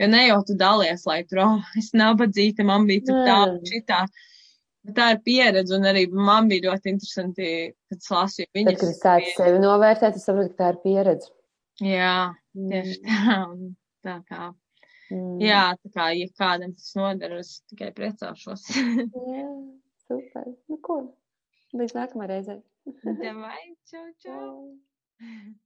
[0.00, 4.00] Jo ne jau tu dalies, lai tur, oh, es nabadzīta, man bija tur tā, šitā.
[4.06, 4.35] Bet
[4.94, 7.48] tā ir pieredze, un arī man bija ļoti interesanti,
[7.88, 8.78] kad es lasīju Tad, viņas.
[8.80, 11.32] kad es sāku sevi novērtēt, es saprotu, ka tā ir pieredze.
[11.82, 13.40] Jā, tieši tā.
[14.06, 14.52] Tā kā,
[15.06, 15.38] Mm.
[15.38, 18.64] jā, tā kā, ja kādam tas noder, es tikai priecāšos.
[19.36, 19.44] Jā,
[20.02, 20.48] super.
[20.66, 20.96] Nu, ko?
[21.78, 22.56] Līdz nākamajai reizei.
[23.22, 24.40] Tev vai, čau, čau.
[25.20, 25.54] Čau.